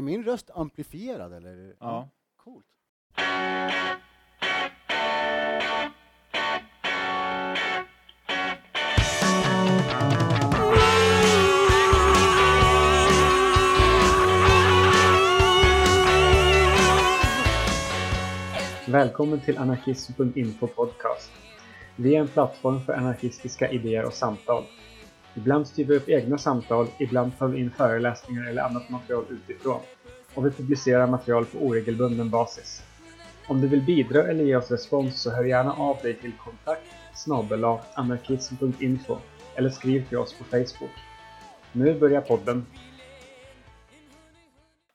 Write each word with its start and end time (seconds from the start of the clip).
Är 0.00 0.04
min 0.04 0.24
röst 0.24 0.50
amplifierad 0.54 1.32
eller? 1.32 1.74
Ja. 1.80 2.08
Coolt. 2.36 2.66
Välkommen 18.86 19.40
till 19.40 19.58
anarkism.info 19.58 20.66
podcast. 20.66 21.30
Vi 21.96 22.14
är 22.14 22.20
en 22.20 22.28
plattform 22.28 22.80
för 22.80 22.92
anarkistiska 22.92 23.70
idéer 23.70 24.04
och 24.04 24.12
samtal. 24.12 24.64
Ibland 25.34 25.66
styr 25.66 25.84
vi 25.84 25.96
upp 25.96 26.08
egna 26.08 26.38
samtal, 26.38 26.86
ibland 26.98 27.38
tar 27.38 27.48
vi 27.48 27.60
in 27.60 27.70
föreläsningar 27.70 28.48
eller 28.48 28.62
annat 28.62 28.90
material 28.90 29.24
utifrån. 29.30 29.80
Och 30.34 30.46
vi 30.46 30.50
publicerar 30.50 31.06
material 31.06 31.44
på 31.44 31.58
oregelbunden 31.58 32.30
basis. 32.30 32.82
Om 33.48 33.60
du 33.60 33.68
vill 33.68 33.82
bidra 33.82 34.22
eller 34.22 34.44
ge 34.44 34.56
oss 34.56 34.70
respons 34.70 35.22
så 35.22 35.30
hör 35.30 35.44
gärna 35.44 35.72
av 35.72 35.96
dig 36.02 36.14
till 36.14 36.32
kontakt 36.32 36.82
anarkism.info 37.94 39.18
eller 39.54 39.70
skriv 39.70 40.08
till 40.08 40.18
oss 40.18 40.38
på 40.38 40.44
Facebook. 40.44 40.90
Nu 41.72 41.98
börjar 41.98 42.20
podden. 42.20 42.66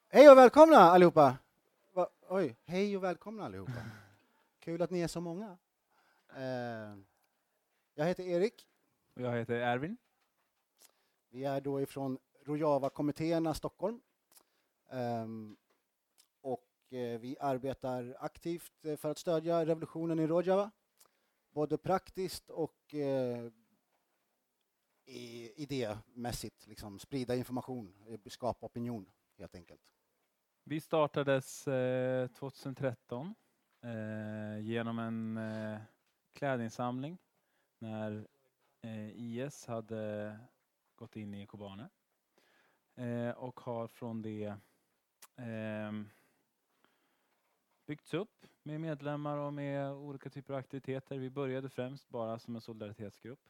Hej 0.09 0.29
och 0.29 0.37
välkomna 0.37 0.77
allihopa! 0.77 1.37
Va, 1.93 2.07
oj, 2.29 2.55
hej 2.65 2.97
och 2.97 3.03
välkomna 3.03 3.45
allihopa. 3.45 3.71
Kul 4.59 4.81
att 4.81 4.89
ni 4.89 5.01
är 5.01 5.07
så 5.07 5.21
många. 5.21 5.57
Eh, 6.37 6.97
jag 7.95 8.05
heter 8.05 8.23
Erik. 8.23 8.67
Och 9.15 9.21
jag 9.21 9.37
heter 9.37 9.55
Ervin. 9.55 9.97
Vi 11.35 11.43
är 11.43 11.61
då 11.61 11.81
ifrån 11.81 12.17
Rojava-kommittéerna 12.45 13.53
Stockholm. 13.53 14.01
Ehm, 14.89 15.57
och 16.41 16.93
eh, 16.93 17.19
vi 17.19 17.37
arbetar 17.39 18.17
aktivt 18.19 18.85
eh, 18.85 18.95
för 18.95 19.11
att 19.11 19.17
stödja 19.17 19.65
revolutionen 19.65 20.19
i 20.19 20.27
Rojava. 20.27 20.71
Både 21.49 21.77
praktiskt 21.77 22.49
och 22.49 22.93
eh, 22.93 23.51
idémässigt. 25.55 26.67
Liksom, 26.67 26.99
sprida 26.99 27.35
information, 27.35 28.19
skapa 28.25 28.65
opinion 28.65 29.11
helt 29.37 29.55
enkelt. 29.55 29.93
Vi 30.63 30.81
startades 30.81 31.67
eh, 31.67 32.27
2013 32.27 33.35
eh, 33.83 34.59
genom 34.59 34.99
en 34.99 35.37
eh, 35.37 35.79
klädinsamling 36.33 37.17
när 37.79 38.27
eh, 38.81 39.09
IS 39.09 39.65
hade 39.65 40.39
gått 40.95 41.15
in 41.15 41.33
i 41.33 41.47
Kobane 41.47 41.89
eh, 42.95 43.29
och 43.29 43.59
har 43.59 43.87
från 43.87 44.21
det 44.21 44.55
ehm, 45.35 46.09
byggts 47.85 48.13
upp 48.13 48.45
med 48.63 48.81
medlemmar 48.81 49.37
och 49.37 49.53
med 49.53 49.91
olika 49.91 50.29
typer 50.29 50.53
av 50.53 50.59
aktiviteter. 50.59 51.17
Vi 51.17 51.29
började 51.29 51.69
främst 51.69 52.09
bara 52.09 52.39
som 52.39 52.55
en 52.55 52.61
solidaritetsgrupp 52.61 53.49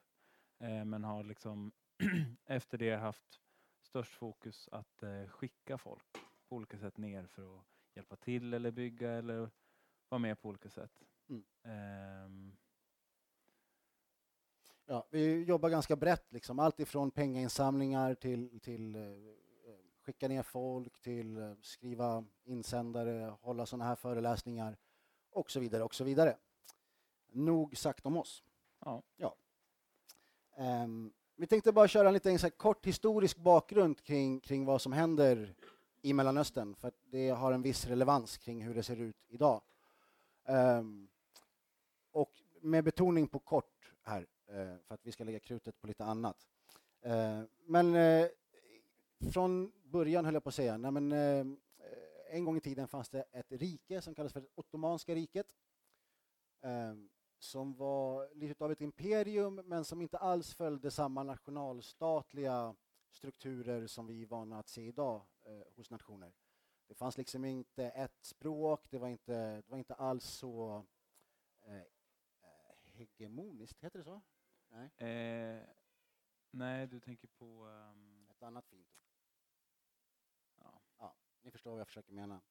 eh, 0.60 0.86
men 0.86 1.04
har 1.04 1.24
liksom 1.24 1.72
efter 2.46 2.78
det 2.78 2.96
haft 2.96 3.42
störst 3.82 4.14
fokus 4.14 4.70
att 4.72 5.04
eh, 5.04 5.28
skicka 5.28 5.78
folk 5.78 6.18
på 6.50 6.56
olika 6.56 6.78
sätt 6.78 6.98
ner 6.98 7.26
för 7.26 7.58
att 7.58 7.66
hjälpa 7.94 8.16
till 8.16 8.54
eller 8.54 8.72
bygga 8.72 9.12
eller 9.12 9.50
vara 10.10 10.20
med 10.20 10.42
på 10.42 10.50
olika 10.50 10.70
sätt. 10.70 11.04
Mm. 11.64 12.58
Ja, 14.88 15.08
vi 15.10 15.44
jobbar 15.44 15.70
ganska 15.70 15.96
brett, 15.96 16.34
liksom. 16.34 16.60
allt 16.60 16.80
ifrån 16.80 17.12
pengainsamlingar 17.12 18.16
till, 18.16 18.60
till 18.60 18.96
eh, 18.96 19.02
skicka 20.06 20.28
ner 20.28 20.44
folk, 20.44 21.02
till 21.02 21.38
eh, 21.38 21.54
skriva 21.62 22.26
insändare, 22.44 23.34
hålla 23.42 23.66
sådana 23.66 23.86
här 23.86 23.96
föreläsningar 23.96 24.78
och 25.30 25.52
så 25.52 25.60
vidare. 25.60 25.84
och 25.84 25.96
så 25.96 26.04
vidare. 26.04 26.38
Nog 27.32 27.78
sagt 27.78 28.06
om 28.06 28.18
oss. 28.18 28.44
Ja. 29.18 29.36
Ehm, 30.58 31.14
vi 31.36 31.48
tänkte 31.48 31.72
bara 31.72 31.88
köra 31.88 32.08
en 32.08 32.14
liten 32.14 32.40
så 32.40 32.46
här, 32.46 32.52
kort 32.52 32.86
historisk 32.86 33.38
bakgrund 33.38 34.04
kring, 34.04 34.40
kring 34.40 34.66
vad 34.66 34.82
som 34.82 34.94
händer 34.94 35.56
i 36.02 36.14
Mellanöstern, 36.14 36.76
för 36.76 36.92
det 37.04 37.30
har 37.30 37.52
en 37.52 37.62
viss 37.62 37.86
relevans 37.86 38.38
kring 38.38 38.64
hur 38.64 38.76
det 38.76 38.84
ser 38.84 39.02
ut 39.02 39.26
idag. 39.28 39.62
Ehm, 40.46 41.08
och 42.12 42.32
med 42.62 42.84
betoning 42.84 43.28
på 43.28 43.40
kort 43.40 43.94
här, 44.02 44.28
Eh, 44.48 44.78
för 44.78 44.96
att 44.96 45.06
vi 45.06 45.12
ska 45.12 45.24
lägga 45.24 45.40
krutet 45.40 45.82
på 45.82 45.88
lite 45.88 46.04
annat. 46.06 46.48
Eh, 47.02 47.42
men 47.66 47.96
eh, 47.96 48.28
från 49.32 49.72
början 49.84 50.26
höll 50.26 50.34
jag 50.34 50.44
på 50.44 50.50
att 50.50 50.56
säga, 50.56 50.78
nej 50.78 50.92
men, 50.92 51.12
en 52.30 52.46
gång 52.46 52.58
i 52.58 52.62
tiden 52.62 52.88
fanns 52.88 53.10
det 53.10 53.26
ett 53.32 53.52
rike 53.52 54.02
som 54.02 54.16
kallades 54.16 54.34
för 54.34 54.42
det 54.42 54.48
Ottomanska 54.56 55.16
riket. 55.16 55.48
Som 57.40 57.74
var 57.74 58.36
lite 58.36 58.64
av 58.64 58.72
ett 58.72 58.82
imperium 58.82 59.56
men 59.56 59.86
som 59.86 60.02
inte 60.02 60.18
alls 60.18 60.54
följde 60.54 60.92
samma 60.92 61.24
nationalstatliga 61.24 62.76
strukturer 63.16 63.88
som 63.88 64.08
vi 64.08 64.22
är 64.22 64.26
vana 64.26 64.60
att 64.60 64.70
se 64.70 64.82
idag 64.82 65.22
eh, 65.44 65.62
hos 65.76 65.90
nationer. 65.90 66.34
Det 66.88 66.96
fanns 66.96 67.18
liksom 67.18 67.46
inte 67.46 67.90
ett 67.90 68.26
språk, 68.26 68.88
det 68.90 68.98
var 68.98 69.08
inte, 69.08 69.56
det 69.56 69.70
var 69.70 69.78
inte 69.78 69.94
alls 69.94 70.26
så 70.26 70.86
eh, 71.66 71.82
hegemoniskt, 72.84 73.84
heter 73.84 74.00
det 74.00 74.06
så? 74.06 74.22
Nej, 74.70 74.92
eh, 74.98 75.62
nej, 76.52 76.88
du 76.88 77.00
tänker 77.00 77.28
på... 77.28 77.68
ehm, 77.68 78.16
ett 78.36 78.44
annat 78.44 78.68
fint 78.68 78.88
ord. 78.94 79.10
ja. 81.00 81.16
Ni 81.42 81.52
förstår 81.52 81.72
vad 81.72 81.80
jag 81.80 81.88
försöker 81.88 82.14
mena. 82.14 82.42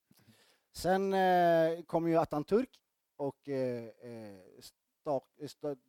Sen 0.73 1.13
eh, 1.13 1.83
kom 1.83 2.09
ju 2.09 2.17
Atatürk 2.17 2.81
och 3.17 3.49
eh, 3.49 3.85
eh, 3.85 4.41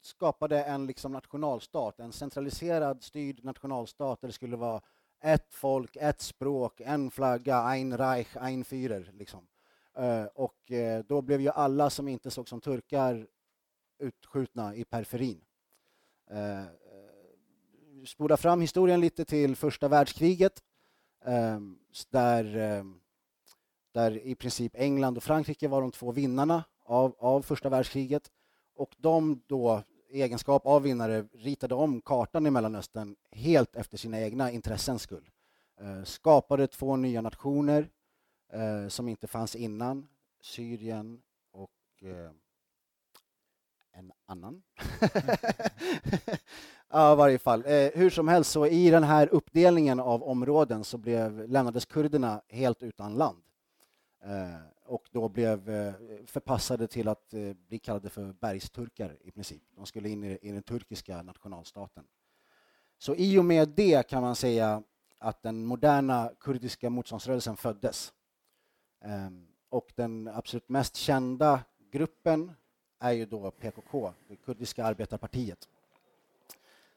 skapade 0.01 0.63
en 0.63 0.87
liksom 0.87 1.11
nationalstat, 1.11 1.99
en 1.99 2.11
centraliserad 2.11 3.03
styrd 3.03 3.43
nationalstat 3.43 4.21
där 4.21 4.27
det 4.27 4.33
skulle 4.33 4.57
vara 4.57 4.81
ett 5.19 5.53
folk, 5.53 5.95
ett 5.95 6.21
språk, 6.21 6.81
en 6.81 7.11
flagga, 7.11 7.63
ein 7.63 7.97
Reich, 7.97 8.37
ein 8.37 8.63
Führer. 8.63 9.11
Liksom. 9.11 9.47
Eh, 9.93 10.25
och 10.25 10.71
eh, 10.71 11.03
då 11.05 11.21
blev 11.21 11.41
ju 11.41 11.49
alla 11.49 11.89
som 11.89 12.07
inte 12.07 12.31
såg 12.31 12.49
som 12.49 12.61
turkar 12.61 13.27
utskjutna 13.97 14.75
i 14.75 14.85
periferin. 14.85 15.45
Eh, 16.29 16.59
eh, 16.59 16.65
spola 18.05 18.37
fram 18.37 18.61
historien 18.61 19.01
lite 19.01 19.25
till 19.25 19.55
första 19.55 19.87
världskriget 19.87 20.63
eh, 21.25 21.59
där, 22.09 22.55
eh, 22.57 22.83
där 23.91 24.17
i 24.17 24.35
princip 24.35 24.75
England 24.75 25.17
och 25.17 25.23
Frankrike 25.23 25.67
var 25.67 25.81
de 25.81 25.91
två 25.91 26.11
vinnarna 26.11 26.63
av, 26.85 27.15
av 27.19 27.41
första 27.41 27.69
världskriget. 27.69 28.31
Och 28.75 28.95
de 28.97 29.41
då, 29.47 29.83
i 30.09 30.21
egenskap 30.21 30.65
av 30.65 30.81
vinnare, 30.81 31.27
ritade 31.33 31.75
om 31.75 32.01
kartan 32.01 32.47
i 32.47 32.49
Mellanöstern 32.49 33.15
helt 33.31 33.75
efter 33.75 33.97
sina 33.97 34.21
egna 34.21 34.51
intressens 34.51 35.01
skull. 35.01 35.29
Eh, 35.79 36.03
skapade 36.03 36.67
två 36.67 36.95
nya 36.95 37.21
nationer 37.21 37.89
eh, 38.51 38.87
som 38.87 39.07
inte 39.07 39.27
fanns 39.27 39.55
innan, 39.55 40.07
Syrien 40.41 41.21
och 41.51 42.03
eh, 42.03 42.31
en 43.97 44.11
annan. 44.25 44.63
ja, 46.89 47.13
i 47.13 47.15
varje 47.15 47.37
fall. 47.37 47.63
Eh, 47.65 47.89
hur 47.93 48.09
som 48.09 48.27
helst, 48.27 48.51
så 48.51 48.67
i 48.67 48.89
den 48.89 49.03
här 49.03 49.27
uppdelningen 49.31 49.99
av 49.99 50.23
områden 50.23 50.83
så 50.83 50.97
blev, 50.97 51.49
lämnades 51.49 51.85
kurderna 51.85 52.41
helt 52.47 52.83
utan 52.83 53.13
land. 53.13 53.43
Eh, 54.23 54.55
och 54.85 55.09
då 55.11 55.29
blev 55.29 55.69
eh, 55.69 55.93
förpassade 56.25 56.87
till 56.87 57.07
att 57.07 57.33
eh, 57.33 57.53
bli 57.53 57.79
kallade 57.79 58.09
för 58.09 58.33
bergsturkar 58.33 59.17
i 59.21 59.31
princip. 59.31 59.63
De 59.75 59.85
skulle 59.85 60.09
in 60.09 60.23
i, 60.23 60.37
i 60.41 60.51
den 60.51 60.63
turkiska 60.63 61.21
nationalstaten. 61.21 62.03
Så 62.97 63.15
i 63.15 63.39
och 63.39 63.45
med 63.45 63.69
det 63.69 64.07
kan 64.09 64.21
man 64.21 64.35
säga 64.35 64.83
att 65.19 65.43
den 65.43 65.65
moderna 65.65 66.31
kurdiska 66.39 66.89
motståndsrörelsen 66.89 67.57
föddes. 67.57 68.13
Ehm, 69.01 69.47
och 69.69 69.91
den 69.95 70.27
absolut 70.27 70.69
mest 70.69 70.95
kända 70.95 71.63
gruppen 71.91 72.51
är 72.99 73.11
ju 73.11 73.25
då 73.25 73.51
PKK, 73.51 74.13
det 74.27 74.35
kurdiska 74.35 74.85
arbetarpartiet. 74.85 75.69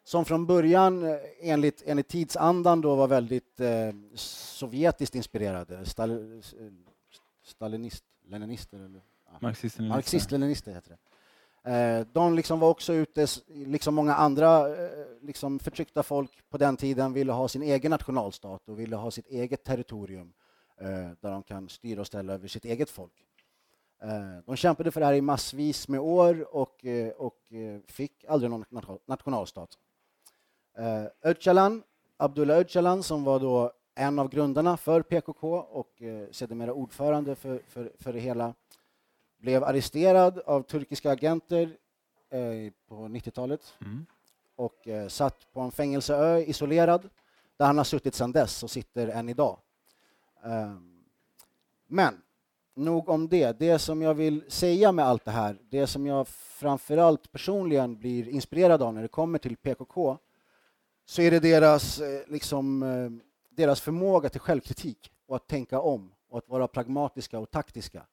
Som 0.05 0.25
från 0.25 0.47
början, 0.47 1.03
eh, 1.05 1.17
enligt, 1.41 1.83
enligt 1.87 2.09
tidsandan, 2.09 2.81
då 2.81 2.95
var 2.95 3.09
väldigt 3.09 3.61
eh, 3.61 3.91
sovjetiskt 4.15 5.15
inspirerade. 5.15 5.85
Stal, 5.87 6.11
eh, 6.11 6.67
stalinist, 7.43 8.05
leninister 8.29 8.79
eller? 8.79 9.01
Ja. 9.27 9.39
Marxisten 9.41 9.89
Marxist-leninister 9.89 10.73
heter 10.75 10.91
det. 10.91 10.99
Eh, 11.71 12.07
De 12.13 12.35
liksom 12.35 12.61
var 12.61 12.69
också 12.69 12.93
ute, 12.93 13.27
liksom 13.47 13.95
många 13.95 14.15
andra 14.15 14.67
liksom 15.21 15.59
förtryckta 15.59 16.03
folk 16.03 16.31
på 16.51 16.59
den 16.59 16.77
tiden 16.77 17.13
ville 17.13 17.33
ha 17.33 17.49
sin 17.49 17.63
egen 17.63 17.91
nationalstat 17.91 18.69
och 18.69 18.81
ville 18.81 18.97
ha 18.97 19.11
sitt 19.11 19.27
eget 19.27 19.65
territorium 19.65 20.33
där 21.21 21.31
de 21.31 21.43
kan 21.43 21.69
styra 21.69 22.01
och 22.01 22.07
ställa 22.07 22.33
över 22.33 22.49
sitt 22.49 22.65
eget 22.65 22.91
folk. 22.91 23.13
Eh, 24.03 24.39
De 24.47 24.57
kämpade 24.57 24.91
för 24.91 25.01
det 25.01 25.07
här 25.07 25.15
i 25.15 25.21
massvis 25.21 25.89
med 25.89 26.01
år 26.01 26.55
och, 26.57 26.85
eh, 26.85 27.09
och 27.13 27.53
eh, 27.53 27.81
fick 27.87 28.25
aldrig 28.29 28.51
någon 28.51 28.65
nation- 28.71 28.99
nationalstat. 29.07 29.79
Öcalan, 31.23 31.83
Abdullah 32.17 32.57
Öcalan 32.59 33.03
som 33.03 33.25
var 33.25 33.41
då 33.41 33.73
en 33.95 34.19
av 34.19 34.29
grundarna 34.29 34.77
för 34.77 35.03
PKK 35.03 35.57
och 35.59 36.03
sedermera 36.31 36.73
ordförande 36.73 37.35
för, 37.35 37.63
för, 37.69 37.93
för 37.99 38.13
det 38.13 38.19
hela, 38.21 38.55
blev 39.39 39.65
arresterad 39.65 40.39
av 40.39 40.63
turkiska 40.63 41.11
agenter 41.11 41.77
på 42.89 42.95
90-talet 42.95 43.75
Mm. 43.81 44.07
och 44.57 44.89
satt 45.09 45.53
på 45.53 45.61
en 45.61 45.71
fängelseö 45.71 46.39
isolerad 46.39 47.09
där 47.57 47.67
han 47.67 47.77
har 47.79 47.85
suttit 47.85 48.15
sedan 48.15 48.33
dess 48.33 48.63
och 48.63 48.71
sitter 48.71 49.09
än 49.09 49.29
idag. 49.29 49.59
Men 51.87 52.23
nog 52.79 53.09
om 53.09 53.29
det. 53.29 53.59
Det 53.59 53.79
som 53.79 54.03
jag 54.03 54.15
vill 54.15 54.45
säga 54.49 54.93
med 54.93 55.05
allt 55.05 55.25
det 55.25 55.31
här, 55.31 55.59
det 55.71 55.87
som 55.87 56.07
jag 56.07 56.29
framförallt 56.29 57.33
personligen 57.33 57.99
blir 57.99 58.29
inspirerad 58.29 58.83
av 58.83 58.95
när 58.95 59.03
det 59.03 59.09
kommer 59.09 59.39
till 59.39 59.57
PKK, 59.57 60.19
så 61.05 61.23
är 61.23 61.31
det 61.31 61.41
deras, 61.41 62.01
eh, 62.01 62.21
liksom, 62.27 62.83
eh, 62.83 63.11
deras 63.51 63.81
förmåga 63.81 64.29
till 64.29 64.41
självkritik 64.41 65.11
och 65.27 65.37
att 65.37 65.47
tänka 65.47 65.81
om 65.81 66.13
och 66.29 66.39
att 66.39 66.49
vara 66.49 66.69
pragmatiska 66.69 67.39
och 67.39 67.51
taktiska. 67.51 68.07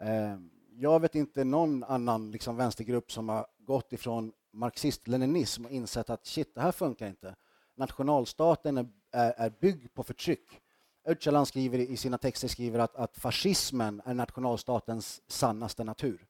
Ehm, 0.00 0.50
jag 0.70 1.00
vet 1.00 1.14
inte 1.14 1.44
någon 1.44 1.84
annan 1.84 2.30
liksom, 2.30 2.56
vänstergrupp 2.56 3.12
som 3.12 3.28
har 3.28 3.46
gått 3.58 3.92
ifrån 3.92 4.32
marxist-leninism 4.52 5.64
och 5.64 5.70
insett 5.70 6.10
att 6.10 6.26
shit, 6.26 6.54
det 6.54 6.60
här 6.60 6.72
funkar 6.72 7.06
inte. 7.06 7.34
Nationalstaten 7.74 8.76
är, 8.76 8.86
är, 9.12 9.34
är 9.36 9.52
byggd 9.60 9.94
på 9.94 10.02
förtryck. 10.02 10.60
Öcalan 11.06 11.46
skriver 11.46 11.78
i 11.78 11.96
sina 11.96 12.18
texter 12.18 12.48
skriver 12.48 12.78
att, 12.78 12.96
att 12.96 13.16
fascismen 13.16 14.02
är 14.04 14.14
nationalstatens 14.14 15.22
sannaste 15.26 15.84
natur. 15.84 16.26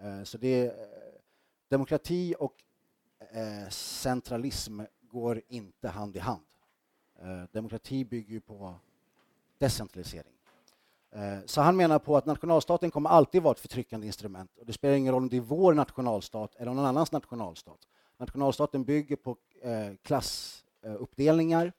Eh, 0.00 0.22
så 0.22 0.38
det 0.38 0.48
är, 0.48 0.74
demokrati 1.68 2.34
och 2.38 2.54
eh, 3.18 3.68
centralism 3.70 4.80
går 5.00 5.42
inte 5.48 5.88
hand 5.88 6.16
i 6.16 6.18
hand. 6.18 6.42
Demokrati 7.52 8.04
bygger 8.04 8.32
ju 8.32 8.40
på 8.40 8.74
decentralisering. 9.58 10.32
Så 11.46 11.60
han 11.60 11.76
menar 11.76 11.98
på 11.98 12.16
att 12.16 12.26
nationalstaten 12.26 12.90
kommer 12.90 13.10
alltid 13.10 13.42
vara 13.42 13.52
ett 13.52 13.60
förtryckande 13.60 14.06
instrument 14.06 14.58
och 14.58 14.66
det 14.66 14.72
spelar 14.72 14.94
ingen 14.94 15.12
roll 15.12 15.22
om 15.22 15.28
det 15.28 15.36
är 15.36 15.40
vår 15.40 15.74
nationalstat 15.74 16.54
eller 16.54 16.74
någon 16.74 16.84
annans 16.84 17.12
nationalstat. 17.12 17.78
Nationalstaten 18.16 18.84
bygger 18.84 19.16
på 19.16 19.36
klassuppdelningar. 20.02 21.72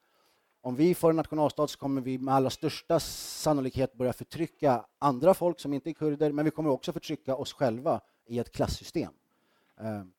Om 0.65 0.75
vi 0.75 0.95
får 0.95 1.10
en 1.10 1.15
nationalstat 1.15 1.69
så 1.69 1.80
kommer 1.80 2.01
vi 2.01 2.18
med 2.18 2.33
allra 2.33 2.50
största 2.50 3.00
sannolikhet 3.00 3.94
börja 3.94 4.13
förtrycka 4.13 4.86
andra 5.00 5.33
folk 5.33 5.60
som 5.60 5.74
inte 5.74 5.89
är 5.89 5.94
kurder, 5.94 6.31
men 6.31 6.45
vi 6.45 6.51
kommer 6.51 6.69
också 6.69 6.94
förtrycka 6.94 7.36
oss 7.36 7.54
själva 7.54 8.01
i 8.25 8.39
ett 8.39 8.51
klassystem. 8.51 9.13
Ehm, 9.77 10.13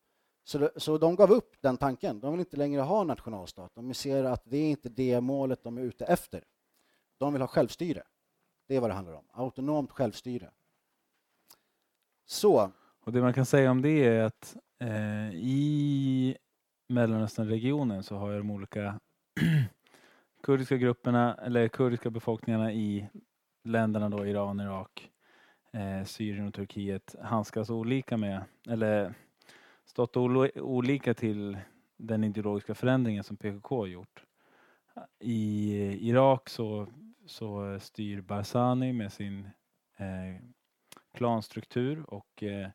så, 0.44 0.70
så 0.76 0.98
de 0.98 1.16
gav 1.16 1.32
upp 1.32 1.56
den 1.60 1.76
tanken. 1.76 2.20
De 2.20 2.32
vill 2.32 2.40
inte 2.40 2.56
längre 2.56 2.80
ha 2.80 3.00
en 3.00 3.06
nationalstat. 3.06 3.74
De 3.74 3.94
ser 3.94 4.24
att 4.24 4.42
det 4.44 4.56
är 4.56 4.70
inte 4.70 4.88
det 4.88 5.20
målet 5.20 5.64
de 5.64 5.78
är 5.78 5.82
ute 5.82 6.04
efter. 6.04 6.44
De 7.18 7.32
vill 7.32 7.42
ha 7.42 7.48
självstyre. 7.48 8.02
Det 8.66 8.76
är 8.76 8.80
vad 8.80 8.90
det 8.90 8.94
handlar 8.94 9.14
om. 9.14 9.24
Autonomt 9.32 9.90
självstyre. 9.90 10.50
Så, 12.26 12.70
Och 13.04 13.12
det 13.12 13.20
man 13.20 13.34
kan 13.34 13.46
säga 13.46 13.70
om 13.70 13.82
det 13.82 14.04
är 14.04 14.22
att 14.22 14.56
eh, 14.80 15.34
i 15.34 16.36
Mellanösternregionen 16.88 18.02
så 18.02 18.16
har 18.16 18.30
ju 18.30 18.38
de 18.38 18.50
olika 18.50 18.84
eh, 19.40 19.64
kurdiska 20.44 20.76
grupperna 20.76 21.34
eller 21.34 21.68
kurdiska 21.68 22.10
befolkningarna 22.10 22.72
i 22.72 23.08
länderna 23.64 24.08
då 24.08 24.26
Iran, 24.26 24.60
Irak, 24.60 25.10
eh, 25.72 26.04
Syrien 26.04 26.46
och 26.46 26.54
Turkiet 26.54 27.14
handskas 27.22 27.70
olika 27.70 28.16
med 28.16 28.44
eller 28.68 29.14
stått 29.84 30.16
olika 30.16 31.14
till 31.14 31.58
den 31.96 32.24
ideologiska 32.24 32.74
förändringen 32.74 33.24
som 33.24 33.36
PKK 33.36 33.76
har 33.76 33.86
gjort. 33.86 34.24
I 35.20 35.72
Irak 36.08 36.48
så, 36.48 36.86
så 37.26 37.78
styr 37.80 38.20
Barzani 38.20 38.92
med 38.92 39.12
sin 39.12 39.50
eh, 39.96 40.42
klanstruktur 41.14 42.04
och 42.10 42.42
eh, 42.42 42.68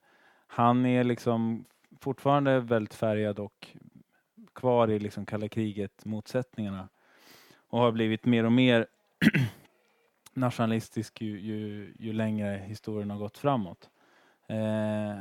han 0.47 0.85
är 0.85 1.03
liksom 1.03 1.65
fortfarande 1.99 2.59
väldigt 2.59 2.93
färgad 2.93 3.39
och 3.39 3.67
kvar 4.53 4.87
i 4.87 4.99
liksom 4.99 5.25
kalla 5.25 5.47
kriget 5.47 6.05
motsättningarna 6.05 6.89
och 7.69 7.79
har 7.79 7.91
blivit 7.91 8.25
mer 8.25 8.43
och 8.43 8.51
mer 8.51 8.87
nationalistisk 10.33 11.21
ju, 11.21 11.39
ju, 11.39 11.93
ju 11.99 12.13
längre 12.13 12.57
historien 12.57 13.09
har 13.09 13.17
gått 13.17 13.37
framåt. 13.37 13.89
Eh, 14.47 15.19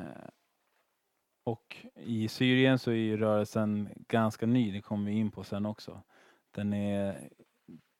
och 1.44 1.86
i 1.94 2.28
Syrien 2.28 2.78
så 2.78 2.90
är 2.90 2.94
ju 2.94 3.16
rörelsen 3.16 3.88
ganska 4.08 4.46
ny, 4.46 4.72
det 4.72 4.80
kommer 4.80 5.10
vi 5.10 5.16
in 5.16 5.30
på 5.30 5.44
sen 5.44 5.66
också. 5.66 6.02
Den 6.50 6.72
är, 6.72 7.28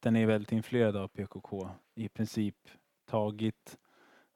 den 0.01 0.17
är 0.17 0.27
väldigt 0.27 0.53
influerad 0.53 0.97
av 0.97 1.09
PKK, 1.09 1.71
i 1.95 2.09
princip 2.09 2.57
tagit 3.07 3.79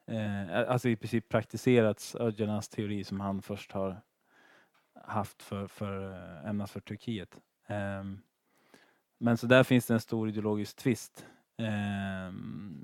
eh, 0.06 0.70
alltså 0.70 0.88
i 0.88 0.96
princip 0.96 1.28
praktiserats 1.28 2.14
Öcalans 2.14 2.68
teori 2.68 3.04
som 3.04 3.20
han 3.20 3.42
först 3.42 3.72
har 3.72 4.00
haft 4.94 5.42
för, 5.42 5.66
för 5.66 6.12
eh, 6.12 6.48
ämnat 6.48 6.70
för 6.70 6.80
Turkiet. 6.80 7.38
Ehm, 7.66 8.22
men 9.22 9.36
så 9.36 9.46
där 9.46 9.64
finns 9.64 9.86
det 9.86 9.94
en 9.94 10.00
stor 10.00 10.28
ideologisk 10.28 10.76
tvist 10.76 11.26
eh, 11.56 12.32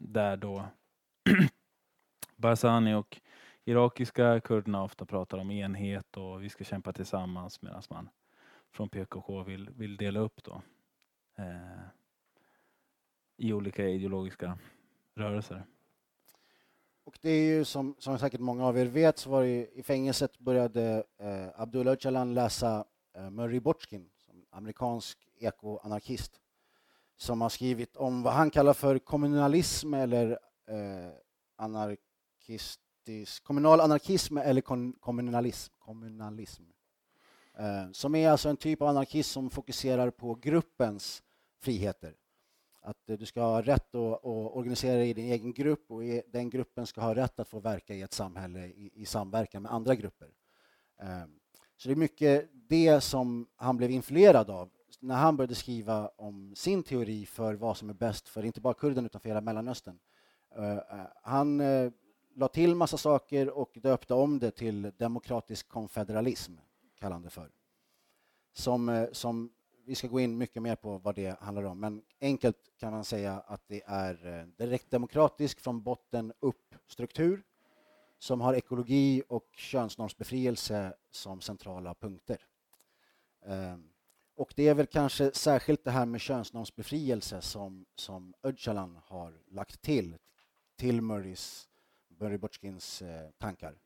där 0.02 0.37
då 0.37 0.64
Barzani 2.37 2.94
och 2.94 3.20
irakiska 3.64 4.40
kurderna 4.40 4.82
ofta 4.82 5.06
pratar 5.06 5.38
om 5.38 5.50
enhet 5.50 6.17
och 6.17 6.43
vi 6.43 6.49
ska 6.49 6.64
kämpa 6.64 6.93
tillsammans 6.93 7.62
medan 7.62 7.82
man 7.90 8.08
från 8.73 8.88
PKK 8.88 9.43
vill, 9.43 9.70
vill 9.70 9.96
dela 9.96 10.20
upp 10.20 10.44
då 10.44 10.62
eh, 11.38 11.82
i 13.37 13.52
olika 13.52 13.88
ideologiska 13.88 14.58
rörelser. 15.14 15.67
och 17.05 17.19
det 17.20 17.31
är 17.31 17.56
ju 17.56 17.64
som, 17.64 17.94
som 17.99 18.19
säkert 18.19 18.40
många 18.40 18.67
av 18.67 18.79
er 18.79 18.87
vet 18.87 19.19
så 19.19 19.31
var 19.31 19.43
det 19.43 19.49
i, 19.49 19.70
i 19.75 19.82
fängelset 19.82 20.38
började 20.38 21.05
eh, 21.19 21.61
Abdullah 21.61 21.93
Öcalan 21.93 22.35
läsa 22.35 22.85
eh, 23.14 23.31
Murray 23.31 23.61
Bochkin, 23.61 24.11
som 24.17 24.46
amerikansk 24.50 25.28
ekoanarkist, 25.40 26.40
som 27.17 27.40
har 27.40 27.49
skrivit 27.49 27.96
om 27.96 28.23
vad 28.23 28.32
han 28.32 28.50
kallar 28.50 28.73
för 28.75 28.99
kommunalism 28.99 29.94
eller 29.94 30.31
eh, 30.69 31.11
anarkistisk, 31.56 33.44
kommunal 33.44 33.81
anarkism 33.81 34.37
eller 34.38 34.61
kon, 34.61 34.93
kommunalism. 34.93 35.73
kommunalism. 35.79 36.62
Eh, 37.58 37.90
som 37.93 38.14
är 38.14 38.29
alltså 38.31 38.49
en 38.49 38.56
typ 38.56 38.82
av 38.82 38.88
anarkism 38.88 39.32
som 39.32 39.50
fokuserar 39.50 40.11
på 40.11 40.35
gruppens 40.35 41.23
friheter. 41.61 42.14
Att 42.82 43.11
eh, 43.11 43.19
du 43.19 43.26
ska 43.26 43.40
ha 43.43 43.62
rätt 43.62 43.94
att, 43.94 44.12
att 44.12 44.25
organisera 44.56 44.96
dig 44.96 45.11
i 45.11 45.14
din 45.14 45.32
egen 45.32 45.52
grupp 45.52 45.90
och 45.90 46.05
i- 46.05 46.23
den 46.29 46.50
gruppen 46.50 46.87
ska 46.87 47.00
ha 47.00 47.14
rätt 47.14 47.38
att 47.40 47.49
få 47.49 47.61
verka 47.61 47.95
i 47.95 48.02
ett 48.02 48.12
samhälle 48.12 48.66
i, 48.66 48.90
i 48.95 49.07
samverkan 49.07 49.62
med 49.62 49.73
andra 49.73 49.95
grupper. 49.95 50.30
Eh, 51.02 51.25
Så 51.76 51.88
det 51.88 51.95
är 51.95 51.97
mycket 51.97 52.49
det 52.52 53.00
som 53.00 53.49
han 53.57 53.76
blev 53.76 53.90
influerad 53.90 54.50
av 54.50 54.71
när 55.00 55.16
han 55.16 55.37
började 55.37 55.54
skriva 55.54 56.09
om 56.09 56.54
sin 56.57 56.83
teori 56.83 57.26
för 57.26 57.54
vad 57.54 57.76
som 57.76 57.90
är 57.90 57.95
bäst 57.95 58.28
för 58.28 58.45
inte 58.45 58.61
bara 58.61 58.75
kurden 58.75 59.07
utan 59.07 59.21
för 59.21 59.28
hela 59.28 59.40
Mellanöstern. 59.40 59.99
Eh, 60.57 60.73
eh, 60.73 61.07
han 61.23 61.61
eh, 61.61 61.92
la 62.35 62.49
till 62.49 62.75
massa 62.75 62.97
saker 62.97 63.50
och 63.50 63.78
döpte 63.83 64.14
om 64.14 64.38
det 64.38 64.50
till 64.50 64.92
demokratisk 64.99 65.68
konfederalism, 65.68 66.52
kallar 66.99 67.12
han 67.12 67.23
det 67.23 67.30
för. 67.30 67.50
Som, 68.52 69.09
som 69.12 69.52
vi 69.85 69.95
ska 69.95 70.09
gå 70.09 70.21
in 70.21 70.38
mycket 70.38 70.62
mer 70.62 70.76
på 70.76 70.99
vad 70.99 71.14
det 71.14 71.40
handlar 71.40 71.62
om, 71.62 71.80
men 71.80 72.02
enkelt 72.21 72.57
kan 72.78 72.92
man 72.92 73.04
säga 73.04 73.42
att 73.47 73.62
det 73.66 73.83
är 73.87 74.14
direktdemokratisk 74.14 74.57
direkt 74.59 74.90
demokratisk 74.90 75.61
från 75.61 75.83
botten 75.83 76.33
upp 76.40 76.75
struktur 76.87 77.42
som 78.18 78.40
har 78.40 78.54
ekologi 78.54 79.23
och 79.28 79.49
könsnormsbefrielse 79.57 80.95
som 81.11 81.40
centrala 81.40 81.95
punkter. 81.95 82.38
Ehm, 83.47 83.88
och 84.38 84.52
det 84.57 84.68
är 84.68 84.75
väl 84.75 84.87
kanske 84.87 85.30
särskilt 85.35 85.85
det 85.85 85.90
här 85.90 86.07
med 86.07 86.21
könsnormsbefrielse 86.21 87.40
som, 87.40 87.87
som 87.95 88.35
Öcalan 88.42 88.99
har 89.04 89.35
lagt 89.50 89.83
till, 89.83 90.16
till 90.76 91.02
Murrays, 91.02 91.68
Murray 92.09 92.38
Botchkins 92.38 93.02
eh, 93.02 93.30
tankar. 93.38 93.78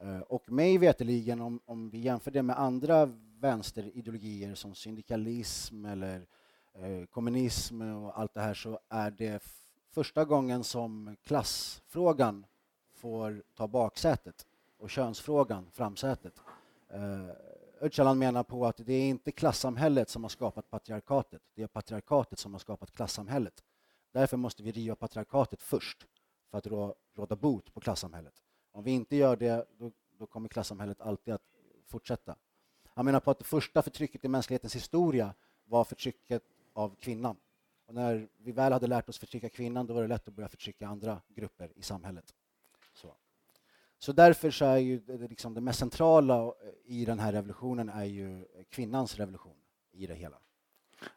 Eh, 0.00 0.20
och 0.20 0.50
mig 0.50 0.78
veterligen, 0.78 1.40
om, 1.40 1.60
om 1.64 1.90
vi 1.90 1.98
jämför 1.98 2.30
det 2.30 2.42
med 2.42 2.58
andra 2.58 3.06
vänsterideologier 3.40 4.54
som 4.54 4.74
syndikalism 4.74 5.84
eller 5.84 6.26
eh, 6.74 7.04
kommunism 7.10 7.80
och 7.80 8.18
allt 8.18 8.34
det 8.34 8.40
här 8.40 8.54
så 8.54 8.80
är 8.88 9.10
det 9.10 9.42
första 9.90 10.24
gången 10.24 10.64
som 10.64 11.16
klassfrågan 11.22 12.46
får 12.94 13.42
ta 13.54 13.68
baksätet 13.68 14.46
och 14.78 14.90
könsfrågan 14.90 15.70
framsätet. 15.72 16.40
Eh, 16.88 17.28
Öcalan 17.84 18.18
menar 18.18 18.42
på 18.42 18.66
att 18.66 18.76
det 18.76 18.92
är 18.92 19.08
inte 19.08 19.32
klassamhället 19.32 20.08
som 20.08 20.24
har 20.24 20.28
skapat 20.28 20.70
patriarkatet, 20.70 21.42
det 21.54 21.62
är 21.62 21.66
patriarkatet 21.66 22.38
som 22.38 22.52
har 22.52 22.58
skapat 22.58 22.90
klassamhället. 22.90 23.64
Därför 24.12 24.36
måste 24.36 24.62
vi 24.62 24.72
riva 24.72 24.96
patriarkatet 24.96 25.62
först 25.62 26.06
för 26.50 26.58
att 26.58 26.66
rå, 26.66 26.94
råda 27.14 27.36
bot 27.36 27.74
på 27.74 27.80
klassamhället. 27.80 28.34
Om 28.72 28.84
vi 28.84 28.90
inte 28.90 29.16
gör 29.16 29.36
det, 29.36 29.66
då, 29.78 29.92
då 30.18 30.26
kommer 30.26 30.48
klassamhället 30.48 31.00
alltid 31.00 31.34
att 31.34 31.42
fortsätta. 31.86 32.36
Han 32.88 33.04
menar 33.04 33.20
på 33.20 33.30
att 33.30 33.38
det 33.38 33.44
första 33.44 33.82
förtrycket 33.82 34.24
i 34.24 34.28
mänsklighetens 34.28 34.76
historia 34.76 35.34
var 35.64 35.84
förtrycket 35.84 36.42
av 36.72 36.94
kvinnan. 37.00 37.36
Och 37.86 37.94
när 37.94 38.28
vi 38.36 38.52
väl 38.52 38.72
hade 38.72 38.86
lärt 38.86 39.08
oss 39.08 39.18
förtrycka 39.18 39.48
kvinnan 39.48 39.86
då 39.86 39.94
var 39.94 40.02
det 40.02 40.08
lätt 40.08 40.28
att 40.28 40.34
börja 40.34 40.48
förtrycka 40.48 40.86
andra 40.86 41.20
grupper 41.28 41.72
i 41.76 41.82
samhället. 41.82 42.34
Så, 44.04 44.12
därför 44.12 44.50
så 44.50 44.64
är 44.64 44.76
ju 44.76 44.98
det, 45.00 45.28
liksom 45.28 45.54
det 45.54 45.60
mest 45.60 45.78
centrala 45.78 46.52
i 46.84 47.04
den 47.04 47.18
här 47.18 47.32
revolutionen 47.32 47.88
är 47.88 48.04
ju 48.04 48.44
kvinnans 48.70 49.16
revolution 49.16 49.56
i 49.92 50.06
det 50.06 50.14
hela. 50.14 50.36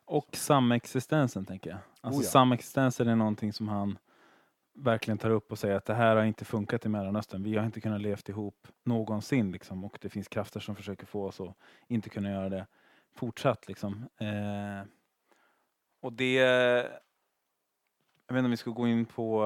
Och 0.05 0.35
samexistensen 0.35 1.45
tänker 1.45 1.69
jag. 1.69 1.79
Alltså 2.01 2.19
Oh 2.19 2.23
ja. 2.23 2.29
samexistensen 2.29 3.07
är 3.07 3.15
någonting 3.15 3.53
som 3.53 3.67
han 3.67 3.97
verkligen 4.73 5.17
tar 5.17 5.29
upp 5.29 5.51
och 5.51 5.59
säger 5.59 5.75
att 5.75 5.85
det 5.85 5.93
här 5.93 6.15
har 6.15 6.23
inte 6.23 6.45
funkat 6.45 6.85
i 6.85 6.89
Mellanöstern. 6.89 7.43
Vi 7.43 7.57
har 7.57 7.65
inte 7.65 7.81
kunnat 7.81 8.01
levt 8.01 8.29
ihop 8.29 8.67
någonsin 8.83 9.51
liksom. 9.51 9.83
och 9.83 9.97
det 10.01 10.09
finns 10.09 10.27
krafter 10.27 10.59
som 10.59 10.75
försöker 10.75 11.05
få 11.05 11.25
oss 11.25 11.41
att 11.41 11.57
inte 11.87 12.09
kunna 12.09 12.31
göra 12.31 12.49
det 12.49 12.67
fortsatt. 13.15 13.67
Liksom. 13.67 14.05
Eh, 14.17 14.87
och 16.01 16.13
det... 16.13 16.33
Jag 18.27 18.33
vet 18.33 18.39
inte 18.39 18.45
om 18.45 18.51
vi 18.51 18.57
ska 18.57 18.71
gå 18.71 18.87
in 18.87 19.05
på 19.05 19.43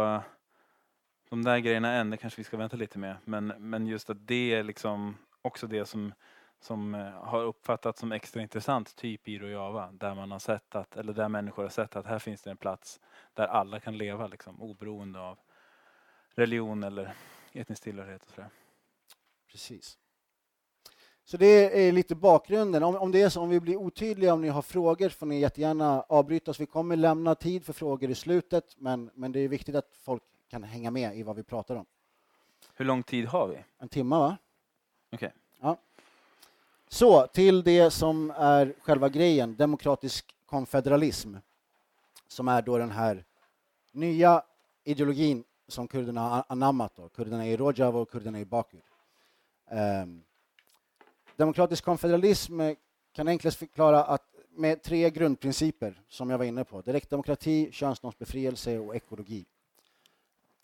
de 1.32 1.44
där 1.44 1.60
grejerna 1.60 1.94
än, 1.94 2.10
det 2.10 2.18
kanske 2.18 2.40
vi 2.40 2.44
ska 2.44 2.58
vänta 2.58 2.78
lite 2.78 3.00
med. 3.00 3.16
Men, 3.26 3.48
men 3.48 3.88
just 3.88 4.10
att 4.10 4.28
det 4.28 4.54
är 4.54 4.64
liksom 4.64 5.18
också 5.42 5.68
det 5.68 5.86
som, 5.86 6.14
som 6.60 6.96
eh, 6.96 7.12
har 7.12 7.44
uppfattats 7.44 8.00
som 8.00 8.12
extra 8.12 8.42
intressant, 8.42 8.96
typ 8.96 9.28
i 9.28 9.40
Rojava, 9.40 9.92
där 9.92 10.16
man 10.16 10.32
har 10.32 10.40
sett 10.40 10.76
att, 10.76 10.98
eller 10.98 11.14
där 11.14 11.30
människor 11.30 11.64
har 11.64 11.70
sett 11.70 11.96
att 11.96 12.06
här 12.06 12.20
finns 12.20 12.42
det 12.42 12.52
en 12.52 12.58
plats 12.58 13.00
där 13.34 13.48
alla 13.48 13.80
kan 13.80 13.98
leva 13.98 14.28
liksom, 14.28 14.62
oberoende 14.62 15.20
av 15.20 15.40
religion 16.36 16.84
eller 16.84 17.14
etnisk 17.54 17.84
tillhörighet. 17.84 18.24
Och 18.24 18.32
sådär. 18.32 18.50
Precis. 19.52 19.98
Så 21.24 21.38
det 21.38 21.88
är 21.88 21.92
lite 21.92 22.16
bakgrunden. 22.16 22.84
Om, 22.84 22.96
om 22.96 23.12
det 23.12 23.22
är 23.22 23.30
så, 23.30 23.42
om 23.42 23.50
vi 23.50 23.60
blir 23.60 23.76
otydliga, 23.76 24.34
om 24.34 24.42
ni 24.42 24.48
har 24.48 24.62
frågor 24.62 25.10
får 25.10 25.26
ni 25.26 25.40
jättegärna 25.40 26.02
avbryta 26.02 26.52
oss. 26.52 26.60
Vi 26.60 26.66
kommer 26.66 26.96
lämna 26.96 27.36
tid 27.36 27.66
för 27.66 27.74
frågor 27.74 28.10
i 28.10 28.16
slutet, 28.16 28.76
men, 28.78 29.12
men 29.14 29.32
det 29.32 29.40
är 29.40 29.48
viktigt 29.48 29.76
att 29.76 29.98
folk 30.04 30.24
kan 30.52 30.64
hänga 30.64 30.92
med 30.92 31.18
i 31.18 31.24
vad 31.24 31.36
vi 31.36 31.44
pratar 31.44 31.76
om. 31.76 31.86
Hur 32.74 32.86
lång 32.86 33.04
tid 33.04 33.26
har 33.26 33.48
vi? 33.48 33.64
En 33.78 33.90
timme, 33.90 34.16
va? 34.16 34.38
Okej. 35.12 35.34
Ja. 35.60 35.78
Så, 36.88 37.28
till 37.28 37.64
det 37.64 37.92
som 37.92 38.32
är 38.38 38.74
själva 38.82 39.10
grejen, 39.10 39.56
demokratisk 39.56 40.36
konfederalism, 40.46 41.36
som 42.28 42.48
är 42.48 42.62
då 42.62 42.78
den 42.78 42.92
här 42.92 43.26
nya 43.92 44.44
ideologin 44.84 45.44
som 45.68 45.88
kurderna 45.88 46.22
har 46.22 46.44
anammat, 46.48 46.96
då. 46.96 47.10
kurderna 47.10 47.48
i 47.48 47.58
Rojava 47.58 48.00
och 48.00 48.12
kurderna 48.12 48.40
i 48.40 48.46
Baku. 48.46 48.78
Ehm, 49.68 50.24
demokratisk 51.36 51.86
konfederalism 51.86 52.60
kan 53.12 53.28
enklast 53.28 53.58
förklara 53.58 54.04
att 54.04 54.36
med 54.50 54.84
tre 54.84 55.10
grundprinciper 55.10 56.02
som 56.08 56.30
jag 56.30 56.38
var 56.38 56.46
inne 56.46 56.64
på, 56.64 56.82
direktdemokrati, 56.82 57.72
könsnormsbefrielse 57.72 58.80
och 58.80 58.96
ekologi. 58.96 59.46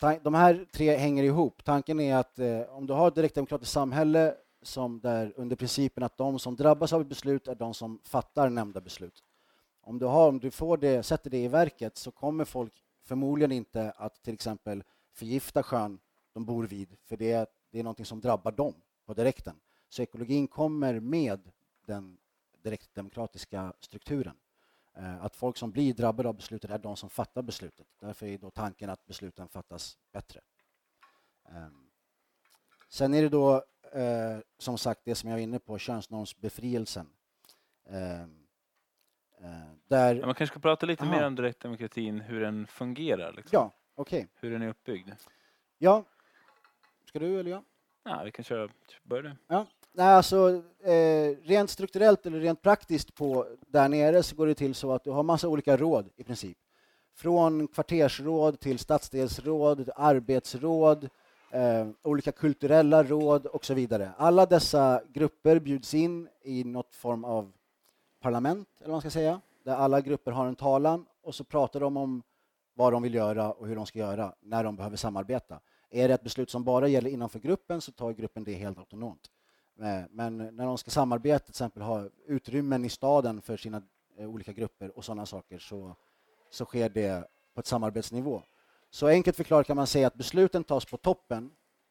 De 0.00 0.34
här 0.34 0.66
tre 0.72 0.96
hänger 0.96 1.24
ihop. 1.24 1.64
Tanken 1.64 2.00
är 2.00 2.16
att 2.16 2.38
eh, 2.38 2.60
om 2.60 2.86
du 2.86 2.92
har 2.92 3.08
ett 3.08 3.14
direktdemokratiskt 3.14 3.72
samhälle 3.72 4.34
som 4.62 5.00
där 5.00 5.32
under 5.36 5.56
principen 5.56 6.02
att 6.02 6.16
de 6.16 6.38
som 6.38 6.56
drabbas 6.56 6.92
av 6.92 7.00
ett 7.00 7.06
beslut 7.06 7.48
är 7.48 7.54
de 7.54 7.74
som 7.74 8.00
fattar 8.04 8.50
nämnda 8.50 8.80
beslut. 8.80 9.24
Om 9.80 9.98
du, 9.98 10.06
har, 10.06 10.28
om 10.28 10.38
du 10.38 10.50
får 10.50 10.76
det, 10.76 11.02
sätter 11.02 11.30
det 11.30 11.38
i 11.38 11.48
verket 11.48 11.96
så 11.96 12.10
kommer 12.10 12.44
folk 12.44 12.72
förmodligen 13.04 13.52
inte 13.52 13.90
att 13.90 14.22
till 14.22 14.34
exempel 14.34 14.82
förgifta 15.12 15.62
sjön 15.62 15.98
de 16.32 16.44
bor 16.44 16.64
vid, 16.64 16.96
för 17.04 17.16
det 17.16 17.32
är, 17.32 17.46
det 17.70 17.78
är 17.78 17.82
någonting 17.82 18.06
som 18.06 18.20
drabbar 18.20 18.52
dem 18.52 18.74
på 19.06 19.14
direkten. 19.14 19.56
Så 19.88 20.02
ekologin 20.02 20.48
kommer 20.48 21.00
med 21.00 21.50
den 21.86 22.18
direktdemokratiska 22.62 23.72
strukturen. 23.80 24.36
Eh, 24.98 25.24
Att 25.24 25.36
folk 25.36 25.56
som 25.56 25.70
blir 25.70 25.94
drabbade 25.94 26.28
av 26.28 26.34
beslutet 26.34 26.70
är 26.70 26.78
de 26.78 26.96
som 26.96 27.10
fattar 27.10 27.42
beslutet. 27.42 27.86
Därför 28.00 28.26
är 28.26 28.38
då 28.38 28.50
tanken 28.50 28.90
att 28.90 29.06
besluten 29.06 29.48
fattas 29.48 29.98
bättre. 30.12 30.40
Ehm, 31.48 31.84
Sen 32.88 33.14
är 33.14 33.22
det 33.22 33.28
då 33.28 33.54
eh, 33.92 34.38
som 34.58 34.78
sagt 34.78 35.00
det 35.04 35.14
som 35.14 35.28
jag 35.30 35.36
var 35.36 35.42
inne 35.42 35.58
på, 35.58 35.78
könsnormsbefrielsen. 35.78 37.10
Ehm, 37.88 38.46
eh, 39.40 39.72
Där, 39.88 40.14
Ja, 40.14 40.26
man 40.26 40.34
kanske 40.34 40.46
ska 40.54 40.60
prata 40.60 40.86
lite 40.86 41.04
Aha. 41.04 41.12
mer 41.12 41.26
om 41.26 41.34
direktdemokratin, 41.34 42.20
hur 42.20 42.40
den 42.40 42.66
fungerar, 42.66 43.32
liksom. 43.32 43.56
ja, 43.56 43.70
okej. 43.94 44.28
hur 44.34 44.50
den 44.50 44.62
är 44.62 44.68
uppbyggd. 44.68 45.10
Ja. 45.78 46.04
Ska 47.04 47.18
du 47.18 47.40
eller 47.40 47.50
jag? 47.50 47.64
Ja, 48.02 48.22
vi 48.24 48.32
kan 48.32 48.44
köra, 48.44 48.68
börja 49.02 49.22
du. 49.22 49.54
Nej, 49.98 50.06
alltså, 50.06 50.62
eh, 50.82 51.36
rent 51.42 51.70
strukturellt 51.70 52.26
eller 52.26 52.40
rent 52.40 52.62
praktiskt 52.62 53.14
på 53.14 53.46
där 53.66 53.88
nere 53.88 54.22
så 54.22 54.36
går 54.36 54.46
det 54.46 54.54
till 54.54 54.74
så 54.74 54.92
att 54.92 55.04
du 55.04 55.10
har 55.10 55.22
massa 55.22 55.48
olika 55.48 55.76
råd 55.76 56.08
i 56.16 56.24
princip. 56.24 56.58
Från 57.14 57.68
kvartersråd 57.68 58.60
till 58.60 58.78
stadsdelsråd, 58.78 59.90
arbetsråd, 59.96 61.08
eh, 61.50 61.88
olika 62.02 62.32
kulturella 62.32 63.02
råd 63.02 63.46
och 63.46 63.64
så 63.64 63.74
vidare. 63.74 64.10
Alla 64.16 64.46
dessa 64.46 65.02
grupper 65.12 65.58
bjuds 65.58 65.94
in 65.94 66.28
i 66.42 66.64
något 66.64 66.94
form 66.94 67.24
av 67.24 67.52
parlament, 68.20 68.68
eller 68.78 68.88
vad 68.88 68.94
man 68.94 69.00
ska 69.00 69.10
säga, 69.10 69.40
där 69.64 69.74
alla 69.74 70.00
grupper 70.00 70.32
har 70.32 70.46
en 70.46 70.56
talan 70.56 71.06
och 71.22 71.34
så 71.34 71.44
pratar 71.44 71.80
de 71.80 71.96
om 71.96 72.22
vad 72.74 72.92
de 72.92 73.02
vill 73.02 73.14
göra 73.14 73.52
och 73.52 73.66
hur 73.66 73.76
de 73.76 73.86
ska 73.86 73.98
göra 73.98 74.34
när 74.40 74.64
de 74.64 74.76
behöver 74.76 74.96
samarbeta. 74.96 75.60
Är 75.90 76.08
det 76.08 76.14
ett 76.14 76.22
beslut 76.22 76.50
som 76.50 76.64
bara 76.64 76.88
gäller 76.88 77.10
innanför 77.10 77.38
gruppen 77.38 77.80
så 77.80 77.92
tar 77.92 78.12
gruppen 78.12 78.44
det 78.44 78.54
helt 78.54 78.78
autonomt. 78.78 79.30
Eh, 79.82 80.02
men 80.10 80.36
när 80.38 80.66
de 80.66 80.78
ska 80.78 80.90
samarbeta, 80.90 81.38
till 81.38 81.52
exempel 81.52 81.82
ha 81.82 82.08
utrymmen 82.26 82.84
i 82.84 82.88
staden 82.88 83.42
för 83.42 83.56
sina 83.56 83.82
eh, 84.16 84.28
olika 84.28 84.52
grupper 84.52 84.96
och 84.96 85.04
sådana 85.04 85.26
saker, 85.26 85.58
så, 85.58 85.96
så 86.50 86.64
sker 86.64 86.88
det 86.88 87.28
på 87.54 87.60
ett 87.60 87.66
samarbetsnivå. 87.66 88.42
Så 88.90 89.06
enkelt 89.06 89.36
förklarat 89.36 89.66
kan 89.66 89.76
man 89.76 89.86
säga 89.86 90.06
att 90.06 90.14
besluten 90.14 90.64
tas 90.64 90.84
på 90.84 90.96
toppen 90.96 91.50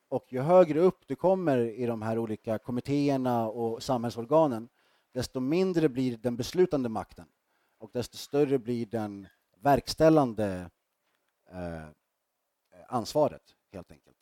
och 0.10 0.34
ju 0.34 0.40
högre 0.40 0.80
upp 0.80 1.08
du 1.08 1.16
kommer 1.16 1.58
i 1.58 1.86
de 1.86 2.02
här 2.02 2.18
olika 2.18 2.58
kommittéerna 2.58 3.48
och 3.48 3.84
samhällsorganen, 3.84 4.70
desto 5.14 5.40
mindre 5.40 5.90
blir 5.90 6.18
den 6.18 6.36
beslutande 6.38 6.90
makten 6.90 7.26
och 7.78 7.90
desto 7.94 8.18
större 8.18 8.60
blir 8.60 8.86
den 8.86 9.28
verkställande 9.62 10.70
eh, 11.52 11.88
ansvaret, 12.88 13.44
helt 13.72 13.92
enkelt. 13.92 14.17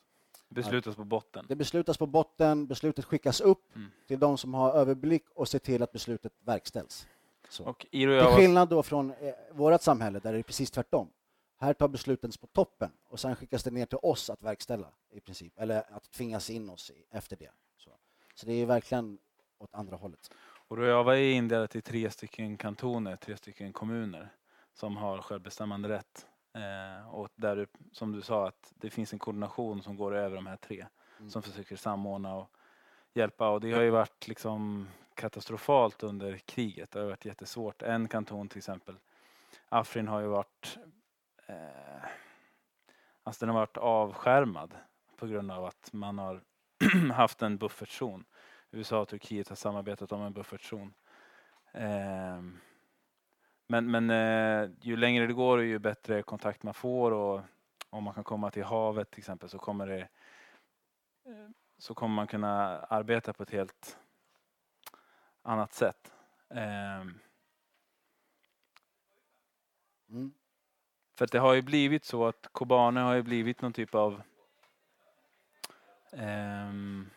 Beslutas 0.62 0.95
på 0.95 1.03
botten. 1.03 1.45
Det 1.47 1.55
beslutas 1.55 1.97
på 1.97 2.05
botten, 2.07 2.67
beslutet 2.67 3.05
skickas 3.05 3.41
upp 3.41 3.75
Mm. 3.75 3.91
till 4.07 4.19
de 4.19 4.38
som 4.38 4.53
har 4.53 4.71
överblick 4.74 5.24
och 5.35 5.47
ser 5.47 5.59
till 5.59 5.83
att 5.83 5.91
beslutet 5.91 6.33
verkställs. 6.39 7.07
Så. 7.50 7.63
Och 7.63 7.85
Till 7.91 8.21
skillnad 8.21 8.69
då 8.69 8.83
från 8.83 9.12
eh, 9.12 9.33
vårt 9.51 9.81
samhälle 9.81 10.19
där 10.19 10.33
det 10.33 10.39
är 10.39 10.43
precis 10.43 10.71
tvärtom. 10.71 11.09
Här 11.57 11.74
tar 11.74 11.88
besluten 11.88 12.31
på 12.41 12.47
toppen 12.47 12.91
och 13.09 13.19
sen 13.19 13.35
skickas 13.35 13.63
det 13.63 13.71
ner 13.71 13.85
till 13.85 13.97
oss 14.01 14.29
att 14.29 14.41
verkställa 14.43 14.88
i 15.12 15.19
princip, 15.19 15.53
eller 15.59 15.83
att 15.95 16.12
tvingas 16.12 16.50
in 16.50 16.69
oss 16.69 16.89
i, 16.91 17.05
efter 17.12 17.35
det. 17.35 17.51
Så, 17.77 17.89
så 18.35 18.45
det 18.45 18.53
är 18.53 18.65
verkligen 18.65 19.17
åt 19.57 19.75
andra 19.75 19.95
hållet. 19.95 20.31
och 20.67 20.77
Rojava 20.77 21.17
är 21.17 21.31
indelat 21.31 21.75
i 21.75 21.81
tre 21.81 22.09
stycken 22.12 22.57
kantoner, 22.57 23.15
tre 23.15 23.38
stycken 23.38 23.74
kommuner 23.74 24.29
som 24.74 24.97
har 24.97 25.17
självbestämmande 25.21 25.89
rätt. 25.89 26.25
Eh, 26.55 27.09
och 27.15 27.29
där, 27.35 27.55
det- 27.55 27.69
som 27.91 28.12
du 28.12 28.21
sa, 28.21 28.47
att 28.47 28.74
det 28.75 28.89
finns 28.89 29.13
en 29.13 29.19
koordination 29.19 29.83
som 29.83 29.95
går 29.97 30.15
över 30.15 30.35
de 30.35 30.47
här 30.47 30.57
tre 30.57 30.85
Mm. 31.19 31.29
som 31.29 31.41
försöker 31.41 31.75
samordna 31.75 32.35
och 32.35 32.50
hjälpa. 33.13 33.50
Och 33.50 33.62
det 33.62 33.71
har 33.71 33.81
ju 33.81 33.89
varit 33.89 34.27
liksom 34.27 34.88
katastrofalt 35.13 36.03
under 36.03 36.38
kriget. 36.38 36.91
Det 36.91 37.00
har 37.00 37.05
varit 37.07 37.25
jättesvårt. 37.25 37.81
En 37.81 38.07
kanton 38.07 38.50
till 38.50 38.57
exempel, 38.57 38.95
Afrin 39.69 40.07
har 40.07 40.19
ju 40.19 40.27
varit 40.27 40.77
eh, 41.47 42.05
alltså 43.24 43.45
den 43.45 43.55
har 43.55 43.62
varit 43.62 43.77
avskärmad 43.77 44.75
på 45.17 45.27
grund 45.27 45.51
av 45.51 45.65
att 45.65 45.89
man 45.93 46.17
har 46.19 46.41
haft 47.13 47.41
en 47.41 47.57
buffertzon. 47.57 48.25
USA 48.71 49.00
och 49.01 49.07
Turkiet 49.07 49.50
har 49.50 49.55
samarbetat 49.55 50.12
om 50.12 50.21
en 50.21 50.33
buffertzon. 50.33 50.93
Ehm, 51.74 52.59
men 53.67 53.91
men 53.91 54.10
eh, 54.10 54.69
ju 54.81 54.98
längre 54.98 55.27
det 55.27 55.34
går 55.34 55.57
och 55.57 55.63
ju 55.63 55.79
bättre 55.79 56.24
kontakt 56.24 56.63
man 56.63 56.74
får 56.74 57.12
och 57.12 57.41
om 57.89 58.03
man 58.03 58.13
kan 58.13 58.24
komma 58.24 58.51
till 58.51 58.63
havet 58.63 59.12
till 59.12 59.19
exempel 59.19 59.50
så 59.50 59.57
kommer 59.57 59.88
det 59.88 60.00
eh, 61.25 61.50
så 61.77 61.93
kommer 61.93 62.15
man 62.15 62.27
kunna 62.27 62.79
arbeta 62.79 63.34
på 63.34 63.43
ett 63.43 63.51
helt 63.51 63.98
annat 65.41 65.74
sätt. 65.74 66.13
Ehm, 66.50 67.19
Mm. 70.10 70.34
För 71.17 71.27
det 71.31 71.39
har 71.39 71.53
ju 71.53 71.62
blivit 71.62 72.05
så 72.05 72.25
att 72.25 72.48
Kobane 72.51 73.00
har 73.00 73.13
ju 73.13 73.24
blivit 73.24 73.62
någon 73.62 73.74
typ 73.74 73.95
av 73.95 74.22
ehm, 76.12 77.10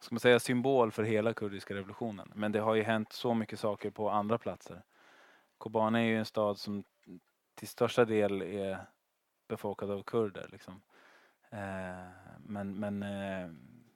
ska 0.00 0.14
man 0.14 0.20
säga 0.20 0.40
symbol 0.40 0.92
för 0.92 1.02
hela 1.02 1.34
kurdiska 1.34 1.74
revolutionen. 1.74 2.32
Men 2.34 2.52
det 2.52 2.58
har 2.58 2.74
ju 2.74 2.82
hänt 2.82 3.12
så 3.12 3.34
mycket 3.34 3.60
saker 3.60 3.90
på 3.90 4.10
andra 4.10 4.38
platser. 4.38 4.82
Kobane 5.60 6.00
är 6.00 6.04
ju 6.04 6.18
en 6.18 6.24
stad 6.24 6.58
som 6.58 6.84
till 7.54 7.68
största 7.68 8.04
del 8.04 8.42
är 8.42 8.86
befolkad 9.48 9.90
av 9.90 10.02
kurder. 10.02 10.48
Liksom. 10.52 10.82
Eh, 11.50 12.08
men 12.38 12.80
men 12.80 13.02
eh, 13.02 13.48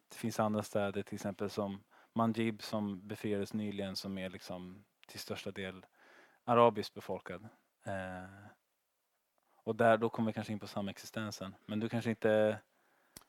det 0.09 0.17
finns 0.17 0.41
andra 0.41 0.63
städer 0.63 1.03
till 1.03 1.15
exempel 1.15 1.51
som 1.51 1.83
Manjib 2.13 2.63
som 2.63 3.09
befriades 3.09 3.55
nyligen 3.55 3.97
som 3.97 4.19
är 4.19 4.31
liksom 4.31 4.85
till 5.09 5.21
största 5.21 5.51
del 5.51 5.87
arabiskt 6.45 6.95
befolkad. 6.95 7.49
Eh, 7.85 8.49
och 9.57 9.77
där, 9.77 9.97
då 9.97 10.09
kommer 10.09 10.27
vi 10.27 10.33
kanske 10.33 10.53
in 10.53 10.61
på 10.61 10.67
samexistensen. 10.67 11.55
Men 11.67 11.81
du 11.81 11.89
kanske 11.89 12.11
inte 12.11 12.61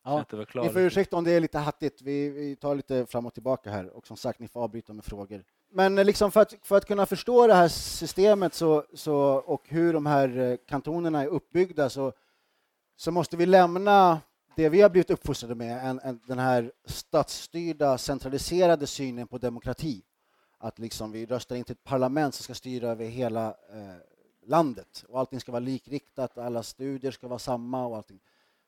Ja. 0.04 0.26
Ni 0.68 0.70
får 0.70 0.82
ursäkta 0.82 1.18
om 1.18 1.24
det 1.24 1.32
är 1.32 1.40
lite 1.40 1.58
hattigt. 1.58 2.02
Vi, 2.02 2.30
vi 2.30 2.56
tar 2.56 2.76
lite 2.76 3.06
fram 3.06 3.26
och 3.26 3.34
tillbaka 3.34 3.72
här 3.72 3.90
och 3.90 4.08
som 4.08 4.18
sagt, 4.18 4.40
ni 4.40 4.48
får 4.48 4.64
avbryta 4.64 4.94
med 4.94 5.06
frågor. 5.06 5.44
Men 5.70 5.98
eh, 5.98 6.06
liksom 6.06 6.32
för, 6.32 6.42
att, 6.42 6.54
för 6.64 6.78
att 6.78 6.86
kunna 6.86 7.06
förstå 7.06 7.48
det 7.48 7.54
här 7.54 7.68
systemet 7.68 8.54
så, 8.54 8.84
så, 8.94 9.16
och 9.26 9.64
hur 9.70 9.94
de 9.94 10.06
här 10.06 10.38
eh, 10.38 10.58
kantonerna 10.68 11.22
är 11.22 11.28
uppbyggda 11.28 11.90
så, 11.90 12.14
så 12.96 13.12
måste 13.12 13.38
vi 13.38 13.46
lämna 13.46 14.22
det 14.56 14.70
vi 14.70 14.82
har 14.82 14.90
blivit 14.90 15.10
uppfostrade 15.10 15.56
med, 15.56 15.90
en, 15.90 16.00
en, 16.00 16.20
den 16.26 16.40
här 16.40 16.72
statsstyrda, 16.86 17.98
centraliserade 17.98 18.88
synen 18.88 19.28
på 19.28 19.38
demokrati. 19.38 20.04
Att 20.58 20.80
liksom 20.80 21.12
vi 21.12 21.26
röstar 21.26 21.56
in 21.56 21.64
till 21.64 21.74
ett 21.74 21.84
parlament 21.84 22.36
som 22.36 22.44
ska 22.44 22.54
styra 22.54 22.90
över 22.90 23.06
hela 23.06 23.48
eh, 23.48 23.96
landet 24.46 25.06
och 25.08 25.20
allting 25.20 25.40
ska 25.40 25.52
vara 25.52 25.60
likriktat, 25.60 26.38
alla 26.38 26.64
studier 26.64 27.12
ska 27.12 27.28
vara 27.28 27.40
samma 27.40 27.86
och 27.86 27.98
allting. 27.98 28.20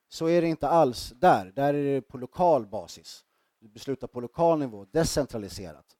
Så 0.10 0.30
är 0.30 0.42
det 0.42 0.48
inte 0.48 0.68
alls 0.68 1.14
där. 1.16 1.52
Där 1.56 1.74
är 1.74 1.94
det 1.94 2.02
på 2.02 2.18
lokal 2.18 2.66
basis. 2.66 3.26
Vi 3.60 3.68
beslutar 3.68 4.08
på 4.08 4.22
lokal 4.22 4.60
nivå, 4.60 4.86
decentraliserat. 4.92 5.97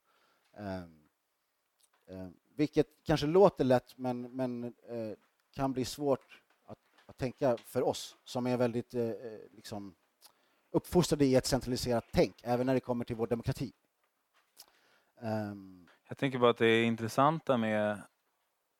Eh, 0.58 2.28
vilket 2.56 2.86
kanske 3.04 3.26
låter 3.26 3.64
lätt, 3.64 3.98
men, 3.98 4.20
men 4.20 4.64
eh, 4.64 5.12
kan 5.54 5.72
bli 5.72 5.84
svårt 5.84 6.42
att, 6.64 6.78
att, 7.06 7.18
tänka 7.18 7.56
för 7.56 7.82
oss 7.82 8.16
som 8.24 8.46
är 8.46 8.56
väldigt 8.56 8.94
eh, 8.94 9.02
eh 9.02 9.38
liksom, 9.50 9.94
uppfostrade 10.70 11.24
i 11.24 11.34
ett 11.34 11.46
centraliserat 11.46 12.04
tänk, 12.12 12.40
även 12.42 12.66
när 12.66 12.74
det 12.74 12.80
kommer 12.80 13.04
till 13.04 13.16
vår 13.16 13.26
demokrati. 13.26 13.72
Ehm. 15.20 15.88
Jag 16.08 16.18
tänker 16.18 16.38
bara 16.38 16.50
att 16.50 16.58
det 16.58 16.82
intressanta 16.82 17.56
med 17.56 18.02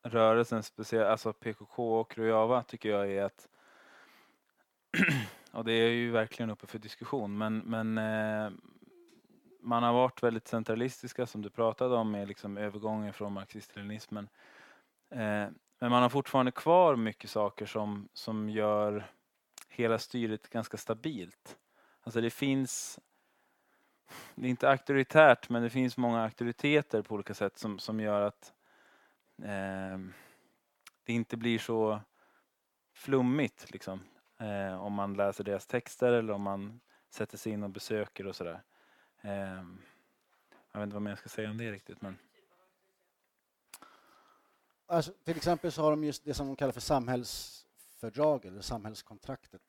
rörelsen, 0.02 0.62
speciellt 0.62 1.08
alltså 1.08 1.32
PKK 1.32 2.00
och 2.00 2.18
Rojava, 2.18 2.62
tycker 2.62 2.88
jag 2.88 3.12
är 3.12 3.23
att 3.23 3.49
och 5.52 5.64
det 5.64 5.73
är 5.73 5.90
ju 5.90 6.11
verkligen 6.11 6.50
uppe 6.50 6.66
för 6.66 6.78
diskussion, 6.78 7.38
men, 7.38 7.58
men 7.58 7.99
eh, 7.99 8.50
man 9.69 9.83
har 9.83 9.93
varit 9.93 10.23
väldigt 10.23 10.49
centralistiska 10.49 11.27
som 11.27 11.43
du 11.43 11.51
pratade 11.51 11.97
om 11.97 12.11
med 12.11 12.29
liksom 12.29 12.57
övergången 12.57 13.13
från 13.13 13.33
marxist-leninismen. 13.33 14.29
Eh, 15.11 15.49
men 15.79 15.91
man 15.91 16.03
har 16.03 16.09
fortfarande 16.09 16.53
kvar 16.53 16.97
mycket 16.97 17.31
saker 17.31 17.67
som, 17.67 18.09
som 18.13 18.51
gör 18.51 19.05
hela 19.69 19.99
styret 19.99 20.49
ganska 20.51 20.77
stabilt. 20.77 21.59
Alltså 22.03 22.21
det 22.21 22.31
finns, 22.31 22.99
det 24.35 24.47
är 24.47 24.51
inte 24.51 24.71
auktoritärt, 24.71 25.49
men 25.49 25.63
det 25.63 25.71
finns 25.71 25.97
många 25.97 26.23
auktoriteter 26.23 27.03
på 27.03 27.15
olika 27.15 27.35
sätt 27.35 27.59
som, 27.59 27.79
som 27.79 28.01
gör 28.01 28.21
att 28.21 28.53
eh, 29.43 29.99
det 31.05 31.13
inte 31.13 31.37
blir 31.37 31.59
så 31.59 32.01
flummigt 32.95 33.71
liksom. 33.71 34.01
Eh, 34.41 34.83
om 34.83 34.93
man 34.93 35.15
läser 35.15 35.45
deras 35.45 35.67
texter 35.67 36.13
eller 36.13 36.33
om 36.33 36.43
man 36.43 36.81
sätter 37.11 37.39
sig 37.39 37.53
in 37.53 37.63
och 37.63 37.71
besöker 37.71 38.27
och 38.27 38.37
sådär. 38.37 38.63
Eh, 39.28 39.64
jag 40.73 40.80
vet 40.80 40.82
inte 40.82 40.94
vad 40.94 41.02
mer 41.02 41.11
jag 41.11 41.18
ska 41.18 41.28
säga 41.28 41.50
om 41.50 41.58
det 41.58 41.73
riktigt 41.73 42.02
men 42.02 42.18
Alltså, 44.87 45.12
till 45.25 45.37
exempel 45.37 45.73
så 45.73 45.82
har 45.82 45.90
de 45.90 46.04
just 46.04 46.25
det 46.25 46.35
som 46.35 46.47
de 46.47 46.56
kallar 46.56 46.73
för 46.73 46.80
samhällsfördrag 46.80 48.44
eller 48.44 48.61
samhällskontraktet 48.61 49.62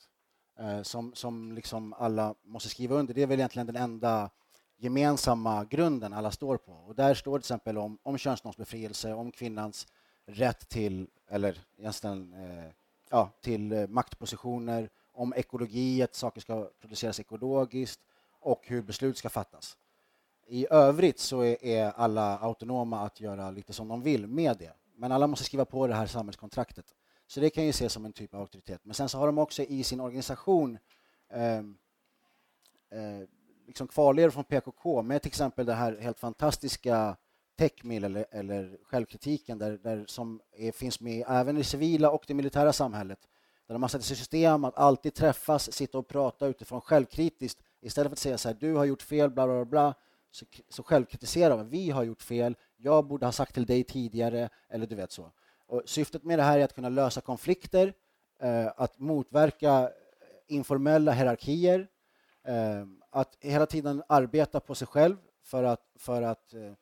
eh, 0.60 0.82
som, 0.82 1.14
som 1.14 1.52
liksom 1.52 1.94
alla 1.94 2.36
måste 2.44 2.70
skriva 2.70 2.96
under. 2.96 3.14
Det 3.14 3.22
är 3.22 3.28
väl 3.28 3.40
egentligen 3.40 3.68
den 3.68 3.76
enda 3.76 4.30
gemensamma 4.78 5.66
grunden 5.66 6.14
alla 6.14 6.32
står 6.32 6.58
på. 6.58 6.72
Och 6.72 6.96
där 6.96 7.14
står 7.14 7.38
till 7.38 7.42
exempel 7.42 7.78
om, 7.78 7.98
om 8.04 8.18
könsnormsbefrielse, 8.18 9.14
om 9.14 9.32
kvinnans 9.32 9.88
rätt 10.26 10.70
till, 10.70 11.08
eller 11.28 11.58
egentligen, 11.78 12.34
eh, 12.34 12.72
ja, 13.10 13.32
till 13.42 13.72
eh, 13.72 13.88
maktpositioner, 13.88 14.90
om 15.12 15.34
ekologi, 15.34 16.02
att 16.02 16.16
saker 16.16 16.42
ska 16.42 16.70
produceras 16.82 17.20
ekologiskt 17.20 18.02
och 18.40 18.62
hur 18.68 18.82
beslut 18.82 19.18
ska 19.18 19.30
fattas. 19.30 19.78
I 20.48 20.68
övrigt 20.70 21.20
så 21.20 21.44
är, 21.44 21.66
är 21.66 21.92
alla 21.92 22.38
autonoma 22.38 23.00
att 23.00 23.20
göra 23.20 23.52
lite 23.52 23.74
som 23.74 23.88
de 23.88 24.02
vill 24.02 24.28
med 24.28 24.58
det. 24.58 24.74
Men 24.96 25.12
alla 25.12 25.28
måste 25.28 25.46
skriva 25.46 25.66
på 25.66 25.88
det 25.88 25.96
här 25.96 26.08
samhällskontraktet. 26.08 26.86
Så 27.28 27.40
det 27.40 27.50
kan 27.50 27.64
ju 27.64 27.70
ses 27.70 27.94
som 27.94 28.06
en 28.06 28.14
typ 28.14 28.34
av 28.34 28.40
auktoritet. 28.42 28.82
Men 28.84 28.94
sen 28.94 29.10
så 29.10 29.18
har 29.18 29.26
de 29.26 29.38
också 29.38 29.64
i 29.64 29.84
sin 29.84 30.00
organisation 30.00 30.78
eh, 31.30 31.58
eh, 33.00 33.28
liksom 33.68 33.88
kvarlevor 33.88 34.30
från 34.30 34.44
PKK 34.44 35.02
med 35.02 35.22
till 35.22 35.30
exempel 35.30 35.66
det 35.66 35.74
här 35.74 35.98
helt 35.98 36.20
fantastiska 36.20 37.18
Techmill 37.58 38.04
eller, 38.04 38.26
eller 38.32 38.78
självkritiken 38.84 39.58
där, 39.58 39.78
där 39.78 40.06
som 40.08 40.42
är, 40.52 40.72
finns 40.72 41.00
med 41.00 41.26
även 41.28 41.56
i 41.56 41.60
det 41.60 41.66
civila 41.66 42.12
och 42.12 42.24
det 42.28 42.34
militära 42.34 42.74
samhället. 42.74 43.20
Där 43.68 43.74
de 43.74 43.82
har 43.82 43.90
satt 43.90 44.02
i 44.02 44.04
system 44.04 44.64
att 44.64 44.78
alltid 44.78 45.14
träffas, 45.14 45.72
sitta 45.74 45.98
och 45.98 46.08
prata 46.08 46.48
utifrån 46.48 46.82
självkritiskt 46.82 47.64
istället 47.82 48.10
för 48.10 48.16
att 48.16 48.20
säga 48.20 48.38
så 48.38 48.50
här, 48.50 48.58
du 48.60 48.74
har 48.74 48.86
gjort 48.86 49.02
fel, 49.02 49.30
bla 49.30 49.48
bla 49.48 49.66
bla, 49.66 49.94
så, 50.32 50.46
så 50.70 50.84
självkritiserar 50.84 51.58
man, 51.58 51.70
vi 51.70 51.90
har 51.90 52.04
gjort 52.04 52.22
fel, 52.22 52.56
jag 52.78 53.06
borde 53.06 53.26
ha 53.26 53.32
sagt 53.32 53.54
till 53.54 53.66
dig 53.66 53.84
tidigare, 53.84 54.50
eller 54.70 54.88
du 54.88 54.96
vet 54.96 55.12
så. 55.12 55.32
Och 55.68 55.82
syftet 55.86 56.24
med 56.24 56.40
det 56.40 56.44
här 56.44 56.60
är 56.60 56.64
att 56.64 56.76
kunna 56.76 56.90
lösa 56.90 57.22
konflikter, 57.22 57.94
eh, 58.40 58.68
att 58.76 59.00
motverka 59.00 59.80
eh, 59.80 59.90
informella 60.48 61.12
hierarkier, 61.12 61.88
eh, 62.44 62.86
att 63.10 63.38
hela 63.40 63.66
tiden 63.66 64.04
arbeta 64.10 64.60
på 64.60 64.76
sig 64.76 64.88
själv 64.88 65.16
för 65.44 65.64
att, 65.64 65.92
för 65.96 66.22
att 66.22 66.54
eh, 66.54 66.74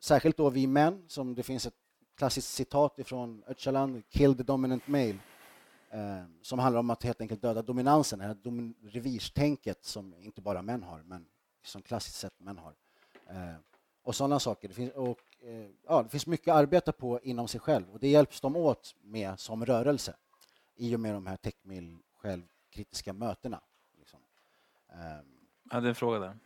särskilt 0.00 0.36
då 0.36 0.50
vi 0.50 0.66
män, 0.66 1.04
som 1.08 1.34
det 1.34 1.42
finns 1.42 1.66
ett 1.66 1.74
klassiskt 2.16 2.48
citat 2.48 2.98
ifrån 2.98 3.42
Öcalan, 3.46 4.02
kill 4.10 4.36
the 4.36 4.42
dominant 4.42 4.88
male, 4.88 5.18
som 6.42 6.58
handlar 6.58 6.80
om 6.80 6.90
att 6.90 7.02
helt 7.02 7.20
enkelt 7.20 7.42
döda 7.42 7.62
dominansen, 7.62 8.18
det 8.18 8.24
här 8.24 8.34
dom 8.34 8.74
revirstänket 8.82 9.84
som 9.84 10.14
inte 10.14 10.40
bara 10.40 10.62
män 10.62 10.82
har, 10.82 11.02
men 11.02 11.26
som 11.64 11.82
klassiskt 11.82 12.16
sett 12.16 12.40
män 12.40 12.58
har. 12.58 12.74
och 14.02 14.14
sådana 14.14 14.40
saker. 14.40 14.68
Det 14.68 14.74
finns, 14.74 14.92
och 14.92 15.18
Eh, 15.46 15.66
ja, 15.86 16.02
det 16.02 16.08
finns 16.08 16.26
mycket 16.26 16.48
att 16.48 16.58
arbeta 16.58 16.92
på 16.92 17.20
inom 17.22 17.48
sig 17.48 17.60
själv 17.60 17.90
och 17.92 17.98
det 17.98 18.08
hjälps 18.08 18.40
de 18.40 18.56
åt 18.56 18.94
med 19.02 19.40
som 19.40 19.66
rörelse 19.66 20.14
i 20.76 20.96
och 20.96 21.00
med 21.00 21.14
de 21.14 21.26
här 21.26 21.36
Techmill 21.36 21.96
självkritiska 22.16 23.12
mötena. 23.12 23.60
Liksom. 23.98 24.20
Um, 24.88 24.98
jag 25.64 25.74
hade 25.74 25.88
en 25.88 25.94
fråga 25.94 26.18
där. 26.18 26.36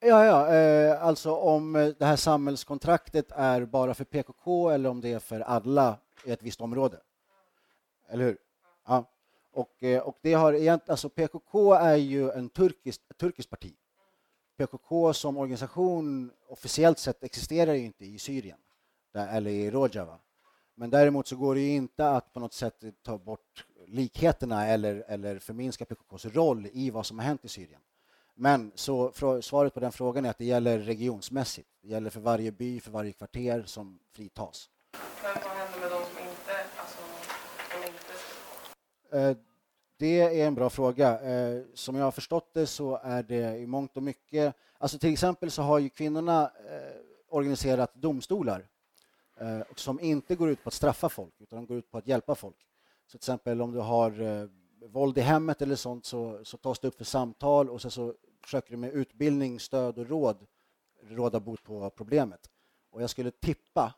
Ja, 0.00 0.24
ja, 0.24 0.54
eh, 0.54 1.02
alltså 1.02 1.36
om 1.36 1.72
det 1.98 2.06
här 2.06 2.16
samhällskontraktet 2.16 3.32
är 3.32 3.64
bara 3.64 3.94
för 3.94 4.04
PKK 4.04 4.70
eller 4.70 4.88
om 4.88 5.00
det 5.00 5.12
är 5.12 5.18
för 5.18 5.40
alla 5.40 5.98
i 6.24 6.30
ett 6.30 6.42
visst 6.42 6.60
område. 6.60 7.00
Eller 8.08 8.24
hur? 8.24 8.38
Ja. 8.86 9.04
Och, 9.52 9.82
eh, 9.82 10.02
och 10.02 10.18
det 10.22 10.32
har 10.32 10.52
egentligen, 10.52 10.92
alltså 10.92 11.08
PKK 11.08 11.74
är 11.74 11.96
ju 11.96 12.30
en 12.30 12.48
turkisk, 12.48 13.00
ett 13.10 13.18
turkiskt 13.18 13.50
parti. 13.50 13.74
PKK 14.58 15.12
som 15.12 15.36
organisation 15.36 16.30
officiellt 16.48 16.98
sett 16.98 17.24
existerar 17.24 17.74
ju 17.74 17.84
inte 17.84 18.04
i 18.04 18.18
Syrien 18.18 18.58
eller 19.14 19.50
i 19.50 19.70
Rojava. 19.70 20.18
Men 20.74 20.90
däremot 20.90 21.26
så 21.26 21.36
går 21.36 21.54
det 21.54 21.60
ju 21.60 21.74
inte 21.74 22.08
att 22.08 22.32
på 22.32 22.40
något 22.40 22.54
sätt 22.54 22.84
ta 23.02 23.18
bort 23.18 23.66
likheterna 23.86 24.66
eller, 24.66 25.04
eller 25.08 25.38
förminska 25.38 25.84
PKKs 25.84 26.24
roll 26.24 26.68
i 26.72 26.90
vad 26.90 27.06
som 27.06 27.18
har 27.18 27.26
hänt 27.26 27.44
i 27.44 27.48
Syrien. 27.48 27.80
Men 28.34 28.72
så 28.74 29.12
svaret 29.42 29.74
på 29.74 29.80
den 29.80 29.92
frågan 29.92 30.24
är 30.24 30.30
att 30.30 30.38
det 30.38 30.44
gäller 30.44 30.78
regionsmässigt. 30.78 31.68
Det 31.82 31.88
gäller 31.88 32.10
för 32.10 32.20
varje 32.20 32.52
by, 32.52 32.80
för 32.80 32.90
varje 32.90 33.12
kvarter 33.12 33.62
som 33.66 33.98
fritas. 34.12 34.70
Men 35.22 35.34
vad 35.44 35.56
händer 35.56 35.80
med 35.80 35.90
de 35.90 36.04
som 36.04 36.18
inte, 36.18 36.52
alltså, 36.76 36.98
som 37.72 37.82
inte 37.82 38.12
eh, 39.05 39.05
Eh, 39.16 39.36
det 39.98 40.20
är 40.20 40.46
en 40.46 40.54
bra 40.54 40.70
fråga. 40.70 41.20
Eh, 41.20 41.62
som 41.74 41.96
jag 41.96 42.04
har 42.04 42.10
förstått 42.10 42.50
det 42.52 42.66
så 42.66 43.00
är 43.02 43.22
det 43.22 43.56
i 43.56 43.66
mångt 43.66 43.96
och 43.96 44.02
mycket... 44.02 44.54
Alltså 44.78 44.98
till 44.98 45.12
exempel 45.12 45.50
så 45.50 45.62
har 45.62 45.78
ju 45.78 45.88
kvinnorna 45.88 46.42
eh, 46.42 47.00
organiserat 47.28 47.94
domstolar 47.94 48.68
som 49.74 50.00
inte 50.00 50.34
går 50.34 50.50
ut 50.50 50.62
på 50.62 50.68
att 50.68 50.74
straffa 50.74 51.08
folk 51.08 51.34
utan 51.38 51.56
de 51.56 51.66
går 51.66 51.76
ut 51.76 51.90
på 51.90 51.98
att 51.98 52.06
hjälpa 52.06 52.34
folk. 52.34 52.56
Så 53.06 53.10
till 53.10 53.16
exempel 53.16 53.62
om 53.62 53.72
du 53.72 53.78
har 53.78 54.48
våld 54.86 55.18
i 55.18 55.20
hemmet 55.20 55.62
eller 55.62 55.76
sånt 55.76 56.04
så, 56.06 56.44
så 56.44 56.56
tas 56.56 56.78
det 56.78 56.88
upp 56.88 56.96
för 56.96 57.04
samtal 57.04 57.70
och 57.70 57.82
så, 57.82 57.90
så 57.90 58.14
försöker 58.42 58.70
du 58.70 58.76
med 58.76 58.92
utbildning, 58.92 59.60
stöd 59.60 59.98
och 59.98 60.08
råd 60.08 60.46
råda 61.02 61.40
bot 61.40 61.62
på 61.62 61.90
problemet. 61.90 62.50
Och 62.90 63.02
jag 63.02 63.10
skulle 63.10 63.30
tippa 63.30 63.94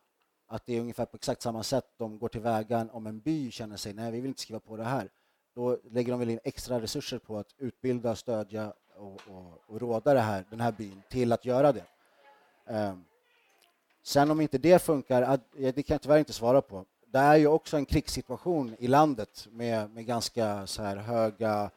att 0.49 0.67
det 0.67 0.77
är 0.77 0.81
ungefär 0.81 1.05
på 1.05 1.17
exakt 1.17 1.43
samma 1.43 1.63
sätt 1.63 1.87
de 1.97 2.19
går 2.19 2.29
till 2.29 2.41
vägen 2.41 2.91
om 2.91 3.07
en 3.07 3.21
by 3.21 3.51
känner 3.51 3.77
sig 3.77 3.95
nej, 3.95 4.13
vi 4.13 4.21
vill 4.21 4.29
inte 4.29 4.41
skriva 4.41 4.61
på 4.61 4.77
det 4.77 4.85
här 4.85 5.09
då 5.59 5.79
lägger 5.91 6.11
de 6.11 6.21
väl 6.21 6.31
in 6.31 6.41
extra 6.45 6.81
resurser 6.81 7.19
på 7.19 7.39
att 7.39 7.55
utbilda, 7.59 8.17
stödja 8.17 8.73
och, 8.97 9.21
och, 9.29 9.63
och 9.67 9.81
råda 9.81 10.15
det 10.15 10.21
här, 10.21 10.45
den 10.51 10.61
här 10.61 10.73
byn 10.73 11.03
till 11.11 11.33
att 11.33 11.45
göra 11.45 11.73
det. 11.73 11.85
Um, 12.67 13.05
sen 14.03 14.31
om 14.31 14.41
inte 14.41 14.59
det 14.59 14.83
funkar, 14.83 15.41
det 15.53 15.83
kan 15.83 15.95
jag 15.95 16.03
tyvärr 16.03 16.19
inte 16.19 16.33
svara 16.33 16.63
på. 16.63 16.85
Det 17.07 17.19
är 17.19 17.37
ju 17.37 17.47
också 17.47 17.77
en 17.77 17.87
krigssituation 17.87 18.77
i 18.79 18.87
landet 18.87 19.49
med, 19.51 19.91
med 19.91 20.07
ganska 20.07 20.67
så 20.67 20.83
här 20.83 20.97
höga 20.97 21.71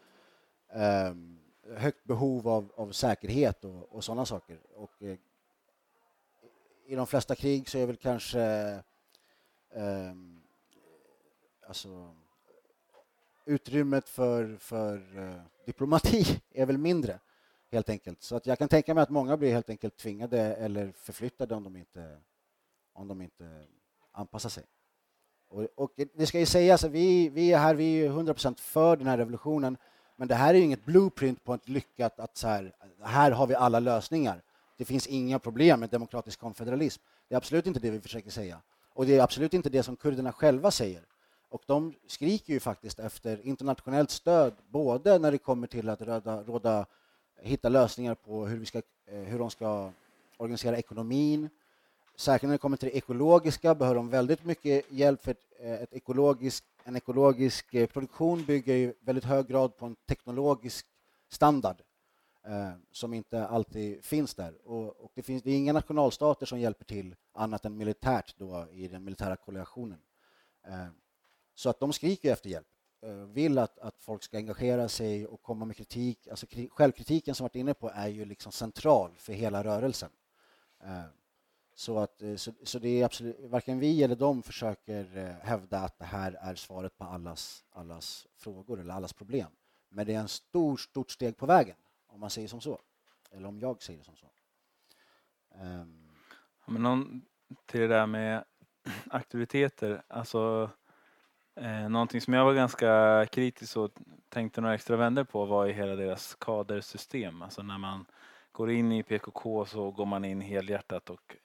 um, 1.09 1.39
högt 1.75 2.03
behov 2.03 2.47
av, 2.47 2.71
av 2.75 2.91
säkerhet 2.91 3.65
och, 3.65 3.95
och 3.95 4.03
sådana 4.03 4.25
saker. 4.25 4.59
Och, 4.75 5.03
eh, 5.03 5.17
i 6.91 6.95
de 6.95 7.07
flesta 7.07 7.35
krig 7.35 7.69
så 7.69 7.77
är 7.77 7.85
väl 7.85 7.95
kanske 7.95 8.41
eh, 9.69 10.13
alltså, 11.67 12.15
utrymmet 13.45 14.09
för, 14.09 14.57
för 14.57 15.19
eh, 15.19 15.41
diplomati 15.65 16.41
är 16.51 16.65
väl 16.65 16.77
mindre, 16.77 17.19
helt 17.71 17.89
enkelt. 17.89 18.23
Så 18.23 18.35
att 18.35 18.45
jag 18.45 18.57
kan 18.57 18.67
tänka 18.67 18.93
mig 18.93 19.01
att 19.01 19.09
många 19.09 19.37
blir 19.37 19.53
helt 19.53 19.69
enkelt 19.69 19.97
tvingade 19.97 20.41
eller 20.55 20.91
förflyttade 20.91 21.55
om 21.55 21.63
de 21.63 21.75
inte, 21.75 22.17
om 22.93 23.07
de 23.07 23.21
inte 23.21 23.65
anpassar 24.11 24.49
sig. 24.49 24.63
Och, 25.47 25.67
och 25.75 25.91
det 26.13 26.25
ska 26.25 26.39
ju 26.39 26.45
sägas 26.45 26.83
att 26.83 26.91
vi, 26.91 27.29
vi 27.29 27.53
är 27.53 27.57
här, 27.57 27.75
vi 27.75 28.01
är 28.01 28.05
100 28.05 28.35
för 28.57 28.97
den 28.97 29.07
här 29.07 29.17
revolutionen, 29.17 29.77
men 30.15 30.27
det 30.27 30.35
här 30.35 30.53
är 30.53 30.59
inget 30.59 30.85
blueprint 30.85 31.43
på 31.43 31.53
ett 31.53 31.69
lyckat 31.69 32.19
att 32.19 32.37
så 32.37 32.47
här, 32.47 32.75
här 33.01 33.31
har 33.31 33.47
vi 33.47 33.55
alla 33.55 33.79
lösningar. 33.79 34.43
Det 34.81 34.85
finns 34.85 35.07
inga 35.07 35.39
problem 35.39 35.79
med 35.79 35.89
demokratisk 35.89 36.39
konfederalism. 36.39 37.01
Det 37.27 37.35
är 37.35 37.37
absolut 37.37 37.65
inte 37.67 37.79
det 37.79 37.91
vi 37.91 38.01
försöker 38.01 38.31
säga. 38.31 38.61
Och 38.93 39.05
det 39.05 39.17
är 39.17 39.23
absolut 39.23 39.53
inte 39.53 39.69
det 39.69 39.83
som 39.83 39.95
kurderna 39.95 40.31
själva 40.31 40.71
säger. 40.71 41.01
Och 41.49 41.61
de 41.65 41.93
skriker 42.07 42.53
ju 42.53 42.59
faktiskt 42.59 42.99
efter 42.99 43.45
internationellt 43.47 44.11
stöd, 44.11 44.53
både 44.69 45.19
när 45.19 45.31
det 45.31 45.37
kommer 45.37 45.67
till 45.67 45.89
att 45.89 46.01
råda, 46.01 46.43
råda 46.43 46.85
hitta 47.41 47.69
lösningar 47.69 48.15
på 48.15 48.45
hur, 48.45 48.57
vi 48.57 48.65
ska, 48.65 48.77
eh, 48.77 49.19
hur 49.19 49.39
de 49.39 49.49
ska 49.49 49.91
organisera 50.37 50.77
ekonomin. 50.77 51.49
Särskilt 52.15 52.49
när 52.49 52.55
det 52.55 52.61
kommer 52.61 52.77
till 52.77 52.89
det 52.89 52.97
ekologiska 52.97 53.75
behöver 53.75 53.95
de 53.95 54.09
väldigt 54.09 54.45
mycket 54.45 54.91
hjälp 54.91 55.23
för 55.23 55.31
ett, 55.31 55.45
eh, 55.59 55.71
ett 55.71 55.93
en 56.83 56.95
ekologisk 56.95 57.73
eh, 57.73 57.87
produktion 57.87 58.45
bygger 58.45 58.75
i 58.75 58.93
väldigt 58.99 59.25
hög 59.25 59.47
grad 59.47 59.77
på 59.77 59.85
en 59.85 59.95
teknologisk 59.95 60.85
standard 61.29 61.81
Eh, 62.43 62.73
som 62.91 63.13
inte 63.13 63.47
alltid 63.47 64.05
finns 64.05 64.35
där. 64.35 64.67
Och, 64.67 65.03
och, 65.03 65.11
det, 65.15 65.23
finns, 65.23 65.43
det 65.43 65.51
är 65.51 65.57
inga 65.57 65.73
nationalstater 65.73 66.45
som 66.45 66.59
hjälper 66.59 66.85
till 66.85 67.15
annat 67.33 67.65
än 67.65 67.77
militärt 67.77 68.35
då, 68.37 68.67
i 68.71 68.87
den 68.87 69.03
militära 69.03 69.35
koalitionen. 69.35 69.99
Eh, 70.67 70.87
så 71.55 71.69
att 71.69 71.79
de 71.79 71.93
skriker 71.93 72.33
efter 72.33 72.49
hjälp, 72.49 72.67
eh, 73.01 73.13
vill 73.13 73.57
att, 73.57 73.79
att 73.79 73.95
folk 73.99 74.23
ska 74.23 74.37
engagera 74.37 74.89
sig 74.89 75.27
och 75.27 75.41
komma 75.41 75.65
med 75.65 75.75
kritik. 75.75 76.27
Alltså, 76.27 76.45
självkritiken 76.69 77.35
som 77.35 77.43
varit 77.43 77.55
inne 77.55 77.73
på 77.73 77.89
är 77.89 78.07
ju 78.07 78.25
liksom 78.25 78.51
central 78.51 79.11
för 79.17 79.33
hela 79.33 79.63
rörelsen. 79.63 80.09
Eh, 80.83 81.03
så, 81.75 81.99
att, 81.99 82.21
eh, 82.21 82.35
så, 82.35 82.53
så, 82.63 82.79
det 82.79 83.01
är 83.01 83.05
absolut, 83.05 83.39
varken 83.39 83.79
vi 83.79 84.03
eller 84.03 84.15
de 84.15 84.43
försöker 84.43 85.03
hävda 85.41 85.79
att 85.79 85.99
det 85.99 86.05
här 86.05 86.37
är 86.41 86.55
svaret 86.55 86.97
på 86.97 87.03
allas, 87.03 87.65
allas 87.69 88.27
frågor 88.35 88.79
eller 88.79 88.93
allas 88.93 89.13
problem. 89.13 89.51
Men 89.89 90.05
det 90.05 90.13
är 90.13 90.19
en 90.19 90.27
stor, 90.27 90.77
stort 90.77 91.11
steg 91.11 91.37
på 91.37 91.45
vägen, 91.45 91.75
om 92.11 92.19
man 92.19 92.29
säger 92.29 92.47
som 92.47 92.61
så. 92.61 92.81
Eller 93.31 93.47
om 93.47 93.59
jag 93.59 93.81
säger 93.81 94.03
som 94.03 94.15
så. 94.15 94.27
Um. 95.55 96.11
men 96.65 96.83
någon, 96.83 97.21
till 97.65 97.79
det 97.79 97.87
där 97.87 98.05
med 98.05 98.43
aktiviteter, 99.09 100.03
alltså 100.07 100.71
Eh, 101.55 101.89
någonting 101.89 102.21
som 102.21 102.33
jag 102.33 102.45
var 102.45 102.53
ganska 102.53 103.25
kritisk 103.31 103.77
och 103.77 103.91
tänkte 104.29 104.61
några 104.61 104.75
extra 104.75 104.95
vänder 104.95 105.23
på 105.23 105.45
var 105.45 105.67
i 105.67 105.73
hela 105.73 105.95
deras 105.95 106.35
kadersystem. 106.35 107.41
Alltså 107.41 107.63
när 107.63 107.77
man 107.77 108.05
går 108.51 108.71
in 108.71 108.91
i 108.91 109.03
PKK 109.03 109.65
så 109.65 109.91
går 109.91 110.05
man 110.05 110.25
in 110.25 110.41
helhjärtat 110.41 111.09
och 111.09 111.35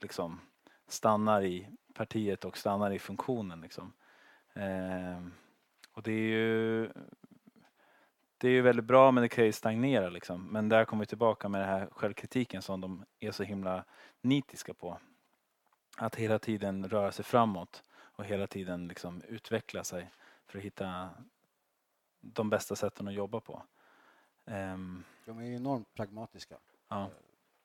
liksom 0.00 0.40
stannar 0.88 1.42
i 1.42 1.68
partiet 1.94 2.44
och 2.44 2.58
stannar 2.58 2.90
i 2.90 2.98
funktionen. 2.98 3.60
Liksom. 3.60 3.92
Eh, 4.52 5.26
och 5.92 6.02
det 6.02 6.12
är 6.12 6.28
ju 6.28 6.90
det 8.44 8.48
är 8.48 8.52
ju 8.52 8.62
väldigt 8.62 8.84
bra 8.84 9.10
men 9.10 9.22
det 9.22 9.28
kan 9.28 9.44
ju 9.44 9.52
stagnera 9.52 10.08
liksom. 10.08 10.46
Men 10.46 10.68
där 10.68 10.84
kommer 10.84 11.00
vi 11.00 11.06
tillbaka 11.06 11.48
med 11.48 11.60
den 11.60 11.68
här 11.68 11.88
självkritiken 11.92 12.62
som 12.62 12.80
de 12.80 13.04
är 13.20 13.30
så 13.30 13.42
himla 13.42 13.84
nitiska 14.20 14.74
på. 14.74 14.98
Att 15.96 16.14
hela 16.14 16.38
tiden 16.38 16.88
röra 16.88 17.12
sig 17.12 17.24
framåt 17.24 17.82
och 17.92 18.24
hela 18.24 18.46
tiden 18.46 18.88
liksom 18.88 19.22
utveckla 19.28 19.84
sig 19.84 20.10
för 20.46 20.58
att 20.58 20.64
hitta 20.64 21.10
de 22.20 22.50
bästa 22.50 22.76
sätten 22.76 23.08
att 23.08 23.14
jobba 23.14 23.40
på. 23.40 23.62
Um, 24.44 25.04
de 25.24 25.38
är 25.38 25.56
enormt 25.56 25.94
pragmatiska, 25.94 26.56
ja. 26.88 27.02
Eh, 27.02 27.08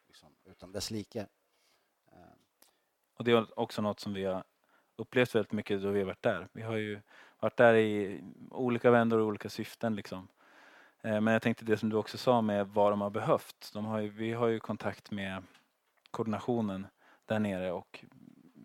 liksom, 0.07 0.29
utan 0.45 0.71
dess 0.71 0.91
like. 0.91 1.27
Um. 2.11 2.19
Och 3.13 3.23
det 3.23 3.31
är 3.31 3.59
också 3.59 3.81
något 3.81 3.99
som 3.99 4.13
vi 4.13 4.23
har 4.23 4.43
upplevt 4.95 5.35
väldigt 5.35 5.51
mycket 5.51 5.81
då 5.81 5.89
vi 5.89 5.99
har 5.99 6.05
varit 6.05 6.23
där. 6.23 6.47
Vi 6.51 6.61
har 6.61 6.75
ju 6.75 7.01
varit 7.39 7.57
där 7.57 7.73
i 7.73 8.21
olika 8.51 8.91
vändor 8.91 9.19
och 9.19 9.27
olika 9.27 9.49
syften. 9.49 9.95
Liksom. 9.95 10.27
Eh, 11.01 11.21
men 11.21 11.33
jag 11.33 11.41
tänkte 11.41 11.65
det 11.65 11.77
som 11.77 11.89
du 11.89 11.95
också 11.95 12.17
sa 12.17 12.41
med 12.41 12.67
vad 12.67 12.91
de 12.91 13.01
har 13.01 13.09
behövt. 13.09 13.71
De 13.73 13.85
har 13.85 13.99
ju, 13.99 14.09
vi 14.09 14.33
har 14.33 14.47
ju 14.47 14.59
kontakt 14.59 15.11
med 15.11 15.43
koordinationen 16.11 16.87
där 17.25 17.39
nere 17.39 17.71
och 17.71 18.05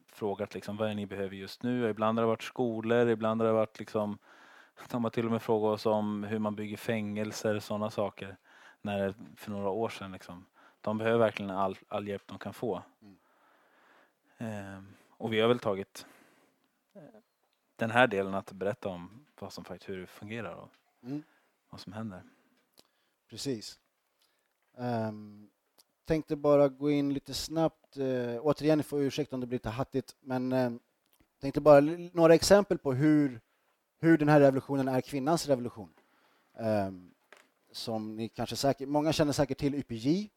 frågat 0.08 0.54
liksom, 0.54 0.76
vad 0.76 0.90
är 0.90 0.94
ni 0.94 1.06
behöver 1.06 1.36
just 1.36 1.62
nu. 1.62 1.88
Ibland 1.88 2.18
har 2.18 2.22
det 2.22 2.28
varit 2.28 2.42
skolor, 2.42 3.08
ibland 3.08 3.40
har 3.40 3.48
det 3.48 3.54
varit 3.54 3.78
liksom, 3.78 4.18
de 4.90 5.04
har 5.04 5.10
till 5.10 5.26
och 5.26 5.32
med 5.32 5.42
frågat 5.42 5.74
oss 5.74 5.86
om 5.86 6.24
hur 6.24 6.38
man 6.38 6.54
bygger 6.54 6.76
fängelser, 6.76 7.58
sådana 7.58 7.90
saker. 7.90 8.36
När, 8.82 9.14
för 9.36 9.50
några 9.50 9.70
år 9.70 9.88
sedan. 9.88 10.12
Liksom. 10.12 10.46
De 10.80 10.98
behöver 10.98 11.18
verkligen 11.18 11.50
all, 11.50 11.78
all 11.88 12.08
hjälp 12.08 12.22
de 12.26 12.38
kan 12.38 12.54
få. 12.54 12.82
Mm. 13.02 13.16
Eh, 14.38 14.82
och 15.08 15.32
vi 15.32 15.40
har 15.40 15.48
väl 15.48 15.58
tagit 15.58 16.06
eh, 16.94 17.02
den 17.76 17.90
här 17.90 18.06
delen 18.06 18.34
att 18.34 18.52
berätta 18.52 18.88
om 18.88 19.26
vad 19.40 19.52
som 19.52 19.64
faktiskt, 19.64 19.88
hur 19.88 20.00
det 20.00 20.06
fungerar 20.06 20.54
och 20.54 20.70
mm 21.02 21.22
vad 21.74 21.80
som 21.80 21.92
händer. 21.92 22.22
Precis. 23.30 23.78
Um, 24.76 25.50
tänkte 26.04 26.36
bara 26.36 26.68
gå 26.68 26.90
in 26.90 27.14
lite 27.14 27.34
snabbt. 27.34 27.96
Uh, 27.96 28.38
återigen, 28.40 28.78
ni 28.78 28.84
får 28.84 29.02
ursäkta 29.02 29.36
om 29.36 29.40
det 29.40 29.46
blir 29.46 29.58
lite 29.58 29.68
hattigt, 29.68 30.16
men 30.20 30.52
uh, 30.52 30.72
tänkte 31.40 31.60
bara 31.60 31.80
några 32.12 32.34
exempel 32.34 32.78
på 32.78 32.92
hur, 32.92 33.40
hur 34.00 34.18
den 34.18 34.28
här 34.28 34.40
revolutionen 34.40 34.88
är 34.88 35.00
kvinnans 35.00 35.46
revolution. 35.46 35.92
Um, 36.58 37.14
som 37.72 38.16
ni 38.16 38.28
kanske 38.28 38.56
säkert, 38.56 38.88
många 38.88 39.12
känner 39.12 39.32
säkert 39.32 39.58
till 39.58 39.74
YPJ. 39.74 40.30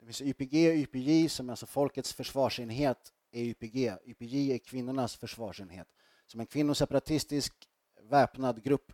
Det 0.00 0.06
finns 0.06 0.22
YPG 0.22 0.68
och 0.68 0.76
YPJ 0.76 1.28
som 1.28 1.48
är 1.48 1.52
alltså 1.52 1.66
folkets 1.66 2.12
försvarsenhet 2.12 3.12
är 3.32 3.42
YPG. 3.42 3.96
YPJ 4.04 4.52
är 4.52 4.58
kvinnornas 4.58 5.16
försvarsenhet. 5.16 5.88
Som 6.26 6.40
en 6.40 6.46
kvinnoseparatistisk 6.46 7.68
väpnad 8.02 8.62
grupp 8.62 8.92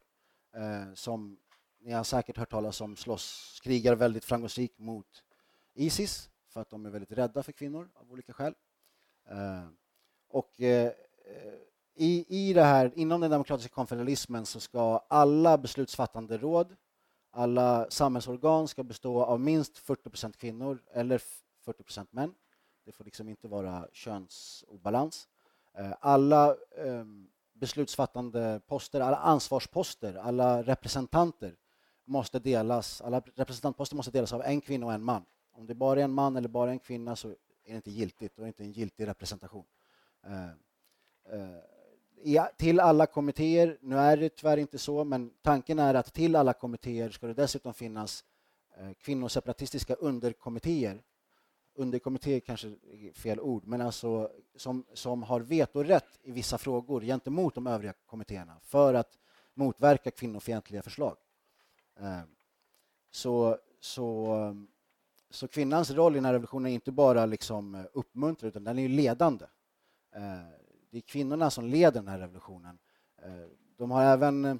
eh, 0.54 0.94
som 0.94 1.38
ni 1.82 1.92
har 1.92 2.04
säkert 2.04 2.36
hört 2.36 2.50
talas 2.50 2.80
om 2.80 2.96
slåss, 2.96 3.60
krigar 3.62 3.94
väldigt 3.94 4.24
framgångsrikt 4.24 4.78
mot 4.78 5.24
Isis 5.74 6.30
för 6.48 6.60
att 6.60 6.70
de 6.70 6.86
är 6.86 6.90
väldigt 6.90 7.12
rädda 7.12 7.42
för 7.42 7.52
kvinnor 7.52 7.90
av 7.94 8.10
olika 8.10 8.32
skäl. 8.32 8.54
Eh, 9.28 9.68
och 10.28 10.60
eh, 10.60 10.92
i, 11.94 12.24
i 12.28 12.52
det 12.52 12.62
här, 12.62 12.92
inom 12.94 13.20
den 13.20 13.30
demokratiska 13.30 13.74
konfederalismen 13.74 14.46
så 14.46 14.60
ska 14.60 14.98
alla 15.08 15.58
beslutsfattande 15.58 16.38
råd, 16.38 16.76
alla 17.30 17.90
samhällsorgan 17.90 18.68
ska 18.68 18.82
bestå 18.82 19.22
av 19.22 19.40
minst 19.40 19.78
40 19.78 20.32
kvinnor 20.32 20.82
eller 20.92 21.22
40 21.64 22.06
män. 22.10 22.34
Det 22.84 22.92
får 22.92 23.04
liksom 23.04 23.28
inte 23.28 23.48
vara 23.48 23.88
könsobalans. 23.92 25.28
Eh, 25.78 25.92
alla 26.00 26.50
eh, 26.76 27.04
beslutsfattande 27.54 28.60
poster, 28.66 29.00
alla 29.00 29.16
ansvarsposter, 29.16 30.14
alla 30.14 30.62
representanter 30.62 31.56
måste 32.04 32.38
delas, 32.38 33.00
alla 33.00 33.20
representantposter 33.20 33.96
måste 33.96 34.12
delas 34.12 34.32
av 34.32 34.42
en 34.42 34.60
kvinna 34.60 34.86
och 34.86 34.92
en 34.92 35.04
man. 35.04 35.24
Om 35.52 35.66
det 35.66 35.74
bara 35.74 36.00
är 36.00 36.04
en 36.04 36.12
man 36.12 36.36
eller 36.36 36.48
bara 36.48 36.70
en 36.70 36.78
kvinna 36.78 37.16
så 37.16 37.28
är 37.28 37.34
det 37.64 37.76
inte 37.76 37.90
giltigt, 37.90 38.36
då 38.36 38.42
är 38.42 38.44
det 38.44 38.48
inte 38.48 38.64
en 38.64 38.72
giltig 38.72 39.06
representation. 39.06 39.64
Eh, 40.26 40.50
eh, 41.34 42.46
till 42.56 42.80
alla 42.80 43.06
kommittéer, 43.06 43.78
nu 43.80 43.98
är 43.98 44.16
det 44.16 44.28
tyvärr 44.28 44.56
inte 44.56 44.78
så, 44.78 45.04
men 45.04 45.30
tanken 45.42 45.78
är 45.78 45.94
att 45.94 46.14
till 46.14 46.36
alla 46.36 46.52
kommittéer 46.52 47.10
ska 47.10 47.26
det 47.26 47.34
dessutom 47.34 47.74
finnas 47.74 48.24
eh, 48.76 48.92
kvinnoseparatistiska 48.92 49.94
underkommittéer. 49.94 51.02
Underkommittéer 51.74 52.40
kanske 52.40 52.68
är 52.68 53.12
fel 53.12 53.40
ord, 53.40 53.66
men 53.66 53.80
alltså 53.80 54.30
som, 54.56 54.84
som 54.94 55.22
har 55.22 55.40
vetorätt 55.40 56.18
i 56.22 56.32
vissa 56.32 56.58
frågor 56.58 57.00
gentemot 57.00 57.54
de 57.54 57.66
övriga 57.66 57.94
kommittéerna 58.06 58.56
för 58.62 58.94
att 58.94 59.18
motverka 59.54 60.10
kvinnofientliga 60.10 60.82
förslag. 60.82 61.16
Ehm, 62.02 62.28
så, 63.10 63.58
så 63.80 64.34
ehm, 64.34 64.68
så 65.30 65.48
kvinnans 65.48 65.90
roll 65.90 66.12
i 66.12 66.14
den 66.14 66.24
här 66.24 66.32
revolutionen 66.32 66.70
är 66.70 66.74
inte 66.74 66.92
bara 66.92 67.26
liksom 67.26 67.74
eh, 67.74 67.84
uppmuntrad, 67.92 68.48
utan 68.48 68.64
den 68.64 68.78
är 68.78 68.88
ledande. 68.88 69.46
Ehm, 70.12 70.44
det 70.90 70.96
är 70.96 71.00
kvinnorna 71.00 71.50
som 71.50 71.64
leder 71.64 72.00
den 72.00 72.08
här 72.08 72.18
revolutionen. 72.18 72.78
De 73.76 73.90
har 73.90 74.02
även 74.02 74.44
eh, 74.44 74.56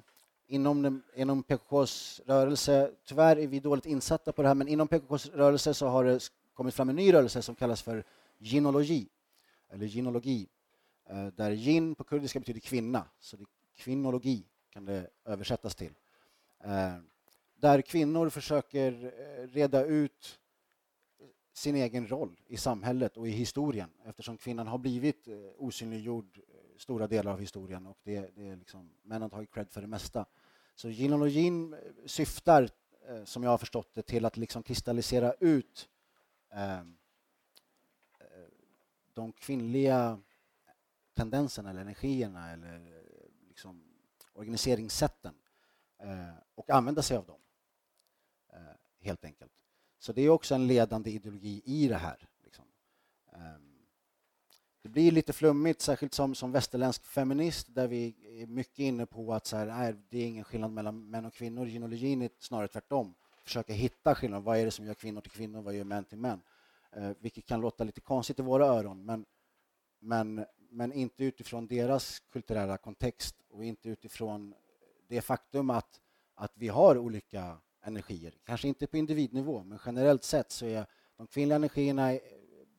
inom, 0.47 1.01
inom 1.15 1.43
PKKs 1.43 2.21
rörelse, 2.25 2.91
tyvärr 3.05 3.39
är 3.39 3.47
vi 3.47 3.59
dåligt 3.59 3.85
insatta 3.85 4.31
på 4.31 4.41
det 4.41 4.47
här, 4.47 4.55
men 4.55 4.67
inom 4.67 4.87
PKKs 4.87 5.29
rörelse 5.29 5.73
så 5.73 5.87
har 5.87 6.03
det 6.03 6.29
kommit 6.53 6.73
fram 6.73 6.89
en 6.89 6.95
ny 6.95 7.13
rörelse 7.13 7.41
som 7.41 7.55
kallas 7.55 7.81
för 7.81 8.03
ginologi, 8.37 9.07
eller 9.69 9.85
ginologi, 9.85 10.47
där 11.35 11.51
gin 11.51 11.95
på 11.95 12.03
kurdiska 12.03 12.39
betyder 12.39 12.59
kvinna, 12.59 13.05
så 13.19 13.37
det 13.37 13.45
kvinnologi 13.75 14.45
kan 14.69 14.85
det 14.85 15.09
översättas 15.25 15.75
till. 15.75 15.93
Där 17.63 17.81
kvinnor 17.81 18.29
försöker 18.29 19.03
eh, 19.03 19.47
reda 19.47 19.85
ut 19.85 20.39
sin 21.53 21.75
egen 21.75 22.07
roll 22.07 22.39
i 22.47 22.57
samhället 22.57 23.17
och 23.17 23.27
i 23.27 23.31
historien 23.31 23.89
eftersom 24.05 24.37
kvinnan 24.37 24.67
har 24.67 24.77
blivit 24.77 25.27
eh, 25.27 25.35
osynliggjord, 25.57 26.37
eh, 26.37 26.77
stora 26.77 27.07
delar 27.07 27.31
av 27.31 27.39
historien 27.39 27.85
och 27.87 27.97
det, 28.03 28.35
det 28.35 28.49
är 28.49 28.55
liksom, 28.55 28.89
männen 29.01 29.21
har 29.21 29.29
tagit 29.29 29.53
cred 29.53 29.69
för 29.69 29.81
det 29.81 29.87
mesta. 29.87 30.25
Så 30.75 30.89
genealogin 30.89 31.75
syftar, 32.05 32.69
som 33.25 33.43
jag 33.43 33.49
har 33.49 33.57
förstått 33.57 33.93
det, 33.93 34.01
till 34.01 34.25
att 34.25 34.37
liksom 34.37 34.63
kristallisera 34.63 35.33
ut 35.39 35.89
ehm, 36.51 36.97
eh, 38.19 38.25
de 39.13 39.31
kvinnliga 39.31 40.19
tendenserna 41.13 41.69
eller 41.69 41.81
energierna 41.81 42.51
eller 42.51 43.03
liksom 43.47 43.83
organiseringssätten 44.33 45.35
eh, 45.99 46.33
och 46.55 46.69
använda 46.69 47.01
sig 47.01 47.17
av 47.17 47.25
dem, 47.25 47.39
helt 49.03 49.25
enkelt. 49.25 49.51
Så 49.99 50.13
det 50.13 50.21
är 50.21 50.29
också 50.29 50.55
en 50.55 50.67
ledande 50.67 51.11
ideologi 51.11 51.61
i 51.65 51.87
det 51.87 51.97
här. 51.97 52.27
Liksom. 52.43 52.65
Ehm, 53.33 53.73
det 54.81 54.89
blir 54.89 55.11
lite 55.11 55.33
flummigt, 55.33 55.81
särskilt 55.81 56.13
som, 56.13 56.35
som 56.35 56.51
västerländsk 56.51 57.05
feminist 57.05 57.67
där 57.75 57.87
vi 57.87 58.15
är 58.41 58.47
mycket 58.47 58.79
inne 58.79 59.05
på 59.05 59.33
att 59.33 59.45
så 59.45 59.57
här, 59.57 59.65
nej, 59.65 59.95
det 60.09 60.17
är 60.17 60.27
ingen 60.27 60.43
skillnad 60.43 60.71
mellan 60.71 61.09
män 61.09 61.25
och 61.25 61.33
kvinnor. 61.33 61.67
Gynologin 61.67 62.21
är 62.21 62.29
snarare 62.39 62.67
tvärtom. 62.67 63.15
Försöka 63.43 63.73
hitta 63.73 64.15
skillnader. 64.15 64.43
Vad 64.43 64.57
är 64.57 64.65
det 64.65 64.71
som 64.71 64.85
gör 64.85 64.93
kvinnor 64.93 65.21
till 65.21 65.31
kvinnor? 65.31 65.61
Vad 65.61 65.73
gör 65.73 65.83
män 65.83 66.05
till 66.05 66.17
män? 66.17 66.41
Eh, 66.91 67.11
vilket 67.19 67.45
kan 67.45 67.61
låta 67.61 67.83
lite 67.83 68.01
konstigt 68.01 68.39
i 68.39 68.41
våra 68.41 68.65
öron, 68.65 69.05
men, 69.05 69.25
men, 69.99 70.45
men 70.69 70.93
inte 70.93 71.23
utifrån 71.23 71.67
deras 71.67 72.19
kulturella 72.19 72.77
kontext 72.77 73.35
och 73.49 73.63
inte 73.63 73.89
utifrån 73.89 74.53
det 75.07 75.21
faktum 75.21 75.69
att, 75.69 76.01
att 76.35 76.51
vi 76.55 76.67
har 76.67 76.97
olika 76.97 77.57
energier. 77.83 78.33
Kanske 78.45 78.67
inte 78.67 78.87
på 78.87 78.97
individnivå, 78.97 79.63
men 79.63 79.79
generellt 79.85 80.23
sett 80.23 80.51
så 80.51 80.65
är 80.65 80.85
de 81.17 81.27
kvinnliga 81.27 81.55
energierna 81.55 82.13
eh, 82.13 82.19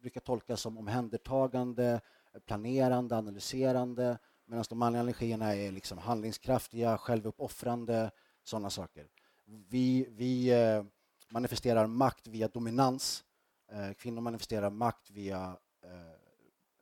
brukar 0.01 0.21
tolkas 0.21 0.61
som 0.61 0.79
omhändertagande, 0.79 2.01
planerande, 2.47 3.17
analyserande 3.17 4.19
medan 4.47 4.65
de 4.69 4.79
manliga 4.79 5.01
energierna 5.01 5.55
är 5.55 5.73
liksom 5.73 5.99
handlingskraftiga, 5.99 6.99
självuppoffrande, 6.99 8.11
sådana 8.43 8.71
saker. 8.71 9.09
Vi, 9.45 10.07
vi 10.11 10.51
eh, 10.51 10.85
manifesterar 11.29 11.87
makt 11.87 12.27
via 12.27 12.49
dominans. 12.49 13.25
Eh, 13.73 13.93
kvinnor 13.93 14.21
manifesterar 14.21 14.71
makt 14.71 15.11
via 15.11 15.57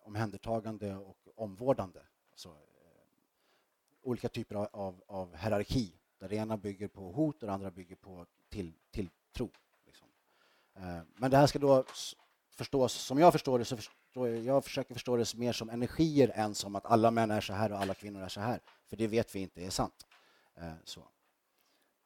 omhändertagande 0.04 0.94
och 0.96 1.16
omvårdande. 1.37 2.00
Alltså, 2.30 2.56
olika 4.02 4.28
typer 4.28 4.54
av, 4.54 5.02
av 5.06 5.37
hierarki 5.37 6.02
där 6.22 6.32
ena 6.32 6.56
bygger 6.56 6.88
på 6.88 7.12
hot 7.12 7.42
och 7.42 7.46
det 7.46 7.52
andra 7.52 7.70
bygger 7.70 7.96
på 7.96 8.26
till, 8.48 8.72
tilltro. 8.90 9.50
Liksom. 9.87 10.08
Men 11.14 11.30
det 11.30 11.37
här 11.37 11.46
ska 11.46 11.58
då 11.58 11.85
förstås, 12.50 12.92
som 12.92 13.18
jag 13.18 13.32
förstår 13.32 13.58
det, 13.58 13.64
så 13.64 13.76
förstår 13.76 14.28
jag, 14.28 14.38
jag 14.38 14.64
försöker 14.64 14.94
förstå 14.94 15.16
det 15.16 15.35
mer 15.35 15.52
som 15.52 15.70
energier 15.70 16.32
än 16.35 16.54
som 16.54 16.76
att 16.76 16.87
alla 16.87 17.11
män 17.11 17.30
är 17.30 17.40
så 17.40 17.52
här 17.52 17.72
och 17.72 17.78
alla 17.78 17.94
kvinnor 17.94 18.22
är 18.22 18.28
så 18.28 18.40
här. 18.40 18.61
För 18.87 18.96
det 18.96 19.06
vet 19.06 19.35
vi 19.35 19.40
inte 19.40 19.64
är 19.64 19.70
sant. 19.70 20.06
Eh, 20.54 20.72
så. 20.85 21.00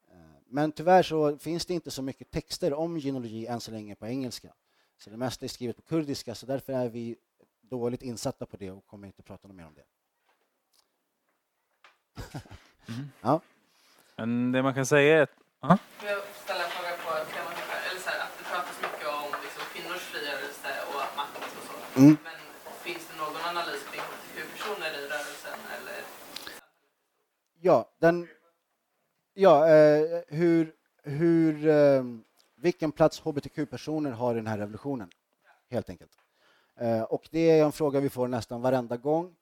Eh, 0.08 0.18
men 0.46 0.72
tyvärr 0.72 1.02
så 1.02 1.38
finns 1.38 1.66
det 1.66 1.74
inte 1.74 1.90
så 1.90 2.02
mycket 2.02 2.30
texter 2.30 2.74
om 2.74 2.96
genealogi 2.96 3.46
än 3.46 3.60
så 3.60 3.70
länge 3.70 3.94
på 3.94 4.06
engelska. 4.06 4.54
Så 4.98 5.10
det 5.10 5.16
mesta 5.16 5.44
är 5.44 5.48
skrivet 5.48 5.76
på 5.76 5.82
kurdiska, 5.82 6.34
så 6.34 6.46
därför 6.46 6.72
är 6.72 6.88
vi 6.88 7.16
dåligt 7.60 8.02
insatta 8.02 8.46
på 8.46 8.56
det 8.56 8.70
och 8.70 8.86
kommer 8.86 9.06
inte 9.06 9.22
prata 9.22 9.48
mer 9.48 9.66
om 9.66 9.74
det. 9.74 9.84
Mm. 12.88 13.08
ja. 13.20 13.40
Men 14.16 14.52
det 14.52 14.62
man 14.62 14.74
kan 14.74 14.86
säga 14.86 15.18
är 15.18 15.22
att... 15.22 15.30
Uh 15.64 15.76
Mm. 21.96 22.16
Men 22.24 22.32
finns 22.82 23.08
det 23.08 23.16
någon 23.16 23.36
analys 23.50 23.82
kring 23.90 24.00
hbtq-personer 24.00 24.90
i 24.90 25.08
rörelsen? 25.08 25.58
Eller? 25.76 26.04
Ja, 27.60 27.90
den, 27.98 28.28
ja 29.34 29.68
eh, 29.68 30.20
hur, 30.28 30.72
hur, 31.02 31.66
eh, 31.66 32.04
vilken 32.56 32.92
plats 32.92 33.20
hbtq-personer 33.20 34.10
har 34.10 34.34
i 34.34 34.36
den 34.36 34.46
här 34.46 34.58
revolutionen, 34.58 35.10
helt 35.70 35.90
enkelt. 35.90 36.12
Eh, 36.80 37.02
och 37.02 37.28
det 37.30 37.50
är 37.50 37.64
en 37.64 37.72
fråga 37.72 38.00
vi 38.00 38.10
får 38.10 38.28
nästan 38.28 38.62
varenda 38.62 38.96
gång. 38.96 39.34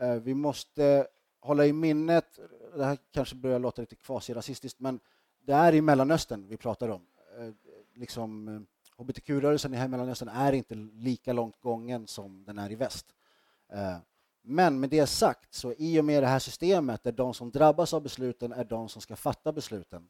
Eh, 0.00 0.14
vi 0.14 0.34
måste 0.34 1.06
hålla 1.40 1.66
i 1.66 1.72
minnet, 1.72 2.38
det 2.76 2.84
här 2.84 2.98
kanske 3.10 3.34
börjar 3.34 3.58
låta 3.58 3.82
lite 3.82 3.96
kvasirasistiskt, 3.96 4.80
men 4.80 5.00
det 5.46 5.52
är 5.52 5.74
i 5.74 5.80
Mellanöstern 5.80 6.46
vi 6.48 6.56
pratar 6.56 6.88
om. 6.88 7.06
Eh, 7.38 7.52
liksom, 7.94 8.48
eh, 8.48 8.60
hbtq-rörelsen 9.02 9.74
i 9.74 9.88
Mellanöstern 9.88 10.28
är 10.28 10.52
inte 10.52 10.74
lika 10.74 11.32
långt 11.32 11.60
gången 11.60 12.06
som 12.06 12.44
den 12.44 12.58
är 12.58 12.72
i 12.72 12.74
väst. 12.74 13.06
Eh, 13.72 13.96
men 14.42 14.80
med 14.80 14.90
det 14.90 15.06
sagt, 15.06 15.54
så 15.54 15.72
i 15.72 16.00
och 16.00 16.04
med 16.04 16.22
det 16.22 16.26
här 16.26 16.38
systemet 16.38 17.02
där 17.02 17.12
de 17.12 17.34
som 17.34 17.50
drabbas 17.50 17.94
av 17.94 18.02
besluten 18.02 18.52
är 18.52 18.64
de 18.64 18.88
som 18.88 19.02
ska 19.02 19.16
fatta 19.16 19.52
besluten. 19.52 20.08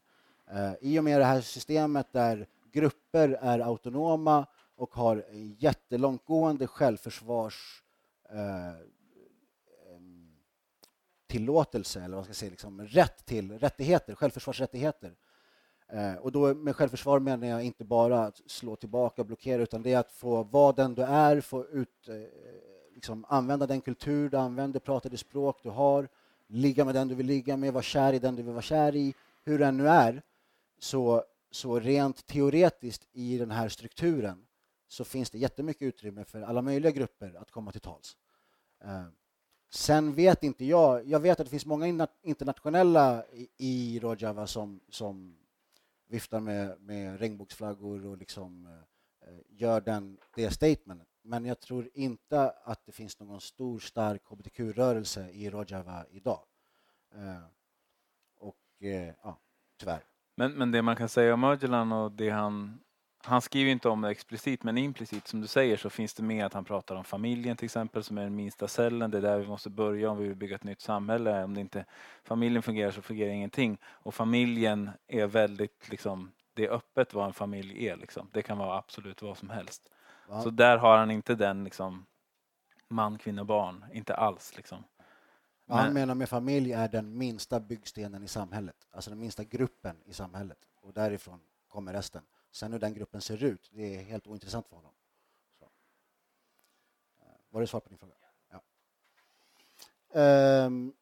I 0.80 0.98
och 0.98 1.04
med 1.04 1.20
det 1.20 1.24
här 1.24 1.40
systemet 1.40 2.12
där 2.12 2.46
grupper 2.72 3.28
är 3.28 3.58
autonoma 3.58 4.46
och 4.76 4.94
har 4.94 5.24
jättelångtgående 5.58 6.66
självförsvars 6.66 7.82
tillåtelse, 11.28 12.02
eller 12.02 12.16
vad 12.16 12.24
ska 12.24 12.30
jag 12.30 12.36
säga, 12.36 12.50
liksom, 12.50 12.86
rätt 12.86 13.24
till 13.24 13.58
rättigheter, 13.58 14.14
självförsvarsrättigheter, 14.14 15.14
Eh, 15.92 16.14
och 16.14 16.32
då 16.32 16.54
med 16.54 16.76
självförsvar 16.76 17.18
menar 17.18 17.46
jag 17.46 17.62
inte 17.64 17.84
bara 17.84 18.24
att 18.24 18.40
slå 18.46 18.76
tillbaka 18.76 19.22
och 19.22 19.26
blockera 19.26 19.62
utan 19.62 19.82
det 19.82 19.92
är 19.92 19.98
att 19.98 20.12
få 20.12 20.42
vara 20.42 20.72
den 20.72 20.94
du 20.94 21.02
är, 21.02 21.40
få 21.40 21.66
ut, 21.66 22.08
eh, 22.08 22.14
liksom, 22.94 23.24
använda 23.28 23.66
den 23.66 23.80
kultur 23.80 24.30
du 24.30 24.36
använder, 24.36 24.80
prata 24.80 25.08
det 25.08 25.16
språk 25.16 25.60
du 25.62 25.70
har, 25.70 26.08
ligga 26.46 26.84
med 26.84 26.94
den 26.94 27.08
du 27.08 27.14
vill 27.14 27.26
ligga 27.26 27.56
med, 27.56 27.72
vara 27.72 27.82
kär 27.82 28.12
i 28.12 28.18
den 28.18 28.36
du 28.36 28.42
vill 28.42 28.52
vara 28.52 28.62
kär 28.62 28.96
i. 28.96 29.14
Hur 29.44 29.58
den 29.58 29.76
nu 29.76 29.88
är, 29.88 30.22
så, 30.78 31.24
så 31.50 31.80
rent 31.80 32.26
teoretiskt 32.26 33.06
i 33.12 33.38
den 33.38 33.50
här 33.50 33.68
strukturen 33.68 34.46
så 34.88 35.04
finns 35.04 35.30
det 35.30 35.38
jättemycket 35.38 35.82
utrymme 35.82 36.24
för 36.24 36.42
alla 36.42 36.62
möjliga 36.62 36.92
grupper 36.92 37.34
att 37.40 37.50
komma 37.50 37.72
till 37.72 37.80
tals. 37.80 38.16
Eh, 38.84 39.06
sen 39.70 40.14
vet 40.14 40.44
inte 40.44 40.64
jag, 40.64 41.06
jag 41.06 41.20
vet 41.20 41.40
att 41.40 41.46
det 41.46 41.50
finns 41.50 41.66
många 41.66 42.08
internationella 42.22 43.24
i, 43.56 44.00
Rojava 44.00 44.46
som, 44.46 44.80
som 44.88 45.36
viftar 46.06 46.40
med, 46.40 46.80
med 46.80 47.20
regnbågsflaggor 47.20 48.06
och 48.06 48.18
liksom, 48.18 48.66
eh, 49.26 49.38
gör 49.48 49.80
den, 49.80 50.18
det 50.34 50.50
statementet. 50.50 51.08
Men 51.22 51.44
jag 51.44 51.60
tror 51.60 51.88
inte 51.94 52.50
att 52.64 52.86
det 52.86 52.92
finns 52.92 53.20
någon 53.20 53.40
stor, 53.40 53.78
stark 53.78 54.22
hbtq-rörelse 54.24 55.30
i 55.30 55.50
Rojava 55.50 56.04
idag. 56.10 56.40
Eh, 57.14 57.42
och 58.38 58.86
eh, 58.86 59.14
ja, 59.22 59.38
tyvärr. 59.76 60.04
Men, 60.34 60.52
men 60.52 60.72
det 60.72 60.82
man 60.82 60.96
kan 60.96 61.08
säga 61.08 61.34
om 61.34 61.44
Öcalan 61.44 61.92
och 61.92 62.12
det 62.12 62.30
han 62.30 62.80
han 63.28 63.42
skriver 63.42 63.70
inte 63.70 63.88
om 63.88 64.00
det 64.00 64.10
explicit 64.10 64.62
men 64.62 64.78
implicit 64.78 65.28
som 65.28 65.40
du 65.40 65.46
säger 65.46 65.76
så 65.76 65.90
finns 65.90 66.14
det 66.14 66.22
med 66.22 66.46
att 66.46 66.52
han 66.52 66.64
pratar 66.64 66.94
om 66.94 67.04
familjen 67.04 67.56
till 67.56 67.64
exempel 67.64 68.04
som 68.04 68.18
är 68.18 68.22
den 68.22 68.34
minsta 68.34 68.68
cellen. 68.68 69.10
Det 69.10 69.18
är 69.18 69.22
där 69.22 69.38
vi 69.38 69.46
måste 69.46 69.70
börja 69.70 70.10
om 70.10 70.18
vi 70.18 70.28
vill 70.28 70.36
bygga 70.36 70.56
ett 70.56 70.64
nytt 70.64 70.80
samhälle. 70.80 71.44
Om 71.44 71.54
det 71.54 71.60
inte 71.60 71.84
familjen 72.24 72.62
fungerar 72.62 72.90
så 72.90 73.02
fungerar 73.02 73.30
ingenting. 73.30 73.78
Och 73.84 74.14
familjen 74.14 74.90
är 75.06 75.26
väldigt 75.26 75.88
liksom, 75.90 76.32
det 76.54 76.66
är 76.66 76.70
öppet 76.70 77.14
vad 77.14 77.26
en 77.26 77.32
familj 77.32 77.86
är 77.86 77.96
liksom. 77.96 78.30
Det 78.32 78.42
kan 78.42 78.58
vara 78.58 78.78
absolut 78.78 79.22
vad 79.22 79.38
som 79.38 79.50
helst. 79.50 79.88
Ja. 80.28 80.42
Så 80.42 80.50
där 80.50 80.78
har 80.78 80.98
han 80.98 81.10
inte 81.10 81.34
den 81.34 81.64
liksom 81.64 82.06
man, 82.88 83.18
kvinna, 83.18 83.44
barn. 83.44 83.84
Inte 83.92 84.14
alls 84.14 84.56
liksom. 84.56 84.84
Men... 85.66 85.78
Han 85.78 85.92
menar 85.92 86.14
med 86.14 86.28
familj 86.28 86.72
är 86.72 86.88
den 86.88 87.18
minsta 87.18 87.60
byggstenen 87.60 88.22
i 88.22 88.28
samhället. 88.28 88.76
Alltså 88.90 89.10
den 89.10 89.20
minsta 89.20 89.44
gruppen 89.44 89.96
i 90.04 90.12
samhället. 90.12 90.58
Och 90.82 90.92
därifrån 90.92 91.40
kommer 91.68 91.92
resten. 91.92 92.22
Sen 92.50 92.72
hur 92.72 92.78
den 92.78 92.94
gruppen 92.94 93.20
ser 93.20 93.44
ut, 93.44 93.70
det 93.72 93.96
är 93.96 94.02
helt 94.02 94.26
ointressant 94.26 94.68
för 94.68 94.76
honom. 94.76 94.92
Så. 95.58 95.64
Eh, 97.20 97.26
var 97.48 97.60
det 97.60 97.66
svar 97.66 97.80
på 97.80 97.88
din 97.88 97.98
fråga? 97.98 98.14
Ja. 98.50 98.62
Um, 100.66 100.94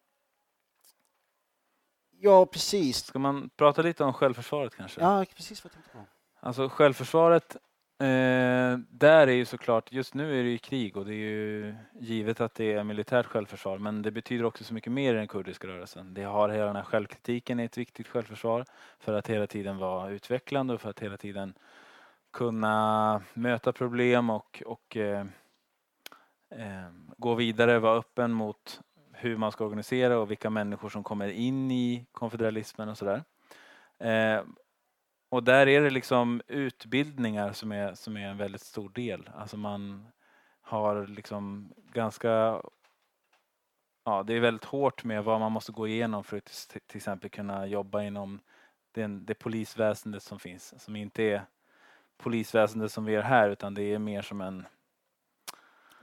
ja, 2.10 2.46
precis. 2.46 3.04
Ska 3.04 3.18
man 3.18 3.50
prata 3.56 3.82
lite 3.82 4.04
om 4.04 4.12
självförsvaret 4.12 4.74
kanske? 4.74 5.00
Ja, 5.00 5.24
precis 5.36 5.64
vad 5.64 5.70
jag 5.70 5.74
tänkte 5.74 5.90
på. 5.90 6.06
Alltså 6.40 6.68
självförsvaret 6.68 7.56
Eh, 7.98 8.78
där 8.90 9.26
är 9.26 9.32
ju 9.32 9.44
såklart, 9.44 9.92
just 9.92 10.14
nu 10.14 10.40
är 10.40 10.44
det 10.44 10.50
ju 10.50 10.58
krig 10.58 10.96
och 10.96 11.04
det 11.04 11.12
är 11.12 11.28
ju 11.30 11.74
givet 12.00 12.40
att 12.40 12.54
det 12.54 12.72
är 12.72 12.84
militärt 12.84 13.26
självförsvar 13.26 13.78
men 13.78 14.02
det 14.02 14.10
betyder 14.10 14.44
också 14.44 14.64
så 14.64 14.74
mycket 14.74 14.92
mer 14.92 15.14
i 15.14 15.16
den 15.16 15.28
kurdiska 15.28 15.68
rörelsen. 15.68 16.14
Det 16.14 16.22
har 16.22 16.48
hela 16.48 16.66
den 16.66 16.76
här 16.76 16.82
självkritiken 16.82 17.60
är 17.60 17.64
ett 17.64 17.78
viktigt 17.78 18.08
självförsvar 18.08 18.64
för 18.98 19.12
att 19.12 19.26
hela 19.26 19.46
tiden 19.46 19.78
vara 19.78 20.10
utvecklande 20.10 20.74
och 20.74 20.80
för 20.80 20.90
att 20.90 21.00
hela 21.00 21.16
tiden 21.16 21.54
kunna 22.32 23.22
möta 23.34 23.72
problem 23.72 24.30
och, 24.30 24.62
och 24.66 24.96
eh, 24.96 25.26
eh, 26.50 26.90
gå 27.16 27.34
vidare, 27.34 27.78
vara 27.78 27.98
öppen 27.98 28.32
mot 28.32 28.80
hur 29.12 29.36
man 29.36 29.52
ska 29.52 29.64
organisera 29.64 30.18
och 30.18 30.30
vilka 30.30 30.50
människor 30.50 30.88
som 30.88 31.04
kommer 31.04 31.28
in 31.28 31.70
i 31.70 32.06
konfederalismen 32.12 32.88
och 32.88 32.98
sådär. 32.98 33.24
Eh, 33.98 34.42
och 35.28 35.42
där 35.44 35.66
är 35.68 35.80
det 35.80 35.90
liksom 35.90 36.42
utbildningar 36.46 37.52
som 37.52 37.72
är, 37.72 37.94
som 37.94 38.16
är 38.16 38.28
en 38.28 38.36
väldigt 38.36 38.60
stor 38.62 38.88
del. 38.88 39.30
Alltså 39.34 39.56
man 39.56 40.06
har 40.60 41.06
liksom 41.06 41.72
ganska 41.92 42.62
ja, 44.04 44.22
det 44.22 44.34
är 44.34 44.40
väldigt 44.40 44.64
hårt 44.64 45.04
med 45.04 45.24
vad 45.24 45.40
man 45.40 45.52
måste 45.52 45.72
gå 45.72 45.88
igenom 45.88 46.24
för 46.24 46.36
att 46.36 46.68
till- 46.86 46.96
exempel 46.96 47.30
kunna 47.30 47.66
jobba 47.66 48.02
inom 48.02 48.40
den, 48.92 49.26
det 49.26 49.34
polisväsendet 49.34 50.22
som 50.22 50.38
finns, 50.38 50.82
som 50.82 50.96
inte 50.96 51.22
är 51.22 51.46
polisväsendet 52.16 52.92
som 52.92 53.04
vi 53.04 53.14
är 53.14 53.22
här 53.22 53.50
utan 53.50 53.74
det 53.74 53.82
är 53.82 53.98
mer 53.98 54.22
som 54.22 54.40
en 54.40 54.66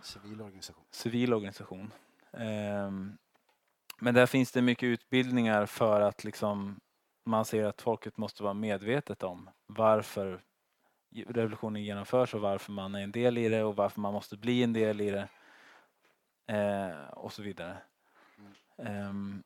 Civil 0.02 0.42
organisation. 0.42 0.84
civil 0.92 1.34
organisation. 1.34 1.92
Ehm, 2.32 3.18
men 4.00 4.14
där 4.14 4.26
finns 4.26 4.52
det 4.52 4.62
mycket 4.62 4.88
utbildningar 4.88 5.66
för 5.66 6.02
att 6.02 6.24
liksom 6.24 6.80
man 7.24 7.46
ser 7.46 7.64
att 7.64 7.82
folket 7.82 8.18
måste 8.18 8.44
vara 8.44 8.54
medvetet 8.54 9.24
om 9.24 9.50
varför 9.66 10.44
revolutionen 11.28 11.84
genomförs 11.84 12.34
och 12.34 12.42
varför 12.42 12.72
man 12.72 12.96
är 12.96 13.00
en 13.04 13.12
del 13.12 13.38
i 13.38 13.50
det 13.50 13.64
och 13.64 13.76
varför 13.76 14.02
man 14.02 14.14
måste 14.14 14.38
bli 14.38 14.64
en 14.64 14.74
del 14.74 15.02
i 15.02 15.12
det. 15.12 15.28
Eh, 16.48 17.08
och 17.10 17.34
så 17.34 17.42
vidare. 17.42 17.78
Ehm, 18.78 19.44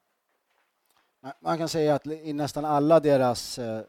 Man- 1.19 1.33
Man 1.39 1.57
kan 1.57 1.69
säga 1.69 1.95
att 1.95 2.07
i 2.07 2.33
nästan 2.33 2.65
alla 2.65 2.99
deras 2.99 3.59
eh, 3.59 3.81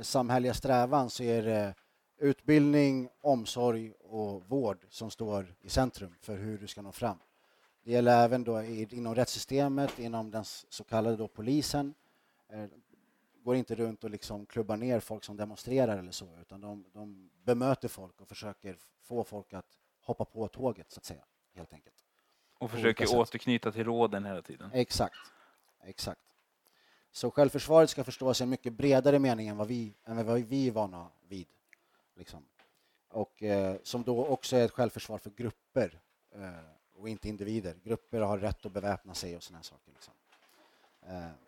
samhälleliga 0.00 0.54
strävan 0.54 1.10
så 1.10 1.22
är 1.22 1.42
det 1.42 1.74
utbildning, 2.18 3.08
omsorg 3.20 3.92
och 3.92 4.44
vård 4.48 4.86
som 4.90 5.10
står 5.10 5.54
i 5.60 5.68
centrum 5.68 6.14
för 6.20 6.36
hur 6.36 6.58
du 6.58 6.66
ska 6.66 6.82
nå 6.82 6.92
fram. 6.92 7.18
Det 7.84 7.90
gäller 7.92 8.24
även 8.24 8.44
då 8.44 8.62
inom 8.62 9.14
rättssystemet, 9.14 9.98
inom 9.98 10.30
den 10.30 10.44
så 10.44 10.84
kallade 10.84 11.28
polisen. 11.28 11.94
Går 13.48 13.56
inte 13.56 13.74
runt 13.74 14.04
och 14.04 14.10
liksom 14.10 14.46
klubbar 14.46 14.76
ner 14.76 15.00
folk 15.00 15.24
som 15.24 15.36
demonstrerar 15.36 15.98
eller 15.98 16.12
så, 16.12 16.38
utan 16.40 16.60
de, 16.60 16.84
de 16.92 17.30
bemöter 17.44 17.88
folk 17.88 18.20
och 18.20 18.28
försöker 18.28 18.78
få 19.02 19.24
folk 19.24 19.52
att 19.52 19.78
hoppa 20.00 20.24
på 20.24 20.48
tåget, 20.48 20.92
så 20.92 20.98
att 20.98 21.04
säga, 21.04 21.24
helt 21.54 21.72
enkelt. 21.72 21.96
och 22.58 22.70
försöker 22.70 23.16
återknyta 23.16 23.72
till 23.72 23.84
råden 23.84 24.24
hela 24.24 24.42
tiden. 24.42 24.70
Exakt. 24.72 25.16
Exakt. 25.84 26.20
Så 27.12 27.30
självförsvaret 27.30 27.90
ska 27.90 28.04
förstås 28.04 28.40
i 28.40 28.44
en 28.44 28.50
mycket 28.50 28.72
bredare 28.72 29.18
mening 29.18 29.48
än 29.48 29.56
vad 29.56 29.68
vi, 29.68 29.94
än 30.04 30.26
vad 30.26 30.40
vi 30.40 30.68
är 30.68 30.72
vana 30.72 31.08
vid. 31.28 31.46
Liksom. 32.14 32.44
Och 33.08 33.42
eh, 33.42 33.76
som 33.82 34.02
då 34.02 34.26
också 34.26 34.56
är 34.56 34.64
ett 34.64 34.72
självförsvar 34.72 35.18
för 35.18 35.30
grupper 35.30 36.00
eh, 36.34 36.50
och 36.94 37.08
inte 37.08 37.28
individer. 37.28 37.76
Grupper 37.84 38.20
har 38.20 38.38
rätt 38.38 38.66
att 38.66 38.72
beväpna 38.72 39.14
sig 39.14 39.36
och 39.36 39.42
sådana 39.42 39.62
saker. 39.62 39.92
Liksom. 39.92 40.14
Eh, 41.02 41.47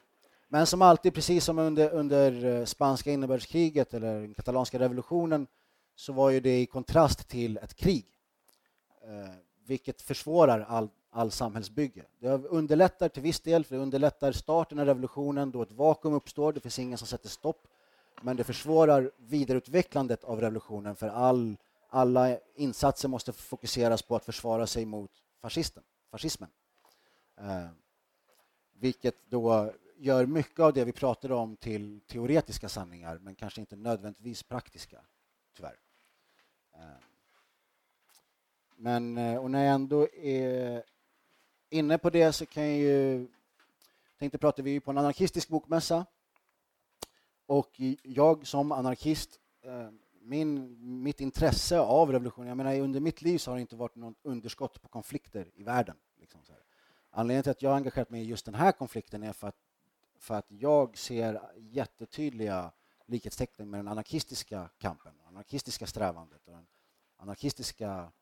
men 0.53 0.67
som 0.67 0.83
alltid, 0.83 1.15
precis 1.15 1.45
som 1.45 1.59
under, 1.59 1.91
under 1.91 2.45
eh, 2.45 2.65
spanska 2.65 3.11
inbördeskriget 3.11 3.95
eller 3.95 4.21
den 4.21 4.35
katalanska 4.35 4.79
revolutionen 4.79 5.47
så 5.95 6.13
var 6.13 6.31
ju 6.31 6.41
det 6.41 6.61
i 6.61 6.67
kontrast 6.67 7.29
till 7.29 7.57
ett 7.57 7.75
krig. 7.75 8.07
Eh, 9.03 9.35
vilket 9.67 10.03
försvårar 10.03 10.61
all, 10.61 10.89
all 11.11 11.31
samhällsbygge. 11.31 12.05
Det 12.19 12.29
underlättar 12.29 13.09
till 13.09 13.23
viss 13.23 13.41
del, 13.41 13.65
för 13.65 13.75
det 13.77 13.83
underlättar 13.83 14.33
starten 14.33 14.79
av 14.79 14.87
revolutionen 14.87 15.51
då 15.51 15.63
ett 15.63 15.73
vakuum 15.73 16.15
uppstår, 16.15 16.53
det 16.53 16.61
finns 16.61 16.79
ingen 16.79 16.99
som 16.99 17.07
sätter 17.07 17.29
stopp. 17.29 17.67
Men 18.23 18.37
det 18.37 18.45
försvårar 18.45 19.11
vidareutvecklandet 19.17 20.25
av 20.25 20.41
revolutionen 20.41 20.97
för 20.97 21.09
all, 21.09 21.57
alla 21.89 22.39
insatser 22.55 23.09
måste 23.09 23.33
fokuseras 23.33 24.03
på 24.03 24.17
att 24.17 24.25
försvara 24.25 24.67
sig 24.67 24.85
mot 24.85 25.11
fascisten, 25.41 25.83
fascismen. 26.11 26.51
Eh, 27.41 27.69
vilket 28.73 29.15
då 29.29 29.73
gör 30.01 30.27
mycket 30.27 30.61
av 30.61 30.73
det 30.73 30.85
vi 30.85 30.93
pratade 30.93 31.35
om 31.35 31.57
till 31.57 32.01
teoretiska 32.01 32.69
sanningar 32.69 33.19
men 33.19 33.35
kanske 33.35 33.61
inte 33.61 33.77
nödvändigtvis 33.77 34.43
praktiska, 34.43 35.01
tyvärr. 35.57 35.79
Eh, 36.75 36.81
men 38.77 39.19
eh, 39.19 39.37
och 39.37 39.51
när 39.51 39.65
jag 39.65 39.75
ändå 39.75 40.09
är 40.15 40.83
inne 41.71 41.99
på 41.99 42.11
det 42.11 42.33
så 42.33 42.47
kan 42.47 42.63
jag 42.63 42.79
ju... 42.79 43.29
Tänkte 44.19 44.39
prata 44.39 44.63
vi 44.63 44.77
är 44.77 44.81
på 44.81 44.91
en 44.91 44.99
anarkistisk 44.99 45.49
bokmässa. 45.49 46.07
Och 47.47 47.81
jag 48.03 48.47
som 48.47 48.73
anarkist, 48.73 49.41
eh, 49.63 49.91
min, 50.21 50.77
mitt 51.03 51.21
intresse 51.21 51.81
av 51.81 52.13
revolutionen, 52.13 52.49
jag 52.49 52.57
menar 52.57 52.81
under 52.81 53.01
mitt 53.01 53.23
liv 53.23 53.39
så 53.39 53.51
har 53.51 53.57
det 53.57 53.61
inte 53.61 53.77
varit 53.77 53.95
något 53.95 54.17
underskott 54.23 54.83
på 54.83 54.89
konflikter 54.89 55.51
i 55.55 55.63
världen. 55.63 55.97
Liksom 56.21 56.45
så 56.45 56.53
här. 56.53 56.63
Anledningen 57.11 57.43
till 57.43 57.51
att 57.51 57.63
jag 57.63 57.71
har 57.71 57.77
engagerat 57.77 58.11
mig 58.11 58.23
i 58.23 58.25
just 58.25 58.45
den 58.45 58.55
här 58.55 58.73
konflikten 58.73 59.23
är 59.23 59.33
för 59.33 59.49
att, 59.49 59.57
för 60.21 60.35
att 60.35 60.47
jag 60.49 60.99
ser 60.99 61.41
jättetydliga 61.57 62.73
likhetstecken 63.07 63.71
med 63.71 63.79
den 63.79 63.89
anarkistiska 63.89 64.71
kampen, 64.79 65.13
anarkistiska 65.25 65.87
strävandet 65.87 66.47
och 66.47 66.53
den 66.53 66.67
anarkistiska 67.17 68.13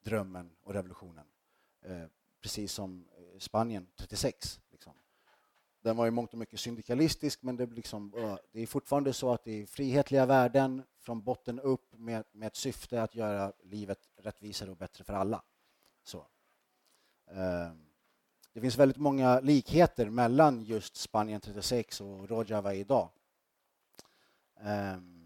drömmen 0.00 0.56
och 0.62 0.74
revolutionen. 0.74 1.26
Eh, 1.82 2.06
precis 2.40 2.72
som 2.72 3.08
eh, 3.18 3.38
Spanien 3.38 3.86
36. 3.96 4.60
Liksom. 4.70 4.92
Den 5.80 5.96
var 5.96 6.06
i 6.06 6.10
mångt 6.10 6.32
och 6.32 6.38
mycket 6.38 6.60
syndikalistisk 6.60 7.42
men 7.42 7.56
det, 7.56 7.66
liksom, 7.66 8.10
det 8.52 8.60
är 8.60 8.66
fortfarande 8.66 9.12
så 9.12 9.32
att 9.32 9.44
det 9.44 9.62
är 9.62 9.66
frihetliga 9.66 10.26
värden 10.26 10.82
från 10.98 11.22
botten 11.22 11.60
upp 11.60 11.92
med, 11.98 12.24
med 12.32 12.46
ett 12.46 12.56
syfte 12.56 13.02
att 13.02 13.14
göra 13.14 13.52
livet 13.62 14.08
rättvisare 14.16 14.70
och 14.70 14.76
bättre 14.76 15.04
för 15.04 15.12
alla. 15.12 15.42
Så. 16.02 16.26
Eh, 17.26 17.72
det 18.52 18.60
finns 18.60 18.76
väldigt 18.76 18.96
många 18.96 19.40
likheter 19.40 20.10
mellan 20.10 20.64
just 20.64 20.96
Spanien 20.96 21.40
36 21.40 22.00
och 22.00 22.28
Rojava 22.28 22.74
idag. 22.74 23.10
Um, 24.60 25.20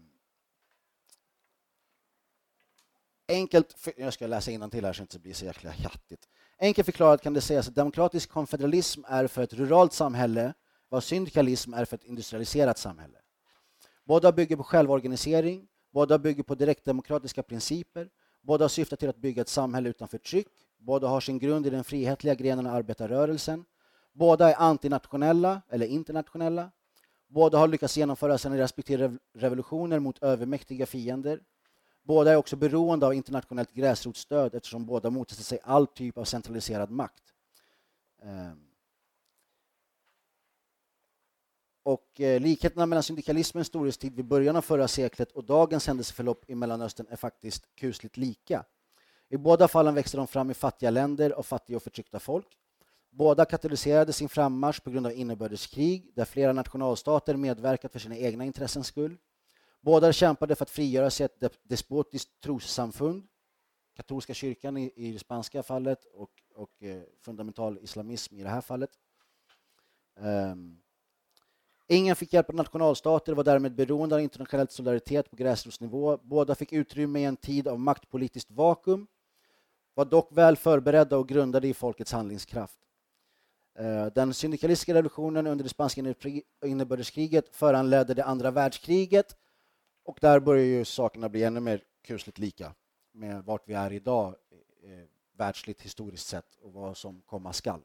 Enkelt, 3.27 3.73
för, 3.73 3.93
jag 3.97 4.13
ska 4.13 4.27
läsa 4.27 4.69
till 4.69 4.85
här 4.85 4.93
så 4.93 4.97
det 4.97 5.01
inte 5.01 5.19
blir 5.19 5.33
så 5.33 5.45
jäkla 5.45 5.71
hattigt. 5.71 6.27
Enkelt 6.59 6.85
förklarat 6.85 7.21
kan 7.21 7.33
det 7.33 7.41
sägas 7.41 7.67
att 7.67 7.75
demokratisk 7.75 8.29
konfederalism 8.29 9.01
är 9.07 9.27
för 9.27 9.43
ett 9.43 9.53
ruralt 9.53 9.93
samhälle 9.93 10.53
vad 10.89 11.03
syndikalism 11.03 11.73
är 11.73 11.85
för 11.85 11.95
ett 11.95 12.03
industrialiserat 12.03 12.77
samhälle. 12.77 13.17
Båda 14.03 14.31
bygger 14.31 14.55
på 14.55 14.63
självorganisering, 14.63 15.67
båda 15.91 16.19
bygger 16.19 16.43
på 16.43 16.55
direktdemokratiska 16.55 17.43
principer, 17.43 18.09
båda 18.41 18.69
syftar 18.69 18.97
till 18.97 19.09
att 19.09 19.17
bygga 19.17 19.41
ett 19.41 19.49
samhälle 19.49 19.89
utan 19.89 20.07
förtryck, 20.07 20.47
båda 20.85 21.07
har 21.07 21.21
sin 21.21 21.39
grund 21.39 21.67
i 21.67 21.69
den 21.69 21.83
frihetliga 21.83 22.35
grenen 22.35 22.67
av 22.67 22.75
arbetarrörelsen, 22.75 23.65
båda 24.13 24.49
är 24.49 24.55
antinationella 24.55 25.61
eller 25.69 25.85
internationella, 25.85 26.71
båda 27.27 27.57
har 27.57 27.67
lyckats 27.67 27.97
genomföra 27.97 28.37
sina 28.37 28.57
respektive 28.57 29.17
revolutioner 29.33 29.99
mot 29.99 30.23
övermäktiga 30.23 30.85
fiender, 30.85 31.39
Båda 32.05 32.31
är 32.31 32.35
också 32.35 32.55
beroende 32.55 33.05
av 33.05 33.13
internationellt 33.13 33.73
gräsrotsstöd 33.73 34.55
eftersom 34.55 34.85
båda 34.85 35.09
motsätter 35.09 35.43
sig 35.43 35.59
all 35.63 35.87
typ 35.87 36.17
av 36.17 36.23
centraliserad 36.23 36.91
makt. 36.91 37.23
Ehm. 38.21 38.67
Och 41.83 42.21
eh, 42.21 42.41
likheterna 42.41 42.85
mellan 42.85 43.03
syndikalismens 43.03 43.67
storhetstid 43.67 44.15
vid 44.15 44.25
början 44.25 44.55
av 44.55 44.61
förra 44.61 44.87
seklet 44.87 45.31
och 45.31 45.43
dagens 45.43 45.87
händelseförlopp 45.87 46.49
i 46.49 46.55
Mellanöstern 46.55 47.07
är 47.09 47.15
faktiskt 47.15 47.75
kusligt 47.75 48.17
lika. 48.17 48.65
I 49.29 49.37
båda 49.37 49.67
fallen 49.67 49.95
växte 49.95 50.17
de 50.17 50.27
fram 50.27 50.51
i 50.51 50.53
fattiga 50.53 50.89
länder 50.89 51.33
och 51.33 51.45
fattiga 51.45 51.77
och 51.77 51.83
förtryckta 51.83 52.19
folk. 52.19 52.47
Båda 53.09 53.45
katalyserade 53.45 54.13
sin 54.13 54.29
frammarsch 54.29 54.83
på 54.83 54.91
grund 54.91 55.05
av 55.05 55.13
inbördeskrig 55.13 56.11
där 56.15 56.25
flera 56.25 56.53
nationalstater 56.53 57.35
medverkat 57.35 57.91
för 57.91 57.99
sina 57.99 58.17
egna 58.17 58.45
intressens 58.45 58.87
skull. 58.87 59.17
Båda 59.81 60.13
kämpade 60.13 60.55
för 60.55 60.65
att 60.65 60.69
frigöra 60.69 61.09
sig 61.09 61.25
ett 61.25 61.59
despotiskt 61.63 62.41
trossamfund, 62.41 63.27
katolska 63.95 64.33
kyrkan 64.33 64.77
i, 64.77 64.91
i 64.95 65.11
det 65.11 65.19
spanska 65.19 65.63
fallet 65.63 66.05
och, 66.05 66.31
och 66.55 66.83
eh, 66.83 67.01
fundamental 67.21 67.79
islamism 67.81 68.35
i 68.35 68.43
det 68.43 68.49
här 68.49 68.61
fallet. 68.61 68.89
Um, 70.19 70.81
ingen 71.87 72.15
fick 72.15 72.33
hjälp 72.33 72.49
av 72.49 72.55
nationalstater 72.55 73.31
och 73.31 73.37
var 73.37 73.43
därmed 73.43 73.75
beroende 73.75 74.15
av 74.15 74.21
internationell 74.21 74.69
solidaritet 74.69 75.29
på 75.29 75.35
gräsrotsnivå. 75.35 76.17
Båda 76.23 76.55
fick 76.55 76.73
utrymme 76.73 77.19
i 77.19 77.23
en 77.23 77.37
tid 77.37 77.67
av 77.67 77.79
maktpolitiskt 77.79 78.51
vakuum, 78.51 79.07
var 79.95 80.05
dock 80.05 80.29
väl 80.31 80.57
förberedda 80.57 81.17
och 81.17 81.27
grundade 81.27 81.67
i 81.67 81.73
folkets 81.73 82.11
handlingskraft. 82.11 82.79
Eh, 83.79 84.05
den 84.05 84.33
syndikalistiska 84.33 84.93
revolutionen 84.93 85.47
under 85.47 85.63
det 85.63 85.69
spanska 85.69 86.13
inbördeskriget 86.65 87.55
föranledde 87.55 88.13
det 88.13 88.23
andra 88.23 88.51
världskriget 88.51 89.35
och 90.03 90.17
där 90.21 90.39
börjar 90.39 90.65
ju 90.65 90.85
sakerna 90.85 91.29
bli 91.29 91.43
ännu 91.43 91.59
mer 91.59 91.83
kusligt 92.01 92.39
lika 92.39 92.73
med 93.11 93.43
vart 93.43 93.69
vi 93.69 93.73
är 93.73 93.93
idag 93.93 94.35
eh, 94.83 94.91
eh, 94.91 95.05
världsligt 95.37 95.81
historiskt 95.81 96.27
sett 96.27 96.55
och 96.61 96.73
vad 96.73 96.97
som 96.97 97.21
komma 97.21 97.53
skall. 97.53 97.81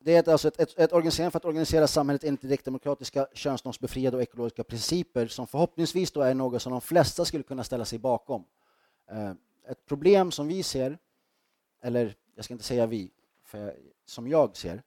Det 0.00 0.16
är 0.16 0.32
alltså 0.32 0.48
ett, 0.48 0.60
ett, 0.60 0.78
ett 0.78 0.92
organisering 0.92 1.30
för 1.30 1.36
att 1.36 1.44
organisera 1.44 1.86
samhället 1.86 2.24
enligt 2.24 2.40
direktdemokratiska, 2.42 3.26
könsnormsbefriade 3.34 4.16
och 4.16 4.22
ekologiska 4.22 4.64
principer 4.64 5.26
som 5.26 5.46
förhoppningsvis 5.46 6.10
då 6.10 6.20
är 6.20 6.34
något 6.34 6.62
som 6.62 6.72
de 6.72 6.80
flesta 6.80 7.24
skulle 7.24 7.42
kunna 7.42 7.64
ställa 7.64 7.84
sig 7.84 7.98
bakom. 7.98 8.44
Ett 9.68 9.86
problem 9.86 10.30
som 10.30 10.48
vi 10.48 10.62
ser, 10.62 10.98
eller 11.80 12.14
jag 12.34 12.44
ska 12.44 12.54
inte 12.54 12.64
säga 12.64 12.86
vi, 12.86 13.10
för 13.44 13.76
som 14.04 14.28
jag 14.28 14.56
ser, 14.56 14.82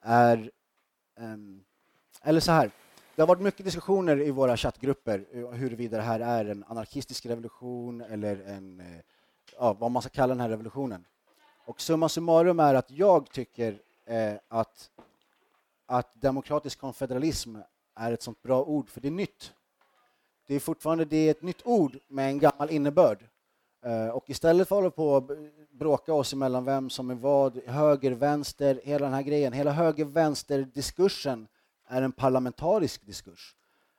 är... 0.00 0.50
Um, 1.16 1.64
eller 2.22 2.40
så 2.40 2.52
här, 2.52 2.70
det 3.14 3.22
har 3.22 3.26
varit 3.26 3.42
mycket 3.42 3.64
diskussioner 3.64 4.20
i 4.20 4.30
våra 4.30 4.56
chattgrupper 4.56 5.26
huruvida 5.52 5.96
det 5.96 6.02
här 6.02 6.20
är 6.20 6.44
en 6.44 6.64
anarkistisk 6.64 7.26
revolution 7.26 8.00
eller 8.00 8.36
en, 8.42 8.80
eh, 8.80 9.00
ja, 9.58 9.72
vad 9.72 9.90
man 9.90 10.02
ska 10.02 10.10
kalla 10.10 10.34
den 10.34 10.40
här 10.40 10.48
revolutionen. 10.48 11.04
Och 11.64 11.80
summa 11.80 12.08
summarum 12.08 12.60
är 12.60 12.74
att 12.74 12.90
jag 12.90 13.30
tycker 13.30 13.82
eh, 14.04 14.34
att, 14.48 14.90
att 15.86 16.20
demokratisk 16.20 16.78
konfederalism 16.78 17.56
är 17.94 18.12
ett 18.12 18.22
sånt 18.22 18.42
bra 18.42 18.64
ord, 18.64 18.90
för 18.90 19.00
det 19.00 19.08
är 19.08 19.12
nytt. 19.12 19.52
Det 20.46 20.54
är 20.54 20.60
fortfarande 20.60 21.04
det 21.04 21.16
är 21.16 21.30
ett 21.30 21.42
nytt 21.42 21.66
ord 21.66 21.98
med 22.08 22.28
en 22.28 22.38
gammal 22.38 22.70
innebörd. 22.70 23.28
Eh, 23.84 24.08
och 24.08 24.30
istället 24.30 24.68
för 24.68 24.76
att 24.76 24.82
hålla 24.82 24.90
på 24.90 25.08
och 25.08 25.30
bråka 25.70 26.14
oss 26.14 26.32
emellan 26.32 26.64
vem 26.64 26.90
som 26.90 27.10
är 27.10 27.14
vad, 27.14 27.60
höger, 27.66 28.12
vänster, 28.12 28.80
hela 28.84 29.06
den 29.06 29.14
här 29.14 29.22
grejen, 29.22 29.52
hela 29.52 29.70
höger-vänster-diskursen 29.72 31.48
är 31.88 32.02
en 32.02 32.12
parlamentarisk 32.12 33.06
diskurs. 33.06 33.56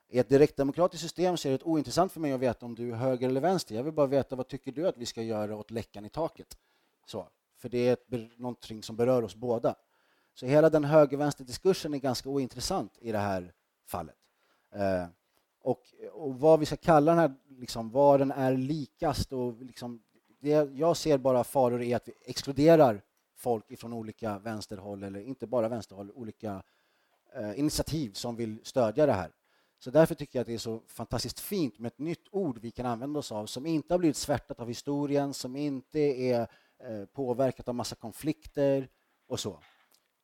I 0.09 0.19
ett 0.19 0.29
direktdemokratiskt 0.29 1.01
system 1.01 1.37
så 1.37 1.47
är 1.47 1.51
det 1.51 1.63
ointressant 1.63 2.11
för 2.11 2.19
mig 2.19 2.31
att 2.31 2.39
veta 2.39 2.65
om 2.65 2.75
du 2.75 2.91
är 2.91 2.95
höger 2.95 3.29
eller 3.29 3.41
vänster. 3.41 3.75
Jag 3.75 3.83
vill 3.83 3.93
bara 3.93 4.07
veta 4.07 4.35
vad 4.35 4.47
tycker 4.47 4.71
du 4.71 4.87
att 4.87 4.97
vi 4.97 5.05
ska 5.05 5.21
göra 5.21 5.55
åt 5.55 5.71
läckan 5.71 6.05
i 6.05 6.09
taket. 6.09 6.57
Så, 7.05 7.27
för 7.57 7.69
det 7.69 7.77
är 7.77 7.93
ett, 7.93 8.37
någonting 8.37 8.83
som 8.83 8.95
berör 8.95 9.23
oss 9.23 9.35
båda. 9.35 9.75
Så 10.33 10.45
hela 10.45 10.69
den 10.69 10.83
höger-vänster-diskursen 10.83 11.93
är 11.93 11.97
ganska 11.97 12.29
ointressant 12.29 12.97
i 13.01 13.11
det 13.11 13.17
här 13.17 13.53
fallet. 13.85 14.15
Eh, 14.71 15.05
och, 15.61 15.81
och, 16.13 16.39
vad 16.39 16.59
vi 16.59 16.65
ska 16.65 16.75
kalla 16.75 17.11
den 17.11 17.19
här, 17.19 17.33
liksom, 17.59 17.89
var 17.89 18.19
den 18.19 18.31
är 18.31 18.57
likast 18.57 19.33
och 19.33 19.61
liksom, 19.61 20.03
det, 20.39 20.49
jag 20.73 20.97
ser 20.97 21.17
bara 21.17 21.43
faror 21.43 21.81
i 21.81 21.93
att 21.93 22.07
vi 22.07 22.13
exkluderar 22.25 23.01
folk 23.35 23.71
ifrån 23.71 23.93
olika 23.93 24.39
vänsterhåll, 24.39 25.03
eller 25.03 25.19
inte 25.19 25.47
bara 25.47 25.69
vänsterhåll, 25.69 26.11
olika 26.11 26.63
eh, 27.35 27.59
initiativ 27.59 28.11
som 28.13 28.35
vill 28.35 28.59
stödja 28.63 29.05
det 29.05 29.13
här. 29.13 29.31
Så 29.79 29.91
därför 29.91 30.15
tycker 30.15 30.39
jag 30.39 30.41
att 30.41 30.47
det 30.47 30.53
är 30.53 30.57
så 30.57 30.81
fantastiskt 30.87 31.39
fint 31.39 31.79
med 31.79 31.87
ett 31.87 31.99
nytt 31.99 32.27
ord 32.31 32.59
vi 32.61 32.71
kan 32.71 32.85
använda 32.85 33.19
oss 33.19 33.31
av 33.31 33.45
som 33.45 33.65
inte 33.65 33.93
har 33.93 33.99
blivit 33.99 34.17
svärtat 34.17 34.59
av 34.59 34.67
historien, 34.67 35.33
som 35.33 35.55
inte 35.55 35.99
är 35.99 36.47
eh, 36.79 37.05
påverkat 37.05 37.67
av 37.67 37.75
massa 37.75 37.95
konflikter 37.95 38.89
och 39.27 39.39
så. 39.39 39.59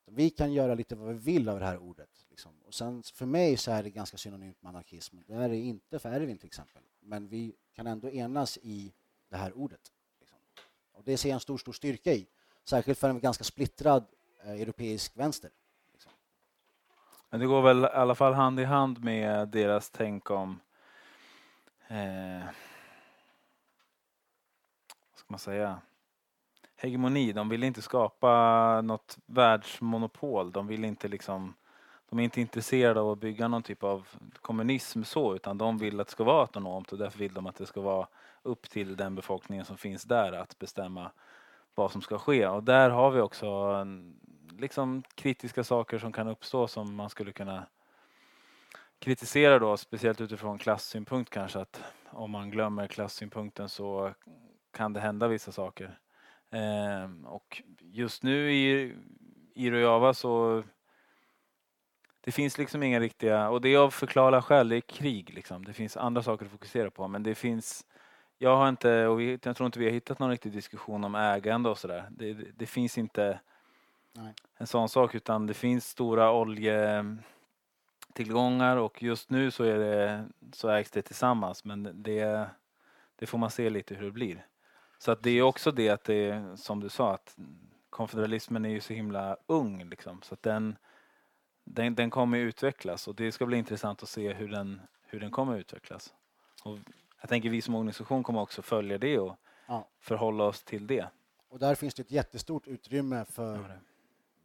Vi 0.06 0.30
kan 0.30 0.52
göra 0.52 0.74
lite 0.74 0.96
vad 0.96 1.08
vi 1.08 1.32
vill 1.32 1.48
av 1.48 1.58
det 1.58 1.66
här 1.66 1.78
ordet. 1.78 2.10
Liksom. 2.40 2.52
Och 2.66 2.74
sen, 2.74 3.02
för 3.02 3.26
mig 3.26 3.56
så 3.56 3.70
är 3.70 3.82
det 3.82 3.90
ganska 3.90 4.16
synonymt 4.16 4.62
med 4.62 4.68
anarkism. 4.68 5.16
Det 5.26 5.34
är 5.34 5.48
det 5.48 5.56
inte 5.56 5.98
för 5.98 6.12
Ervin 6.12 6.38
till 6.38 6.46
exempel. 6.46 6.82
Men 7.00 7.28
vi 7.28 7.56
kan 7.72 7.86
ändå 7.86 8.10
enas 8.10 8.58
i 8.62 8.92
det 9.28 9.36
här 9.36 9.52
ordet. 9.52 9.92
Liksom. 10.20 10.38
Och 10.92 11.04
det 11.04 11.16
ser 11.16 11.28
jag 11.28 11.34
en 11.34 11.40
stor, 11.40 11.58
stor 11.58 11.72
styrka 11.72 12.12
i. 12.12 12.26
Särskilt 12.64 12.98
för 12.98 13.10
en 13.10 13.20
ganska 13.20 13.44
splittrad 13.44 14.06
eh, 14.44 14.50
europeisk 14.50 15.16
vänster. 15.16 15.50
Liksom. 15.92 16.12
Men 17.30 17.40
det 17.40 17.46
går 17.46 17.62
väl 17.62 17.84
i 17.84 17.86
alla 17.86 18.14
fall 18.14 18.32
hand 18.32 18.60
i 18.60 18.64
hand 18.64 19.04
med 19.04 19.48
deras 19.48 19.90
tänk 19.90 20.30
om 20.30 20.60
eh, 21.88 22.44
vad 25.10 25.18
ska 25.18 25.26
man 25.28 25.38
säga? 25.38 25.80
hegemoni. 26.76 27.32
De 27.32 27.48
vill 27.48 27.64
inte 27.64 27.82
skapa 27.82 28.80
något 28.80 29.18
världsmonopol. 29.26 30.52
De 30.52 30.66
vill 30.66 30.84
inte 30.84 31.08
liksom 31.08 31.54
de 32.10 32.18
är 32.18 32.24
inte 32.24 32.40
intresserade 32.40 33.00
av 33.00 33.10
att 33.10 33.18
bygga 33.18 33.48
någon 33.48 33.62
typ 33.62 33.82
av 33.82 34.08
kommunism 34.40 35.02
så 35.02 35.34
utan 35.34 35.58
de 35.58 35.78
vill 35.78 36.00
att 36.00 36.06
det 36.06 36.12
ska 36.12 36.24
vara 36.24 36.40
autonomt 36.40 36.92
och 36.92 36.98
därför 36.98 37.18
vill 37.18 37.34
de 37.34 37.46
att 37.46 37.56
det 37.56 37.66
ska 37.66 37.80
vara 37.80 38.06
upp 38.42 38.70
till 38.70 38.96
den 38.96 39.14
befolkningen 39.14 39.64
som 39.64 39.76
finns 39.76 40.04
där 40.04 40.32
att 40.32 40.58
bestämma 40.58 41.10
vad 41.74 41.92
som 41.92 42.02
ska 42.02 42.18
ske. 42.18 42.46
Och 42.46 42.62
där 42.62 42.90
har 42.90 43.10
vi 43.10 43.20
också 43.20 43.46
mm, 43.46 44.16
liksom 44.58 45.02
kritiska 45.14 45.64
saker 45.64 45.98
som 45.98 46.12
kan 46.12 46.28
uppstå 46.28 46.68
som 46.68 46.94
man 46.94 47.10
skulle 47.10 47.32
kunna 47.32 47.66
kritisera 48.98 49.58
då, 49.58 49.76
speciellt 49.76 50.20
utifrån 50.20 50.58
klassynpunkt 50.58 51.30
kanske 51.30 51.58
att 51.58 51.82
om 52.10 52.30
man 52.30 52.50
glömmer 52.50 52.86
klassynpunkten 52.86 53.68
så 53.68 54.14
kan 54.72 54.92
det 54.92 55.00
hända 55.00 55.28
vissa 55.28 55.52
saker. 55.52 55.98
Eh, 56.50 57.26
och 57.26 57.62
just 57.80 58.22
nu 58.22 58.52
i, 58.52 58.94
i 59.54 59.70
Rojava 59.70 60.14
så 60.14 60.62
det 62.20 62.32
finns 62.32 62.58
liksom 62.58 62.82
inga 62.82 63.00
riktiga, 63.00 63.48
och 63.48 63.60
det 63.60 63.74
är 63.74 63.78
av 63.78 63.90
förklarliga 63.90 64.42
skäl, 64.42 64.68
det 64.68 64.76
är 64.76 64.80
krig 64.80 65.34
liksom. 65.34 65.64
Det 65.64 65.72
finns 65.72 65.96
andra 65.96 66.22
saker 66.22 66.44
att 66.44 66.52
fokusera 66.52 66.90
på 66.90 67.08
men 67.08 67.22
det 67.22 67.34
finns 67.34 67.84
jag 68.42 68.56
har 68.56 68.68
inte, 68.68 69.06
och 69.06 69.20
vi, 69.20 69.38
jag 69.42 69.56
tror 69.56 69.66
inte 69.66 69.78
vi 69.78 69.84
har 69.84 69.92
hittat 69.92 70.18
någon 70.18 70.30
riktig 70.30 70.52
diskussion 70.52 71.04
om 71.04 71.14
ägande 71.14 71.68
och 71.68 71.78
sådär. 71.78 72.08
Det, 72.10 72.32
det, 72.32 72.46
det, 72.56 72.66
finns 72.66 72.98
inte 72.98 73.40
Nej. 74.12 74.34
en 74.56 74.66
sån 74.66 74.88
sak 74.88 75.14
utan 75.14 75.46
det 75.46 75.54
finns 75.54 75.88
stora 75.88 76.32
oljetillgångar 76.32 78.76
och 78.76 79.02
just 79.02 79.30
nu 79.30 79.50
så, 79.50 79.64
är 79.64 79.78
det, 79.78 80.24
så 80.52 80.68
ägs 80.68 80.90
det 80.90 81.02
tillsammans 81.02 81.64
men 81.64 82.02
det, 82.02 82.46
det 83.16 83.26
får 83.26 83.38
man 83.38 83.50
se 83.50 83.70
lite 83.70 83.94
hur 83.94 84.04
det 84.04 84.10
blir. 84.10 84.46
Så 84.98 85.12
att 85.12 85.22
det 85.22 85.30
är 85.30 85.42
också 85.42 85.70
det 85.70 85.88
att 85.88 86.04
det 86.04 86.30
är, 86.30 86.56
som 86.56 86.80
du 86.80 86.88
sa, 86.88 87.14
att 87.14 87.36
konfederalismen 87.90 88.64
är 88.64 88.70
ju 88.70 88.80
så 88.80 88.92
himla 88.92 89.36
ung 89.46 89.84
liksom, 89.84 90.22
så 90.22 90.34
att 90.34 90.42
den, 90.42 90.76
den, 91.74 91.94
den 91.94 92.10
kommer 92.10 92.38
utvecklas 92.38 93.08
och 93.08 93.14
det 93.14 93.32
ska 93.32 93.46
bli 93.46 93.58
intressant 93.58 94.02
att 94.02 94.08
se 94.08 94.32
hur 94.32 94.48
den, 94.48 94.80
hur 95.02 95.20
den 95.20 95.30
kommer 95.30 95.58
utvecklas. 95.58 96.14
Och 96.64 96.78
jag 97.20 97.28
tänker 97.28 97.50
vi 97.50 97.62
som 97.62 97.74
organisation 97.74 98.22
kommer 98.22 98.40
också 98.40 98.62
följa 98.62 98.98
det 98.98 99.18
och 99.18 99.36
ja. 99.66 99.88
förhålla 99.98 100.44
oss 100.44 100.62
till 100.62 100.86
det. 100.86 101.08
Och 101.48 101.58
där 101.58 101.74
finns 101.74 101.94
det 101.94 102.02
ett 102.02 102.10
jättestort 102.10 102.66
utrymme 102.66 103.24
för 103.24 103.56
ja, 103.56 103.74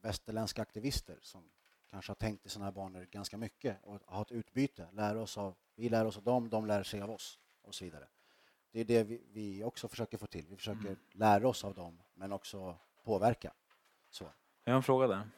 västerländska 0.02 0.62
aktivister 0.62 1.18
som 1.22 1.44
kanske 1.92 2.10
har 2.10 2.16
tänkt 2.16 2.46
i 2.46 2.50
sådana 2.50 2.66
här 2.66 2.72
banor 2.72 3.08
ganska 3.12 3.38
mycket 3.38 3.78
och 3.84 4.00
har 4.06 4.22
ett 4.22 4.32
utbyte. 4.32 4.88
Lär 4.92 5.18
oss 5.18 5.38
av, 5.38 5.56
vi 5.76 5.90
lär 5.90 6.06
oss 6.06 6.18
av 6.18 6.24
dem, 6.24 6.50
de 6.50 6.66
lär 6.66 6.84
sig 6.84 7.02
av 7.02 7.12
oss 7.12 7.40
och 7.62 7.76
så 7.76 7.86
vidare. 7.86 8.08
Det 8.72 8.80
är 8.80 8.86
det 8.86 9.04
vi, 9.04 9.22
vi 9.32 9.64
också 9.64 9.88
försöker 9.88 10.18
få 10.18 10.28
till. 10.28 10.46
Vi 10.50 10.56
försöker 10.56 10.80
mm. 10.80 10.98
lära 11.12 11.48
oss 11.48 11.64
av 11.64 11.74
dem, 11.74 12.02
men 12.14 12.32
också 12.32 12.76
påverka. 13.04 13.54
Så. 14.10 14.26
Jag 14.64 14.74
har 14.74 14.78
en 14.78 14.84
fråga 14.84 15.08
där. 15.08 15.30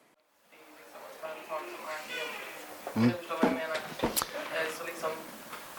Mm. 2.97 3.09
Du 3.09 3.15
förstår 3.15 3.35
vad 3.35 3.45
jag 3.45 3.53
menar. 3.53 3.77
Eh, 4.55 4.67
så 4.77 4.83
liksom 4.85 5.11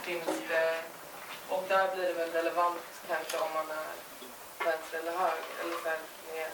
finns 0.07 0.27
det... 0.49 0.69
Och 1.55 1.65
där 1.69 1.95
blir 1.95 2.05
det 2.05 2.13
väl 2.13 2.31
relevant 2.31 2.79
kanske 3.09 3.37
om 3.39 3.53
man 3.55 3.67
är 3.83 3.91
vänster 4.67 4.99
eller 4.99 5.13
höger. 5.13 5.45
Eller 5.61 5.77
så 5.83 5.89
här 5.89 5.99
med, 6.33 6.51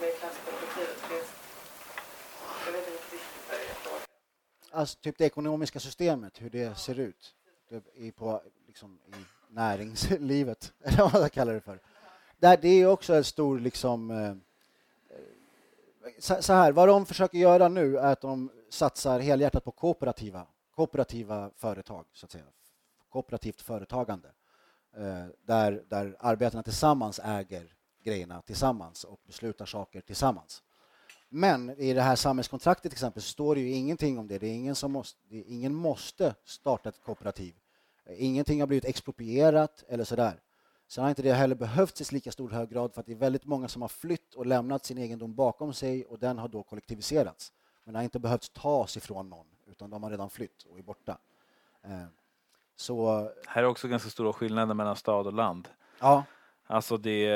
med 0.00 0.18
klassperspektivet. 0.18 0.98
Jag 2.66 2.72
vet 2.72 2.88
inte 2.88 3.00
riktigt 3.00 3.20
vad 3.48 3.56
jag 3.56 3.76
frågar. 3.76 4.00
Alltså 4.70 4.98
typ 4.98 5.18
det 5.18 5.24
ekonomiska 5.24 5.80
systemet, 5.80 6.42
hur 6.42 6.50
det 6.50 6.78
ser 6.78 6.98
ut. 6.98 7.34
Det 7.68 8.08
är 8.08 8.12
på, 8.12 8.42
liksom, 8.66 8.98
i 9.06 9.24
näringslivet, 9.48 10.72
eller 10.84 10.98
vad 10.98 11.20
man 11.20 11.30
kallar 11.30 11.54
det 11.54 11.60
för. 11.60 11.80
Där 12.38 12.56
det 12.56 12.68
är 12.68 12.86
också 12.86 13.14
en 13.14 13.24
stor 13.24 13.58
liksom... 13.58 14.10
Eh, 14.10 14.34
så 16.18 16.52
här, 16.52 16.72
vad 16.72 16.88
de 16.88 17.06
försöker 17.06 17.38
göra 17.38 17.68
nu 17.68 17.98
är 17.98 18.12
att 18.12 18.20
de 18.20 18.50
satsar 18.70 19.20
helhjärtat 19.20 19.64
på 19.64 19.70
kooperativa, 19.70 20.46
kooperativa 20.74 21.50
företag, 21.56 22.06
så 22.12 22.26
att 22.26 22.32
säga. 22.32 22.44
Kooperativt 23.08 23.60
företagande. 23.60 24.28
Eh, 24.96 25.26
där, 25.42 25.84
där 25.88 26.16
arbetarna 26.20 26.62
tillsammans 26.62 27.20
äger 27.24 27.74
grejerna 28.04 28.42
tillsammans 28.42 29.04
och 29.04 29.20
beslutar 29.26 29.66
saker 29.66 30.00
tillsammans. 30.00 30.62
Men 31.28 31.70
i 31.70 31.92
det 31.92 32.02
här 32.02 32.16
samhällskontraktet 32.16 32.82
till 32.82 32.92
exempel 32.92 33.22
så 33.22 33.28
står 33.28 33.54
det 33.54 33.60
ju 33.60 33.70
ingenting 33.70 34.18
om 34.18 34.28
det. 34.28 34.38
Det 34.38 34.46
är 34.46 34.54
ingen 34.54 34.74
som 34.74 34.92
måste, 34.92 35.18
ingen 35.30 35.74
måste 35.74 36.34
starta 36.44 36.88
ett 36.88 37.02
kooperativ. 37.02 37.54
Ingenting 38.16 38.60
har 38.60 38.66
blivit 38.66 38.84
exproprierat 38.84 39.84
eller 39.88 40.04
sådär. 40.04 40.40
Sen 40.88 41.04
har 41.04 41.08
inte 41.08 41.22
det 41.22 41.32
heller 41.32 41.54
behövts 41.54 42.00
i 42.00 42.14
lika 42.14 42.32
stor 42.32 42.50
hög 42.50 42.70
grad 42.70 42.94
för 42.94 43.00
att 43.00 43.06
det 43.06 43.12
är 43.12 43.16
väldigt 43.16 43.44
många 43.44 43.68
som 43.68 43.82
har 43.82 43.88
flytt 43.88 44.34
och 44.34 44.46
lämnat 44.46 44.84
sin 44.84 44.98
egendom 44.98 45.34
bakom 45.34 45.72
sig 45.72 46.04
och 46.04 46.18
den 46.18 46.38
har 46.38 46.48
då 46.48 46.62
kollektiviserats. 46.62 47.52
Men 47.88 47.92
det 47.92 47.98
har 47.98 48.04
inte 48.04 48.18
behövts 48.18 48.50
tas 48.50 48.96
ifrån 48.96 49.28
någon 49.28 49.46
utan 49.66 49.90
de 49.90 50.02
har 50.02 50.10
redan 50.10 50.30
flytt 50.30 50.62
och 50.62 50.78
är 50.78 50.82
borta. 50.82 51.18
Eh, 51.82 52.04
så... 52.76 53.30
Här 53.46 53.62
är 53.62 53.66
också 53.66 53.88
ganska 53.88 54.10
stora 54.10 54.32
skillnader 54.32 54.74
mellan 54.74 54.96
stad 54.96 55.26
och 55.26 55.32
land. 55.32 55.68
Ja. 56.00 56.24
Alltså 56.66 56.96
det 56.96 57.26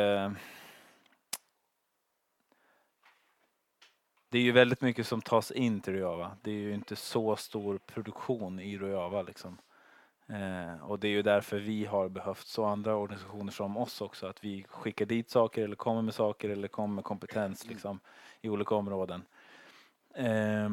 Det 4.29 4.39
är 4.39 4.43
ju 4.43 4.53
väldigt 4.53 4.81
mycket 4.81 5.07
som 5.07 5.23
tas 5.23 5.51
in 5.51 5.81
till 5.81 5.93
Rojava. 5.93 6.37
Det 6.43 6.51
är 6.51 6.55
ju 6.55 6.75
inte 6.75 6.97
så 6.97 7.37
stor 7.37 7.79
produktion 7.79 8.61
i 8.61 8.79
Rojava 8.79 9.23
liksom. 9.23 9.59
Eh, 10.27 10.85
och 10.85 10.99
det 10.99 11.09
är 11.09 11.13
ju 11.13 11.23
därför 11.23 11.59
vi 11.59 11.85
har 11.85 12.09
behövt 12.09 12.47
så 12.47 12.65
andra 12.65 12.97
organisationer 12.97 13.53
som 13.53 13.77
oss 13.77 14.01
också, 14.01 14.27
att 14.27 14.45
vi 14.45 14.65
skickar 14.69 15.07
dit 15.07 15.31
saker 15.31 15.65
eller 15.65 15.77
kommer 15.77 16.03
med 16.03 16.15
saker 16.15 16.49
eller 16.49 16.69
kommer 16.69 16.95
med 16.95 17.05
kompetens 17.05 17.65
mm. 17.65 17.75
liksom, 17.75 18.01
i 18.41 18.49
olika 18.49 18.75
områden. 18.75 19.23
Eh, 20.15 20.71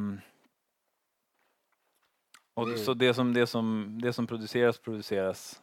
och 2.54 2.70
det... 2.70 2.78
Så 2.78 2.94
det 2.94 3.14
som, 3.14 3.34
det, 3.34 3.48
som, 3.48 3.98
det 4.02 4.14
som 4.14 4.28
produceras 4.28 4.78
produceras 4.78 5.62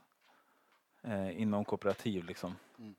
eh, 1.02 1.40
inom 1.40 1.64
kooperativ 1.64 2.24
liksom. 2.24 2.56
Mm. 2.78 2.94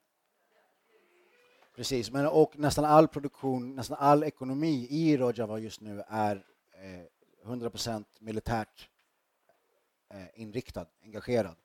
Precis, 1.75 2.11
men 2.11 2.28
och 2.28 2.59
nästan 2.59 2.86
all 2.86 3.07
produktion, 3.07 3.75
nästan 3.75 3.97
all 3.99 4.23
ekonomi 4.23 4.88
i 4.89 5.17
Rojava 5.17 5.59
just 5.59 5.82
nu 5.82 6.03
är 6.07 6.36
eh, 7.45 7.49
100% 7.49 8.05
militärt 8.19 8.89
Eh, 10.09 10.41
inriktad, 10.41 10.86
engagerad. 11.03 11.55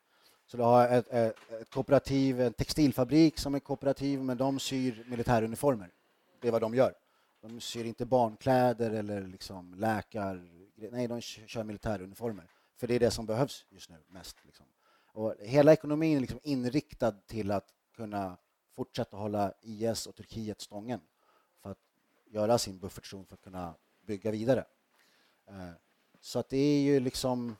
Så 0.45 0.57
du 0.57 0.63
har 0.63 0.87
ett, 0.87 1.07
ett, 1.07 1.51
ett 1.61 1.69
kooperativ, 1.69 2.41
en 2.41 2.53
textilfabrik 2.53 3.39
som 3.39 3.55
är 3.55 3.59
kooperativ, 3.59 4.23
men 4.23 4.37
de 4.37 4.59
syr 4.59 5.03
militäruniformer. 5.07 5.89
Det 6.41 6.47
är 6.47 6.51
vad 6.51 6.61
de 6.61 6.75
gör. 6.75 6.93
De 7.43 7.61
syr 7.61 7.85
inte 7.85 8.05
barnkläder 8.05 8.91
eller 8.91 9.27
liksom 9.27 9.73
läkar... 9.73 10.49
Nej, 10.75 11.07
de 11.07 11.21
kör 11.21 11.63
militäruniformer. 11.63 12.47
För 12.75 12.87
det 12.87 12.95
är 12.95 12.99
det 12.99 13.11
som 13.11 13.25
behövs 13.25 13.65
just 13.69 13.89
nu 13.89 14.03
mest. 14.07 14.37
Liksom. 14.45 14.65
Och 15.13 15.35
hela 15.39 15.73
ekonomin 15.73 16.17
är 16.17 16.21
liksom 16.21 16.39
inriktad 16.43 17.11
till 17.11 17.51
att 17.51 17.73
kunna 17.95 18.37
fortsätta 18.75 19.17
hålla 19.17 19.53
IS 19.61 20.07
och 20.07 20.15
Turkiet 20.15 20.61
stången 20.61 21.01
för 21.61 21.71
att 21.71 21.79
göra 22.25 22.57
sin 22.57 22.79
buffertzon 22.79 23.25
för 23.25 23.33
att 23.33 23.41
kunna 23.41 23.75
bygga 24.01 24.31
vidare. 24.31 24.65
Eh, 25.47 25.69
så 26.21 26.39
att 26.39 26.49
det 26.49 26.57
är 26.57 26.81
ju 26.81 26.99
liksom 26.99 27.55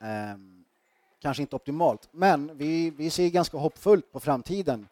eh, 0.00 0.36
kanske 1.18 1.42
inte 1.42 1.56
optimalt, 1.56 2.08
men 2.12 2.58
vi, 2.58 2.90
vi 2.90 3.10
ser 3.10 3.28
ganska 3.28 3.56
hoppfullt 3.56 4.12
på 4.12 4.20
framtiden. 4.20 4.88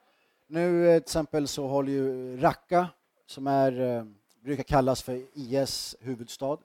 Nu 0.47 0.89
eh, 0.89 0.99
till 0.99 1.03
exempel 1.03 1.49
så 1.49 1.67
håller 1.67 1.93
ju 1.93 2.37
Raqqa, 2.37 2.89
som 3.33 3.47
är, 3.47 3.81
eh, 3.81 4.05
brukar 4.41 4.63
kallas 4.63 5.03
för 5.03 5.23
IS 5.35 5.97
huvudstad, 6.01 6.59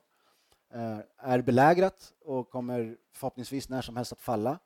eh, 0.72 0.98
är 1.16 1.42
belägrat 1.42 2.12
och 2.24 2.50
kommer 2.50 2.96
förhoppningsvis 3.12 3.68
när 3.68 3.82
som 3.82 3.96
helst 3.96 4.12
att 4.12 4.20
falla. 4.20 4.58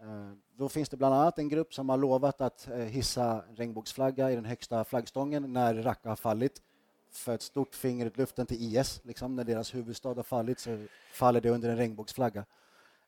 Eh, 0.00 0.32
då 0.56 0.68
finns 0.68 0.88
det 0.88 0.96
bland 0.96 1.14
annat 1.14 1.38
en 1.38 1.48
grupp 1.48 1.74
som 1.74 1.88
har 1.88 1.96
lovat 1.96 2.40
att 2.40 2.68
eh, 2.68 2.76
hissa 2.76 3.44
regnbågsflagga 3.54 4.30
i 4.30 4.34
den 4.34 4.44
högsta 4.44 4.84
flaggstången 4.84 5.52
när 5.52 5.74
Raqqa 5.74 6.08
har 6.08 6.16
fallit 6.16 6.62
för 7.10 7.34
ett 7.34 7.42
stort 7.42 7.74
finger 7.74 8.06
i 8.06 8.10
luften 8.14 8.46
till 8.46 8.76
IS. 8.76 9.00
Liksom, 9.04 9.36
när 9.36 9.44
deras 9.44 9.74
huvudstad 9.74 10.14
har 10.14 10.22
fallit 10.22 10.60
så 10.60 10.86
faller 11.12 11.40
det 11.40 11.50
under 11.50 11.68
en 11.68 11.76
regnbågsflagga. 11.76 12.44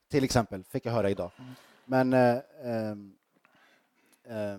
Till 0.09 0.25
exempel, 0.25 0.65
fick 0.65 0.87
jag 0.87 0.93
höra 0.93 1.11
idag. 1.11 1.31
Mm. 1.39 1.53
Men 1.85 2.13
eh, 2.13 2.37
eh, 4.25 4.59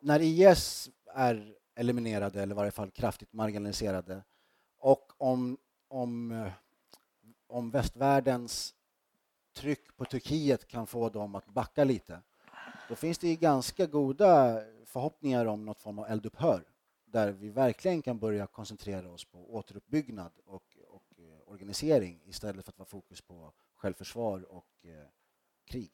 när 0.00 0.20
IS 0.20 0.90
är 1.14 1.54
eliminerade, 1.74 2.42
eller 2.42 2.54
i 2.54 2.56
varje 2.56 2.70
fall 2.70 2.90
kraftigt 2.90 3.32
marginaliserade 3.32 4.22
och 4.78 5.12
om, 5.18 5.58
om, 5.88 6.32
eh, 6.32 6.52
om 7.46 7.70
västvärldens 7.70 8.74
tryck 9.52 9.96
på 9.96 10.04
Turkiet 10.04 10.68
kan 10.68 10.86
få 10.86 11.08
dem 11.08 11.34
att 11.34 11.46
backa 11.46 11.84
lite 11.84 12.20
då 12.88 12.94
finns 12.94 13.18
det 13.18 13.36
ganska 13.36 13.86
goda 13.86 14.62
förhoppningar 14.86 15.46
om 15.46 15.64
något 15.64 15.80
form 15.80 15.98
av 15.98 16.06
eldupphör 16.06 16.64
där 17.04 17.32
vi 17.32 17.50
verkligen 17.50 18.02
kan 18.02 18.18
börja 18.18 18.46
koncentrera 18.46 19.10
oss 19.10 19.24
på 19.24 19.54
återuppbyggnad 19.54 20.32
och, 20.44 20.76
och 20.88 21.02
eh, 21.18 21.52
organisering 21.52 22.20
istället 22.24 22.64
för 22.64 22.72
att 22.72 22.78
vara 22.78 22.88
fokus 22.88 23.20
på 23.20 23.52
självförsvar 23.74 24.52
och 24.52 24.66
eh, 24.82 25.08
krig. 25.64 25.90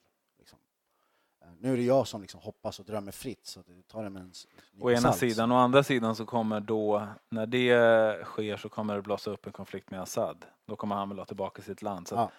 Liksom. 1.41 1.49
Eh, 1.49 1.55
nu 1.59 1.73
är 1.73 1.77
det 1.77 1.83
jag 1.83 2.07
som 2.07 2.21
liksom 2.21 2.39
hoppas 2.39 2.79
och 2.79 2.85
drömmer 2.85 3.11
fritt, 3.11 3.45
så 3.45 3.59
det 3.59 3.87
tar 3.87 4.03
det 4.03 4.09
med 4.09 4.21
en 4.21 4.31
Å 4.79 4.91
ena 4.91 5.13
sidan, 5.13 5.51
å 5.51 5.55
andra 5.55 5.83
sidan 5.83 6.15
så 6.15 6.25
kommer 6.25 6.59
då, 6.59 7.07
när 7.29 7.45
det 7.45 8.25
sker 8.25 8.57
så 8.57 8.69
kommer 8.69 8.95
det 8.95 9.01
blossa 9.01 9.31
upp 9.31 9.45
en 9.45 9.51
konflikt 9.53 9.91
med 9.91 10.01
Assad. 10.01 10.45
Då 10.65 10.75
kommer 10.75 10.95
han 10.95 11.09
väl 11.09 11.17
ha 11.17 11.25
tillbaka 11.25 11.61
sitt 11.61 11.81
land. 11.81 12.07
Så 12.07 12.15
ja. 12.15 12.31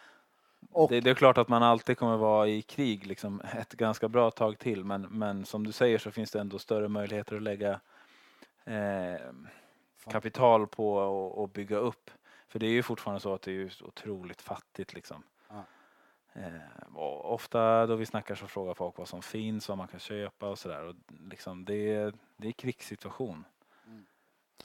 Och, 0.70 0.90
det, 0.90 1.00
det, 1.00 1.10
är 1.10 1.14
klart 1.14 1.38
att 1.38 1.48
man 1.48 1.62
alltid 1.62 1.98
kommer 1.98 2.16
vara 2.16 2.48
i 2.48 2.62
krig 2.62 3.06
liksom, 3.06 3.40
ett 3.58 3.72
ganska 3.72 4.08
bra 4.08 4.30
tag 4.30 4.58
till, 4.58 4.84
men, 4.84 5.02
men 5.02 5.44
som 5.44 5.66
du 5.66 5.72
säger 5.72 5.98
så 5.98 6.10
finns 6.10 6.30
det 6.30 6.40
ändå 6.40 6.58
större 6.58 6.88
möjligheter 6.88 7.36
att 7.36 7.42
lägga 7.42 7.80
eh, 8.64 9.20
kapital 10.10 10.66
på 10.66 10.94
och, 10.94 11.42
och, 11.42 11.48
bygga 11.48 11.76
upp. 11.76 12.10
För 12.48 12.58
det 12.58 12.66
är 12.66 12.70
ju 12.70 12.82
fortfarande 12.82 13.20
så 13.20 13.34
att 13.34 13.42
det 13.42 13.52
är 13.52 13.84
otroligt 13.84 14.42
fattigt 14.42 14.94
liksom. 14.94 15.22
Eh, 16.34 16.96
ofta 17.24 17.86
då 17.86 17.96
vi 17.96 18.06
snackar 18.06 18.34
så 18.34 18.46
frågar 18.46 18.74
folk 18.74 18.98
vad 18.98 19.08
som 19.08 19.22
finns, 19.22 19.68
vad 19.68 19.78
man 19.78 19.88
kan 19.88 20.00
köpa 20.00 20.48
och 20.48 20.58
sådär. 20.58 20.94
Liksom, 21.30 21.64
det, 21.64 21.94
är, 21.94 22.14
det 22.36 22.48
är 22.48 22.52
krigssituation. 22.52 23.44
Mm. 23.86 24.06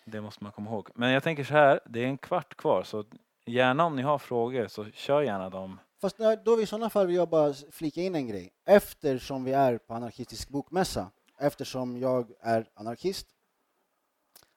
Det 0.06 0.22
måste 0.22 0.44
man 0.44 0.54
komma 0.54 0.72
ihåg. 0.72 0.90
Men 0.96 1.12
jag 1.12 1.24
tänker 1.24 1.44
så 1.44 1.54
här, 1.54 1.80
det 1.86 2.00
är 2.00 2.08
en 2.08 2.18
kvart 2.18 2.58
kvar 2.58 2.84
så 2.84 3.06
gärna 3.46 3.86
om 3.86 3.96
ni 3.96 4.02
har 4.02 4.18
frågor 4.18 4.68
så 4.68 4.86
kör 4.86 5.22
gärna 5.22 5.50
dem. 5.50 5.80
Fast 6.02 6.18
då 6.46 6.62
i 6.62 6.66
sådana 6.66 6.90
fall 6.90 7.08
vill 7.08 7.16
jag 7.16 7.30
bara 7.30 7.54
flika 7.72 8.02
in 8.02 8.16
en 8.16 8.28
grej. 8.28 8.54
Eftersom 8.66 9.44
vi 9.44 9.52
är 9.52 9.78
på 9.78 9.94
anarkistisk 9.94 10.50
bokmässa, 10.50 11.12
eftersom 11.38 11.98
jag 11.98 12.32
är 12.42 12.70
anarkist 12.74 13.28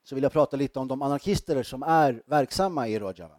så 0.03 0.15
vill 0.15 0.23
jag 0.23 0.33
prata 0.33 0.57
lite 0.57 0.79
om 0.79 0.89
de 0.89 1.03
anarkister 1.03 1.63
som 1.63 1.83
är 1.83 2.23
verksamma 2.27 2.89
i 2.89 2.99
Rojava. 2.99 3.39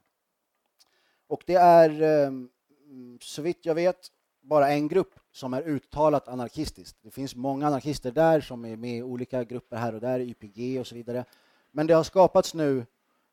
Och 1.28 1.44
det 1.46 1.56
är, 1.56 2.02
ehm, 2.02 2.50
Mm, 2.92 3.20
så 3.22 3.42
vitt 3.42 3.66
jag 3.66 3.76
vet, 3.76 4.08
bara 4.42 4.70
en 4.70 4.88
grupp 4.88 5.20
som 5.32 5.54
är 5.54 5.62
uttalat 5.62 6.28
anarkistisk. 6.28 6.96
Det 7.02 7.12
finns 7.12 7.36
många 7.36 7.68
anarkister 7.68 8.12
där 8.12 8.42
som 8.42 8.66
är 8.66 8.76
med 8.76 8.98
i 8.98 9.02
olika 9.02 9.44
grupper 9.44 9.78
här 9.78 9.96
och 9.96 10.02
där, 10.02 10.20
YPG 10.20 10.80
och 10.80 10.88
så 10.88 10.96
vidare. 10.96 11.26
Men 11.72 11.88
det 11.88 11.94
har 11.94 12.04
skapats 12.04 12.54
nu 12.54 12.86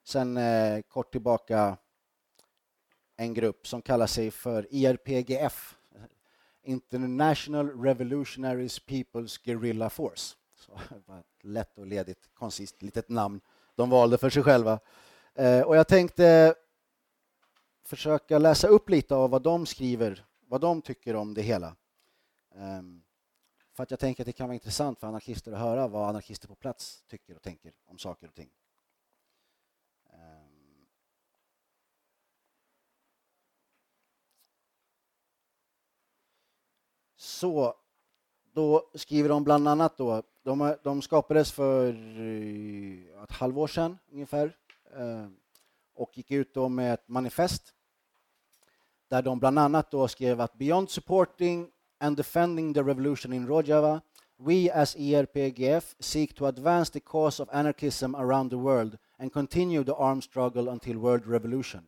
sen 0.04 0.36
eh, 0.36 0.82
kort 0.82 1.12
tillbaka 1.12 1.76
en 3.16 3.34
grupp 3.34 3.66
som 3.66 3.82
kallar 3.82 4.06
sig 4.06 4.30
för 4.30 4.66
IRPGF, 4.70 5.78
International 6.62 7.82
Revolutionaries 7.82 8.86
People's 8.86 9.40
Guerrilla 9.44 9.90
Force. 9.90 10.36
Så, 10.56 10.80
lätt 11.42 11.78
och 11.78 11.86
ledigt, 11.86 12.28
koncist 12.34 12.82
litet 12.82 13.08
namn 13.08 13.40
de 13.74 13.90
valde 13.90 14.18
för 14.18 14.30
sig 14.30 14.42
själva. 14.42 14.78
Eh, 15.34 15.60
och 15.60 15.76
jag 15.76 15.88
tänkte 15.88 16.54
försöka 17.88 18.38
läsa 18.38 18.68
upp 18.68 18.88
lite 18.90 19.14
av 19.14 19.30
vad 19.30 19.42
de 19.42 19.66
skriver, 19.66 20.24
vad 20.46 20.60
de 20.60 20.82
tycker 20.82 21.16
om 21.16 21.34
det 21.34 21.42
hela. 21.42 21.76
Ehm, 22.54 23.02
för 23.72 23.82
att 23.82 23.90
jag 23.90 24.00
tänker 24.00 24.22
att 24.22 24.26
det 24.26 24.32
kan 24.32 24.48
vara 24.48 24.54
intressant 24.54 25.00
för 25.00 25.06
anarkister 25.06 25.52
att 25.52 25.58
höra 25.58 25.88
vad 25.88 26.08
anarkister 26.08 26.48
på 26.48 26.54
plats 26.54 27.04
tycker 27.06 27.36
och 27.36 27.42
tänker 27.42 27.72
om 27.86 27.98
saker 27.98 28.28
och 28.28 28.34
ting. 28.34 28.50
Ehm, 30.12 30.86
så 37.16 37.74
då 38.52 38.90
skriver 38.94 39.28
de 39.28 39.44
bland 39.44 39.68
annat 39.68 39.96
då 39.96 40.22
de, 40.42 40.76
de 40.82 41.02
skapades 41.02 41.52
för 41.52 41.92
ett 43.24 43.32
halvår 43.32 43.66
sedan 43.66 43.98
ungefär 44.10 44.56
ehm, 44.96 45.36
och 45.94 46.18
gick 46.18 46.30
ut 46.30 46.54
då 46.54 46.68
med 46.68 46.94
ett 46.94 47.08
manifest 47.08 47.74
där 49.08 49.22
de 49.22 49.38
bland 49.38 49.58
annat 49.58 49.90
då 49.90 50.08
skrev 50.08 50.40
att 50.40 50.58
beyond 50.58 50.90
supporting 50.90 51.68
and 52.00 52.16
defending 52.16 52.74
the 52.74 52.82
revolution 52.82 53.32
in 53.32 53.46
Rojava 53.46 54.00
we 54.38 54.70
as 54.70 54.94
ERPGF 54.94 55.96
seek 56.00 56.34
to 56.34 56.46
advance 56.46 56.90
the 56.90 57.00
cause 57.00 57.40
of 57.40 57.48
anarchism 57.52 58.14
around 58.14 58.50
the 58.50 58.58
world 58.58 58.96
and 59.18 59.32
continue 59.32 59.82
the 59.82 59.94
armed 59.94 60.22
struggle 60.22 60.68
until 60.68 60.98
world 60.98 61.26
revolution. 61.26 61.82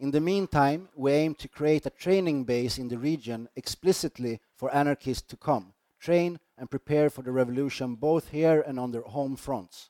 In 0.00 0.10
the 0.10 0.20
meantime, 0.20 0.88
we 0.96 1.12
aim 1.12 1.36
to 1.36 1.48
create 1.48 1.86
a 1.86 1.90
training 1.90 2.44
base 2.44 2.78
in 2.78 2.88
the 2.88 2.98
region 2.98 3.48
explicitly 3.54 4.40
for 4.56 4.74
anarchists 4.74 5.28
to 5.28 5.36
come, 5.36 5.72
train 6.00 6.40
and 6.58 6.70
prepare 6.70 7.10
for 7.10 7.22
the 7.22 7.30
revolution 7.30 7.94
both 7.94 8.30
here 8.30 8.60
and 8.66 8.80
on 8.80 8.90
their 8.90 9.02
home 9.02 9.36
fronts. 9.36 9.88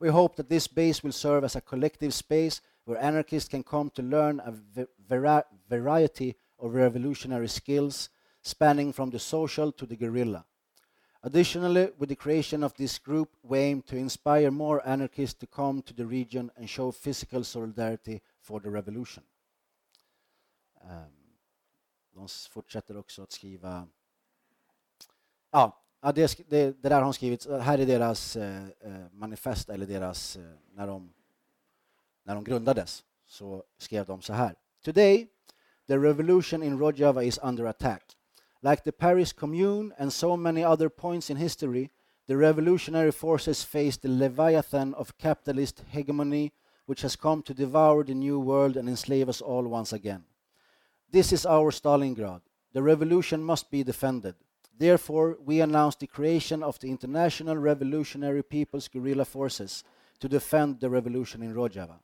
We 0.00 0.08
hope 0.08 0.36
that 0.36 0.48
this 0.48 0.66
base 0.66 1.02
will 1.02 1.12
serve 1.12 1.44
as 1.44 1.54
a 1.54 1.60
collective 1.60 2.14
space 2.14 2.62
where 2.84 3.02
anarchists 3.02 3.48
can 3.48 3.62
come 3.62 3.90
to 3.90 4.02
learn 4.02 4.40
a 4.40 4.86
vari 5.08 5.42
variety 5.68 6.36
of 6.58 6.74
revolutionary 6.74 7.48
skills 7.48 8.10
spanning 8.42 8.92
from 8.92 9.10
the 9.10 9.18
social 9.18 9.72
to 9.72 9.86
the 9.86 9.96
guerrilla. 9.96 10.44
Additionally, 11.24 11.90
with 11.98 12.08
the 12.08 12.16
creation 12.16 12.64
of 12.64 12.74
this 12.74 12.98
group, 12.98 13.28
we 13.42 13.58
aim 13.58 13.82
to 13.82 13.96
inspire 13.96 14.50
more 14.50 14.82
anarchists 14.86 15.38
to 15.38 15.46
come 15.46 15.80
to 15.82 15.94
the 15.94 16.04
region 16.04 16.50
and 16.56 16.68
show 16.68 16.90
physical 16.90 17.44
solidarity 17.44 18.20
for 18.40 18.60
the 18.60 18.70
revolution. 18.70 19.22
Um, 20.84 21.22
de 22.14 22.28
fortsätter 22.50 22.96
också 22.96 23.22
att 23.22 23.32
skriva 23.32 23.88
Ja, 25.50 25.82
ja 26.00 26.12
det, 26.12 26.36
det, 26.48 26.82
det, 26.82 26.88
där 26.88 26.90
har 26.90 27.02
de 27.02 27.12
skrivit. 27.12 27.46
Här 27.46 27.78
är 27.78 27.86
deras 27.86 28.36
eh, 28.36 28.64
eh, 28.80 29.06
manifest, 29.12 29.68
eller 29.68 29.86
deras, 29.86 30.36
eh, 30.36 30.52
när, 30.74 30.86
de, 30.86 31.12
när 32.24 32.34
de 32.34 32.44
grundades, 32.44 33.04
så 33.26 33.62
skrev 33.78 34.06
de 34.06 34.22
så 34.22 34.32
här. 34.32 34.54
Today, 34.84 35.28
the 35.88 35.98
revolution 35.98 36.62
in 36.62 36.78
Rojava 36.78 37.22
is 37.24 37.38
under 37.42 37.64
attack. 37.64 38.16
Like 38.62 38.82
the 38.84 38.92
Paris 38.92 39.32
Commune 39.32 39.92
and 39.98 40.12
so 40.12 40.36
many 40.36 40.64
other 40.64 40.88
points 40.88 41.30
in 41.30 41.36
history, 41.36 41.90
the 42.26 42.36
revolutionary 42.36 43.12
forces 43.12 43.64
face 43.64 43.96
the 43.96 44.08
leviathan 44.08 44.94
of 44.94 45.18
capitalist 45.18 45.82
hegemony, 45.90 46.52
which 46.86 47.02
has 47.02 47.16
come 47.16 47.42
to 47.42 47.54
devour 47.54 48.04
the 48.04 48.14
new 48.14 48.38
world 48.38 48.76
and 48.76 48.88
enslave 48.88 49.28
us 49.28 49.40
all 49.40 49.62
once 49.62 49.92
again. 49.92 50.24
This 51.10 51.32
is 51.32 51.44
our 51.44 51.72
Stalingrad. 51.72 52.40
The 52.72 52.82
revolution 52.82 53.42
must 53.42 53.70
be 53.70 53.82
defended. 53.82 54.34
Therefore, 54.78 55.36
we 55.44 55.60
announce 55.60 55.96
the 55.96 56.06
creation 56.06 56.62
of 56.62 56.78
the 56.78 56.88
International 56.88 57.56
Revolutionary 57.56 58.42
People's 58.42 58.88
Guerrilla 58.88 59.24
Forces 59.24 59.84
to 60.20 60.28
defend 60.28 60.80
the 60.80 60.88
revolution 60.88 61.42
in 61.42 61.54
Rojava. 61.54 61.98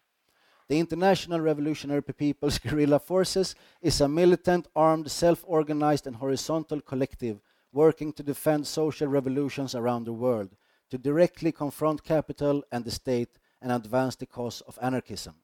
The 0.68 0.78
International 0.78 1.40
Revolutionary 1.40 2.02
People's 2.02 2.58
Guerrilla 2.64 2.98
Forces 2.98 3.54
is 3.80 4.00
a 4.00 4.08
militant, 4.08 4.68
armed, 4.76 5.10
self-organized 5.10 6.06
and 6.06 6.16
horizontal 6.16 6.82
collective 6.82 7.40
working 7.72 8.12
to 8.12 8.22
defend 8.22 8.66
social 8.66 9.08
revolutions 9.08 9.74
around 9.74 10.04
the 10.04 10.12
world, 10.12 10.56
to 10.90 10.98
directly 10.98 11.52
confront 11.52 12.04
capital 12.04 12.62
and 12.70 12.84
the 12.84 12.90
state 12.90 13.38
and 13.62 13.72
advance 13.72 14.16
the 14.16 14.26
cause 14.26 14.60
of 14.62 14.78
anarchism. 14.82 15.34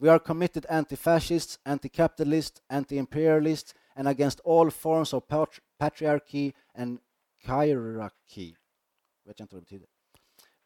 We 0.00 0.08
are 0.08 0.18
committed 0.18 0.66
anti-fascists, 0.68 1.58
anti-capitalists, 1.66 2.60
anti-imperialists 2.70 3.74
and 3.96 4.06
against 4.06 4.40
all 4.44 4.70
forms 4.70 5.12
of 5.12 5.28
patri- 5.28 5.62
patriarchy 5.80 6.52
and 6.74 7.00
hierarchy. 7.44 8.56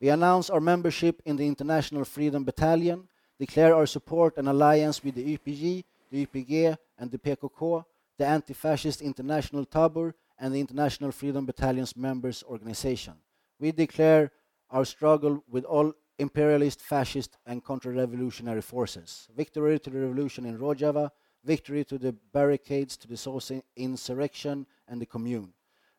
We 0.01 0.09
announce 0.09 0.51
our 0.51 0.61
membership 0.61 1.23
in 1.25 1.37
the 1.37 1.47
International 1.47 2.05
Freedom 2.05 2.45
Battalion, 2.45 3.09
declare 3.47 3.75
our 3.75 3.87
support 3.87 4.33
and 4.39 4.49
alliance 4.49 5.03
with 5.03 5.15
the 5.17 5.37
YPG, 5.37 5.83
the 6.13 6.27
YPG 6.27 6.77
and 6.99 7.11
the 7.11 7.19
PKK, 7.19 7.85
the 8.17 8.27
Anti-Fascist 8.27 9.03
International 9.03 9.65
Tabor 9.65 10.15
and 10.39 10.55
the 10.55 10.61
International 10.61 11.11
Freedom 11.11 11.45
Battalion's 11.45 11.97
members 11.97 12.45
organization. 12.55 13.15
We 13.59 13.73
declare 13.73 14.31
our 14.71 14.85
struggle 14.85 15.43
with 15.51 15.65
all 15.65 15.93
imperialist, 16.21 16.81
fascist 16.81 17.37
and 17.45 17.65
counter-revolutionary 17.65 18.63
forces. 18.63 19.29
Victory 19.37 19.81
to 19.81 19.91
the 19.91 20.01
revolution 20.07 20.47
in 20.47 20.57
Rojava, 20.57 21.11
victory 21.43 21.85
to 21.85 21.99
the 21.99 22.13
barricades, 22.13 22.97
to 22.99 23.09
the 23.09 23.17
social 23.17 23.61
insurrection 23.77 24.67
and 24.87 25.01
the 25.01 25.07
commune. 25.07 25.53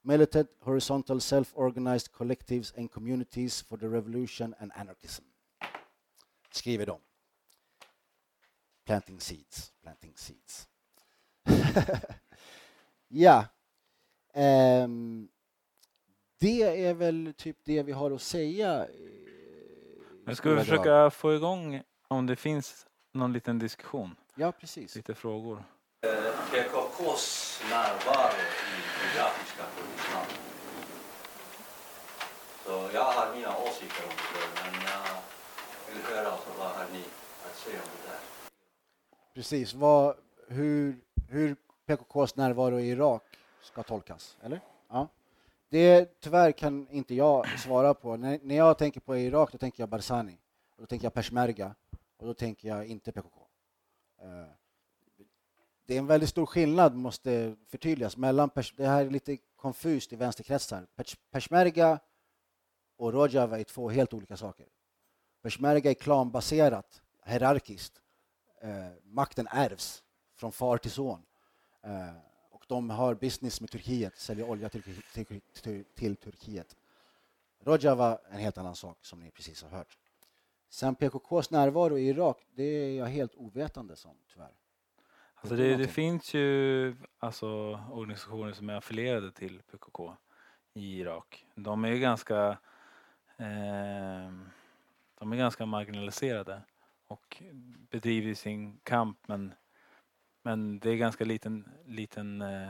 Militant, 0.06 0.50
horizontal, 0.62 1.20
self-organized 1.20 2.10
collectives 2.18 2.72
and 2.78 2.90
communities 2.90 3.62
for 3.68 3.78
the 3.78 3.90
revolution 3.90 4.56
and 4.62 4.72
anarchism. 4.78 5.26
Skriver 6.54 6.86
de. 6.86 7.13
Planting 8.86 9.20
seeds, 9.20 9.72
planting 9.82 10.14
seeds. 10.16 10.68
ja. 13.08 13.46
Ehm, 14.34 15.28
det 16.40 16.86
är 16.86 16.94
väl 16.94 17.34
typ 17.38 17.58
det 17.64 17.84
vi 17.84 17.92
har 17.92 18.12
att 18.12 18.22
säga. 18.22 18.84
eh, 18.84 18.90
Men 20.26 20.36
ska 20.36 20.50
vi 20.50 20.60
försöka 20.60 21.10
få 21.10 21.34
igång 21.34 21.82
om 22.08 22.28
det 22.28 22.36
finns 22.36 22.86
någon 23.12 23.34
liten 23.34 23.60
diskussion, 23.60 24.16
Ja, 24.36 24.52
precis. 24.52 24.96
lite 24.96 25.16
frågor. 25.16 25.64
PKKs 26.52 27.62
närvaro 27.70 28.34
i 28.34 29.18
irakiska 29.18 29.64
Kurdistan. 29.78 30.26
Så 32.66 32.90
jag 32.94 33.04
har 33.04 33.36
mina 33.36 33.58
åsikter 33.58 34.04
om 34.04 34.10
det, 34.34 34.62
men 34.72 34.74
jag 34.84 35.94
vill 35.94 36.04
höra 36.16 36.32
alltså 36.32 36.50
vad 36.60 36.68
har 36.72 36.86
ni 36.94 37.04
att 37.46 37.58
säga 37.58 37.80
om 37.82 37.90
det? 38.03 38.03
Precis. 39.34 39.74
Vad, 39.74 40.16
hur, 40.48 41.02
hur 41.28 41.56
PKKs 41.86 42.36
närvaro 42.36 42.80
i 42.80 42.90
Irak 42.90 43.24
ska 43.62 43.84
tolkas, 43.84 44.38
eller? 44.42 44.60
Ja. 44.90 45.08
Det 45.70 46.20
tyvärr 46.20 46.52
kan 46.52 46.88
inte 46.90 47.16
jag 47.16 47.60
svara 47.60 47.94
på. 47.94 48.18
När, 48.18 48.40
när 48.44 48.56
jag 48.56 48.78
tänker 48.78 49.00
på 49.00 49.18
Irak 49.18 49.52
då 49.52 49.58
tänker 49.58 49.82
jag 49.84 49.90
Barzani, 49.90 50.38
och 50.76 50.82
då 50.82 50.86
tänker 50.86 51.06
jag 51.06 51.14
Peshmerga 51.14 51.76
och 52.18 52.28
då 52.28 52.34
tänker 52.34 52.68
jag 52.68 52.86
inte 52.86 53.12
PKK. 53.12 53.48
Eh, 54.22 54.46
det 55.86 55.94
är 55.94 56.00
en 56.00 56.08
väldigt 56.08 56.30
stor 56.30 56.46
skillnad, 56.46 56.96
måste 56.96 57.56
förtydligas, 57.68 58.18
mellan 58.18 58.50
det 58.78 58.88
här 58.88 59.06
är 59.06 59.10
lite 59.10 59.38
konfust 59.56 60.14
i 60.14 60.16
vänsterkretsar. 60.16 60.88
Pers 60.96 61.18
Peshmerga 61.32 62.00
och 62.98 63.14
Rojava 63.14 63.60
är 63.60 63.64
två 63.64 63.90
helt 63.90 64.14
olika 64.14 64.38
saker. 64.38 64.68
Peshmerga 65.42 65.90
är 65.90 65.94
klanbaserat, 65.94 67.02
hierarkiskt. 67.26 68.03
Eh, 68.64 68.92
makten 69.04 69.48
ärvs 69.52 70.04
från 70.36 70.52
far 70.52 70.78
till 70.78 70.92
son. 70.92 71.26
Eh, 71.82 72.14
och 72.50 72.66
de 72.68 72.90
har 72.90 73.16
business 73.16 73.62
med 73.62 73.70
Turkiet, 73.70 74.18
säljer 74.18 74.50
olja 74.50 74.70
till, 74.70 74.84
till, 75.14 75.42
till, 75.62 75.86
till 75.96 76.16
Turkiet. 76.16 76.76
Rojava 77.60 78.20
en 78.30 78.40
helt 78.40 78.58
annan 78.58 78.76
sak, 78.76 78.98
som 79.02 79.20
ni 79.20 79.32
precis 79.32 79.64
har 79.64 79.70
hört. 79.70 79.98
Sen 80.70 80.96
PKKs 80.96 81.52
närvaro 81.52 81.98
i 81.98 82.08
Irak, 82.08 82.38
det 82.56 82.64
är 82.64 82.98
jag 82.98 83.06
helt 83.06 83.36
ovetande 83.36 83.96
som, 83.96 84.18
tyvärr. 84.34 84.52
Alltså 85.36 85.56
det, 85.56 85.76
det 85.76 85.88
finns 85.88 86.34
ju 86.34 86.96
alltså, 87.20 87.48
organisationer 87.92 88.54
som 88.54 88.70
är 88.70 88.74
affilierade 88.74 89.32
till 89.32 89.62
PKK 89.72 90.16
i 90.74 91.00
Irak. 91.00 91.46
De 91.56 91.86
är 91.86 91.90
ju 91.90 92.00
ganska, 92.00 92.58
eh, 93.38 94.32
de 95.20 95.32
är 95.32 95.36
ganska 95.36 95.66
marginaliserade 95.66 96.62
och 97.14 97.44
bedriver 97.90 98.34
sin 98.34 98.80
kamp 98.84 99.18
men, 99.28 99.54
men 100.44 100.80
det 100.80 100.90
är 100.90 100.96
ganska 100.96 101.26
liten, 101.26 101.70
liten, 101.86 102.42
eh, 102.42 102.70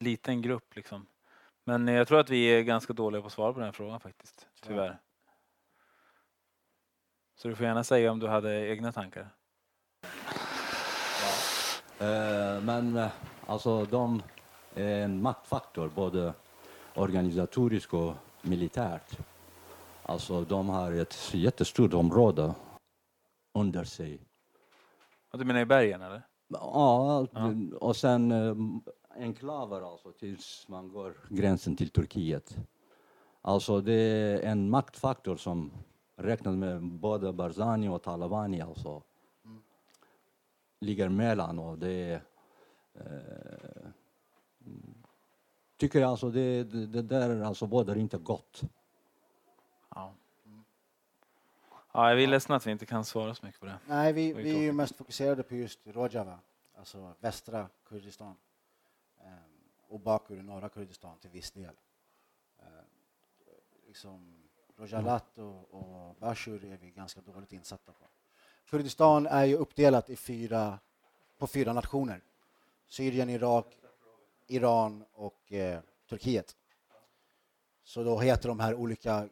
liten 0.00 0.42
grupp 0.42 0.76
liksom. 0.76 1.06
Men 1.64 1.88
jag 1.88 2.08
tror 2.08 2.20
att 2.20 2.30
vi 2.30 2.44
är 2.44 2.62
ganska 2.62 2.92
dåliga 2.92 3.20
på 3.20 3.26
att 3.26 3.32
svara 3.32 3.52
på 3.52 3.60
den 3.60 3.72
frågan 3.72 4.00
faktiskt, 4.00 4.48
Tyvärr. 4.62 4.98
Så 7.36 7.48
du 7.48 7.56
får 7.56 7.66
gärna 7.66 7.84
säga 7.84 8.12
om 8.12 8.18
du 8.18 8.28
hade 8.28 8.68
egna 8.68 8.92
tankar. 8.92 9.28
Eh, 12.00 12.60
Men 12.62 12.96
eh, 12.96 13.08
alltså 13.46 13.84
de 13.84 14.22
är 14.74 15.04
en 15.04 15.22
maktfaktor 15.22 15.90
både 15.94 16.34
organisatoriskt 16.94 17.94
och 17.94 18.14
militärt. 18.42 19.18
Alltså 20.02 20.44
de 20.44 20.68
har 20.68 20.92
ett 20.92 21.34
jättestort 21.34 21.94
område 21.94 22.54
under 23.60 23.84
sig. 23.84 24.20
Du 25.32 25.44
menar 25.44 25.60
i 25.60 25.66
bergen 25.66 26.02
eller? 26.02 26.22
Ja, 26.48 27.26
Ja. 27.32 27.52
och 27.80 27.96
sen 27.96 28.32
eh, 28.32 28.54
enklaver 29.22 29.92
alltså 29.92 30.12
tills 30.12 30.66
man 30.68 30.88
går 30.88 31.14
gränsen 31.30 31.76
till 31.76 31.90
Turkiet. 31.90 32.56
Alltså 33.42 33.80
det 33.80 33.92
är 33.92 34.42
en 34.42 34.70
maktfaktor 34.70 35.36
som 35.36 35.70
räknat 36.16 36.54
med 36.54 36.82
både 36.82 37.32
Barzani 37.32 37.88
och 37.88 38.02
Talabani 38.02 38.60
alltså 38.60 39.02
ligger 40.80 41.08
mellan 41.08 41.58
och 41.58 41.78
det 41.78 42.20
eh, 42.94 43.86
mm, 44.66 44.94
tycker 45.76 46.00
jag 46.00 46.10
alltså 46.10 46.30
det, 46.30 46.64
det, 46.64 46.86
det 46.86 47.02
där 47.02 47.42
alltså 47.42 47.66
bådar 47.66 47.96
inte 47.98 48.18
gott. 48.18 48.62
Ja. 49.94 50.14
Ja, 51.98 52.10
jag 52.10 52.22
är 52.22 52.26
ledsen 52.26 52.54
att 52.54 52.66
vi 52.66 52.70
inte 52.70 52.86
kan 52.86 53.04
svara 53.04 53.34
så 53.34 53.46
mycket 53.46 53.60
på 53.60 53.66
det. 53.66 53.78
Nej, 53.86 54.12
vi, 54.12 54.32
vi 54.32 54.50
är 54.50 54.62
ju 54.62 54.72
mest 54.72 54.96
fokuserade 54.96 55.42
på 55.42 55.54
just 55.54 55.80
Rojava, 55.84 56.38
alltså 56.76 57.14
västra 57.20 57.68
Kurdistan. 57.88 58.36
Ehm, 59.20 59.34
och 59.88 60.00
Bakur 60.00 60.36
i 60.36 60.42
norra 60.42 60.68
Kurdistan 60.68 61.18
till 61.18 61.30
viss 61.30 61.50
del. 61.50 61.74
Ehm, 62.58 62.66
liksom 63.86 64.42
Rojalat 64.76 65.38
och, 65.38 65.74
och 65.74 66.14
Bashur 66.14 66.64
är 66.64 66.76
vi 66.76 66.90
ganska 66.90 67.20
dåligt 67.20 67.52
insatta 67.52 67.92
på. 67.92 68.06
Kurdistan 68.70 69.26
är 69.26 69.44
ju 69.44 69.56
uppdelat 69.56 70.10
i 70.10 70.16
fyra, 70.16 70.78
på 71.38 71.46
fyra 71.46 71.72
nationer. 71.72 72.22
Syrien, 72.86 73.30
Irak, 73.30 73.66
Iran 74.46 75.04
och 75.12 75.52
eh, 75.52 75.80
Turkiet. 76.08 76.56
Så 77.84 78.04
då 78.04 78.18
heter 78.18 78.48
de 78.48 78.60
här 78.60 78.74
olika 78.74 79.28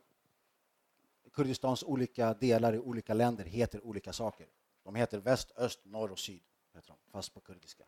Kurdistans 1.37 1.83
olika 1.85 2.35
delar 2.35 2.73
i 2.75 2.79
olika 2.79 3.15
länder 3.15 3.45
heter 3.45 3.85
olika 3.87 4.13
saker. 4.13 4.47
De 4.85 4.95
heter 4.95 5.19
väst, 5.19 5.53
öst, 5.57 5.81
norr 5.85 6.11
och 6.13 6.19
syd, 6.19 6.41
heter 6.75 6.89
de, 6.89 6.97
fast 7.13 7.35
på 7.35 7.41
kurdiska. 7.41 7.85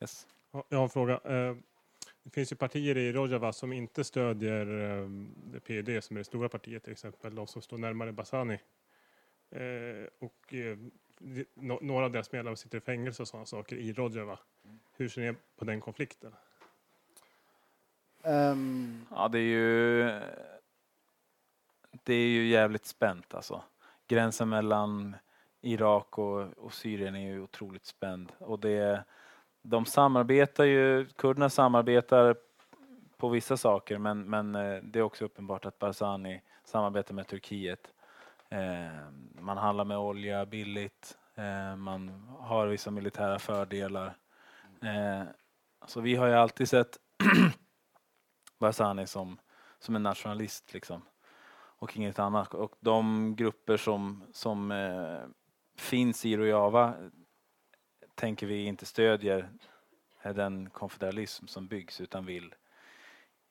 Yes. 0.00 0.26
Ja, 0.50 0.64
Jag 0.68 0.76
har 0.78 0.84
en 0.84 0.90
fråga. 0.90 1.20
Eh, 1.24 1.56
Det 2.22 2.30
finns 2.30 2.52
ju 2.52 2.56
partier 2.56 2.96
i 2.98 3.12
Rojava 3.12 3.52
som 3.52 3.72
inte 3.72 4.04
stödjer 4.04 4.66
eh, 5.00 5.08
det 5.52 5.60
PYD 5.60 6.04
som 6.04 6.16
är 6.16 6.20
det 6.20 6.24
stora 6.24 6.48
partiet 6.48 6.82
till 6.84 6.92
exempel, 6.92 7.34
de 7.34 7.46
som 7.46 7.62
står 7.62 7.78
närmare 7.78 8.12
Basani. 8.12 8.58
Eh, 9.50 10.06
Och 10.18 10.54
några 11.82 12.04
av 12.04 12.10
deras 12.12 12.32
medlemmar 12.32 12.56
sitter 12.56 12.78
i 12.78 12.80
fängelse 12.80 13.22
och 13.22 13.28
sådana 13.28 13.46
saker 13.46 13.76
i 13.76 13.92
Rojava. 13.92 14.38
Hur 14.96 15.08
ser 15.08 15.32
ni 15.32 15.38
på 15.56 15.64
den 15.64 15.80
konflikten? 15.80 16.34
Ehm, 18.22 19.06
Ja, 19.10 19.28
det 19.28 19.38
är 19.38 19.42
ju... 19.42 20.20
Det 21.90 22.14
är 22.14 22.28
ju 22.28 22.46
jävligt 22.46 22.86
spänt 22.86 23.34
alltså. 23.34 23.62
Gränsen 24.08 24.48
mellan 24.48 25.16
Irak 25.60 26.18
och, 26.18 26.58
och 26.58 26.72
Syrien 26.72 27.14
är 27.14 27.32
ju 27.32 27.40
otroligt 27.40 27.84
spänd. 27.84 28.32
Och 28.38 28.60
det, 28.60 29.04
de 29.62 29.86
samarbetar 29.86 30.64
ju, 30.64 31.06
kurderna 31.06 31.50
samarbetar 31.50 32.36
på 33.16 33.28
vissa 33.28 33.56
saker 33.56 33.98
men, 33.98 34.30
men 34.30 34.54
eh, 34.54 34.82
det 34.82 34.98
är 34.98 35.02
också 35.02 35.24
uppenbart 35.24 35.66
att 35.66 35.78
Barzani 35.78 36.42
samarbetar 36.64 37.14
med 37.14 37.26
Turkiet. 37.26 37.94
Eh, 38.48 39.10
man 39.40 39.56
handlar 39.56 39.84
med 39.84 39.98
olja 39.98 40.46
billigt, 40.46 41.18
eh, 41.34 41.76
man 41.76 42.28
har 42.38 42.66
vissa 42.66 42.90
militära 42.90 43.38
fördelar. 43.38 44.16
Eh, 44.82 45.22
så 45.86 46.00
vi 46.00 46.16
har 46.16 46.26
ju 46.26 46.34
alltid 46.34 46.68
sett 46.68 46.98
Barzani 48.58 49.06
som, 49.06 49.38
som 49.78 49.96
en 49.96 50.02
nationalist 50.02 50.72
liksom 50.74 51.02
och 51.80 51.96
inget 51.96 52.18
annat. 52.18 52.54
Och 52.54 52.76
de 52.80 53.34
grupper 53.36 53.76
som, 53.76 54.24
som 54.32 54.70
eh, 54.70 55.20
finns 55.76 56.24
i 56.24 56.36
Rojava 56.36 56.94
tänker 58.14 58.46
vi 58.46 58.64
inte 58.64 58.86
stödjer 58.86 59.50
den 60.22 60.70
konfederalism 60.70 61.46
som 61.46 61.66
byggs 61.66 62.00
utan 62.00 62.26
vill 62.26 62.54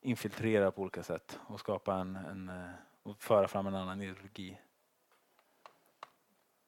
infiltrera 0.01 0.71
på 0.71 0.81
olika 0.81 1.03
sätt 1.03 1.39
och 1.47 1.59
skapa 1.59 1.95
en, 1.95 2.15
en 2.15 2.49
eh, 2.49 2.69
och 3.03 3.21
föra 3.21 3.47
fram 3.47 3.67
en 3.67 3.75
annan 3.75 4.01
ideologi. 4.01 4.59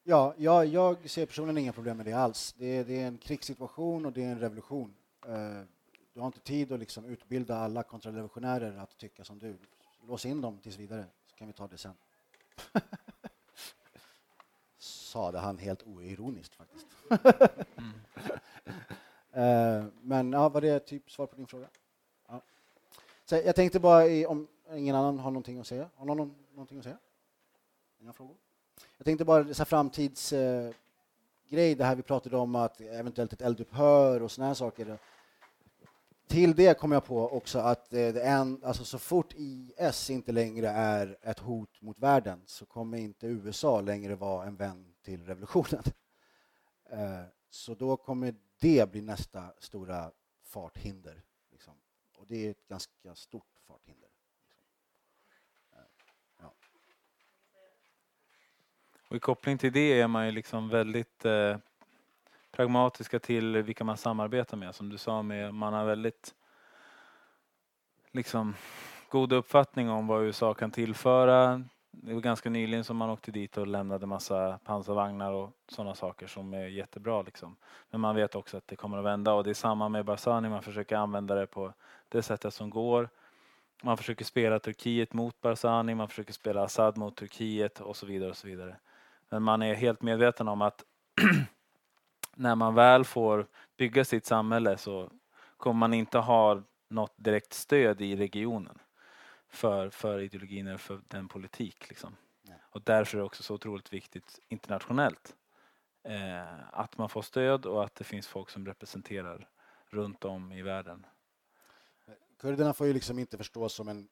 Ja, 0.04 0.34
jag, 0.36 0.66
jag 0.66 1.10
ser 1.10 1.26
personligen 1.26 1.58
inga 1.58 1.72
problem 1.72 1.96
med 1.96 2.06
det 2.06 2.12
alls. 2.12 2.54
Det 2.58 2.66
är, 2.66 2.84
det 2.84 3.00
är 3.00 3.06
en 3.06 3.18
krigssituation 3.18 4.06
och 4.06 4.12
det 4.12 4.24
är 4.24 4.32
en 4.32 4.40
revolution. 4.40 4.94
Eh, 5.26 5.62
du 6.14 6.20
har 6.20 6.26
inte 6.26 6.40
tid 6.40 6.72
att 6.72 6.80
liksom 6.80 7.04
utbilda 7.04 7.56
alla 7.56 7.82
kontrarevolutionärer 7.82 8.76
att 8.76 8.98
tycka 8.98 9.24
som 9.24 9.38
du. 9.38 9.58
Lås 10.08 10.26
in 10.26 10.40
dem 10.40 10.58
tills 10.58 10.78
vidare, 10.78 11.06
så 11.32 11.38
kan 11.38 11.46
vi 11.46 11.52
ta 11.52 11.66
det 11.66 11.78
sen. 11.78 11.94
Sade 14.78 15.38
han 15.38 15.58
helt 15.58 15.82
oironiskt 15.82 16.54
faktiskt. 16.54 16.86
mm. 17.76 17.92
Men 20.02 20.32
ja, 20.32 20.48
var 20.48 20.60
det 20.60 20.80
typ 20.80 21.10
svar 21.10 21.26
på 21.26 21.36
din 21.36 21.46
fråga? 21.46 21.68
Ja. 22.28 22.42
Så 23.24 23.36
jag 23.36 23.56
tänkte 23.56 23.80
bara, 23.80 24.28
om 24.28 24.48
ingen 24.72 24.96
annan 24.96 25.18
har 25.18 25.30
någonting 25.30 25.58
att 25.58 25.66
säga. 25.66 25.88
Har 25.96 26.06
någon 26.06 26.34
någonting 26.52 26.78
att 26.78 26.84
säga? 26.84 26.98
Inga 28.00 28.12
frågor? 28.12 28.36
Jag 28.96 29.04
tänkte 29.04 29.24
bara 29.24 29.42
dessa 29.42 29.64
framtidsgrej, 29.64 30.74
eh, 31.50 31.76
det 31.76 31.84
här 31.84 31.96
vi 31.96 32.02
pratade 32.02 32.36
om 32.36 32.54
att 32.54 32.80
eventuellt 32.80 33.32
ett 33.32 33.40
eldupphör 33.40 34.22
och 34.22 34.30
såna 34.30 34.46
här 34.46 34.54
saker. 34.54 34.98
Till 36.32 36.54
det 36.54 36.78
kom 36.78 36.92
jag 36.92 37.04
på 37.04 37.36
också 37.36 37.58
att 37.58 37.92
eh, 37.92 38.08
det 38.12 38.22
en, 38.22 38.64
alltså 38.64 38.84
så 38.84 38.98
fort 38.98 39.34
IS 39.36 40.10
inte 40.10 40.32
längre 40.32 40.68
är 40.68 41.18
ett 41.22 41.38
hot 41.38 41.80
mot 41.80 41.98
världen 41.98 42.42
så 42.46 42.66
kommer 42.66 42.98
inte 42.98 43.26
USA 43.26 43.80
längre 43.80 44.14
vara 44.14 44.46
en 44.46 44.56
vän 44.56 44.94
till 45.02 45.26
revolutionen. 45.26 45.82
Eh, 46.90 47.24
så 47.50 47.74
då 47.74 47.96
kommer 47.96 48.34
det 48.60 48.90
bli 48.90 49.00
nästa 49.00 49.52
stora 49.58 50.10
farthinder. 50.44 51.22
Liksom. 51.50 51.74
Och 52.18 52.26
det 52.26 52.46
är 52.46 52.50
ett 52.50 52.68
ganska 52.68 53.14
stort 53.14 53.60
farthinder. 53.66 54.08
Liksom. 54.44 54.64
Eh, 56.40 56.50
Och 59.08 59.16
I 59.16 59.20
koppling 59.20 59.58
till 59.58 59.72
det 59.72 60.00
är 60.00 60.08
man 60.08 60.26
ju 60.26 60.32
liksom 60.32 60.68
väldigt 60.68 61.24
pragmatiska 62.52 63.18
till 63.18 63.62
vilka 63.62 63.84
man 63.84 63.96
samarbetar 63.96 64.56
med. 64.56 64.74
Som 64.74 64.88
du 64.88 64.98
sa, 64.98 65.22
med, 65.22 65.54
man 65.54 65.72
har 65.72 65.84
väldigt 65.84 66.34
liksom, 68.12 68.54
god 69.10 69.32
uppfattning 69.32 69.90
om 69.90 70.06
vad 70.06 70.22
USA 70.22 70.54
kan 70.54 70.70
tillföra. 70.70 71.64
Det 71.90 72.14
var 72.14 72.20
ganska 72.20 72.50
nyligen 72.50 72.84
som 72.84 72.96
man 72.96 73.10
åkte 73.10 73.30
dit 73.30 73.56
och 73.56 73.66
lämnade 73.66 74.06
massa 74.06 74.58
pansarvagnar 74.64 75.32
och 75.32 75.50
sådana 75.68 75.94
saker 75.94 76.26
som 76.26 76.54
är 76.54 76.66
jättebra. 76.66 77.22
Liksom. 77.22 77.56
Men 77.90 78.00
man 78.00 78.16
vet 78.16 78.34
också 78.34 78.56
att 78.56 78.66
det 78.66 78.76
kommer 78.76 78.98
att 78.98 79.04
vända 79.04 79.32
och 79.32 79.44
det 79.44 79.50
är 79.50 79.54
samma 79.54 79.88
med 79.88 80.04
Barzani, 80.04 80.48
man 80.48 80.62
försöker 80.62 80.96
använda 80.96 81.34
det 81.34 81.46
på 81.46 81.72
det 82.08 82.22
sättet 82.22 82.54
som 82.54 82.70
går. 82.70 83.08
Man 83.82 83.96
försöker 83.96 84.24
spela 84.24 84.58
Turkiet 84.58 85.12
mot 85.12 85.40
Barzani, 85.40 85.94
man 85.94 86.08
försöker 86.08 86.32
spela 86.32 86.62
Assad 86.62 86.96
mot 86.96 87.16
Turkiet 87.16 87.80
och 87.80 87.96
så 87.96 88.06
vidare. 88.06 88.30
och 88.30 88.36
så 88.36 88.46
vidare. 88.46 88.76
Men 89.28 89.42
man 89.42 89.62
är 89.62 89.74
helt 89.74 90.02
medveten 90.02 90.48
om 90.48 90.62
att 90.62 90.84
när 92.36 92.54
man 92.54 92.74
väl 92.74 93.04
får 93.04 93.46
bygga 93.76 94.04
sitt 94.04 94.26
samhälle 94.26 94.76
så 94.76 95.10
kommer 95.56 95.78
man 95.78 95.94
inte 95.94 96.18
ha 96.18 96.62
något 96.88 97.14
direkt 97.16 97.52
stöd 97.52 98.00
i 98.00 98.16
regionen 98.16 98.78
för, 99.48 99.90
för 99.90 100.20
ideologin 100.20 100.66
eller 100.66 100.78
för 100.78 101.00
den 101.08 101.28
politik. 101.28 101.88
Liksom. 101.88 102.16
Och 102.60 102.82
därför 102.82 103.16
är 103.16 103.18
det 103.18 103.26
också 103.26 103.42
så 103.42 103.54
otroligt 103.54 103.92
viktigt 103.92 104.40
internationellt 104.48 105.36
eh, 106.04 106.74
att 106.78 106.98
man 106.98 107.08
får 107.08 107.22
stöd 107.22 107.66
och 107.66 107.84
att 107.84 107.94
det 107.94 108.04
finns 108.04 108.26
folk 108.26 108.50
som 108.50 108.66
representerar 108.66 109.48
runt 109.88 110.24
om 110.24 110.52
i 110.52 110.62
världen. 110.62 111.06
Kurderna 112.38 112.74
får 112.74 112.86
ju 112.86 112.92
liksom 112.92 113.18
inte 113.18 113.36
förstås 113.36 113.74
som 113.74 113.88
en, 113.88 114.08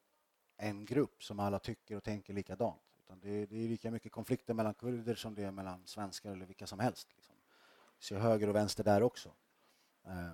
en 0.57 0.85
grupp 0.85 1.23
som 1.23 1.39
alla 1.39 1.59
tycker 1.59 1.97
och 1.97 2.03
tänker 2.03 2.33
likadant. 2.33 2.81
Utan 2.99 3.19
det, 3.19 3.29
är, 3.29 3.47
det 3.47 3.55
är 3.55 3.69
lika 3.69 3.91
mycket 3.91 4.11
konflikter 4.11 4.53
mellan 4.53 4.73
kurder 4.73 5.15
som 5.15 5.35
det 5.35 5.43
är 5.43 5.51
mellan 5.51 5.87
svenskar 5.87 6.31
eller 6.31 6.45
vilka 6.45 6.67
som 6.67 6.79
helst. 6.79 7.07
Liksom. 7.15 7.30
Så 8.01 8.15
höger 8.15 8.49
och 8.49 8.55
vänster 8.55 8.83
där 8.83 9.03
också. 9.03 9.31
Eh, 10.05 10.31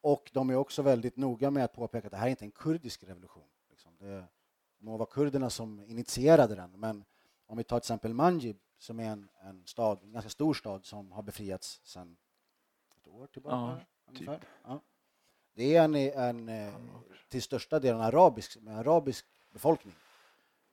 och 0.00 0.30
de 0.32 0.50
är 0.50 0.56
också 0.56 0.82
väldigt 0.82 1.16
noga 1.16 1.50
med 1.50 1.64
att 1.64 1.72
påpeka 1.72 2.06
att 2.06 2.10
det 2.10 2.16
här 2.16 2.26
är 2.26 2.30
inte 2.30 2.44
en 2.44 2.50
kurdisk 2.50 3.04
revolution. 3.04 3.48
Liksom. 3.70 3.96
Det 3.98 4.24
må 4.78 4.96
vara 4.96 5.08
kurderna 5.10 5.50
som 5.50 5.80
initierade 5.80 6.54
den, 6.54 6.70
men 6.70 7.04
om 7.46 7.58
vi 7.58 7.64
tar 7.64 7.80
till 7.80 7.84
exempel 7.84 8.14
Manjib 8.14 8.56
som 8.78 9.00
är 9.00 9.10
en, 9.10 9.28
en 9.40 9.66
stad, 9.66 9.98
en 10.02 10.12
ganska 10.12 10.30
stor 10.30 10.54
stad 10.54 10.84
som 10.84 11.12
har 11.12 11.22
befriats 11.22 11.80
sedan 11.84 12.16
ett 13.00 13.08
år 13.08 13.26
tillbaka. 13.26 13.86
Ja. 14.06 14.12
Typ. 14.14 14.30
Ja. 14.64 14.80
Det 15.54 15.76
är 15.76 15.84
en, 15.84 15.94
en, 15.94 16.48
en 16.48 16.74
till 17.28 17.42
största 17.42 17.80
delen 17.80 18.00
arabisk, 18.00 18.58
arabisk 18.66 19.26
befolkning 19.52 19.94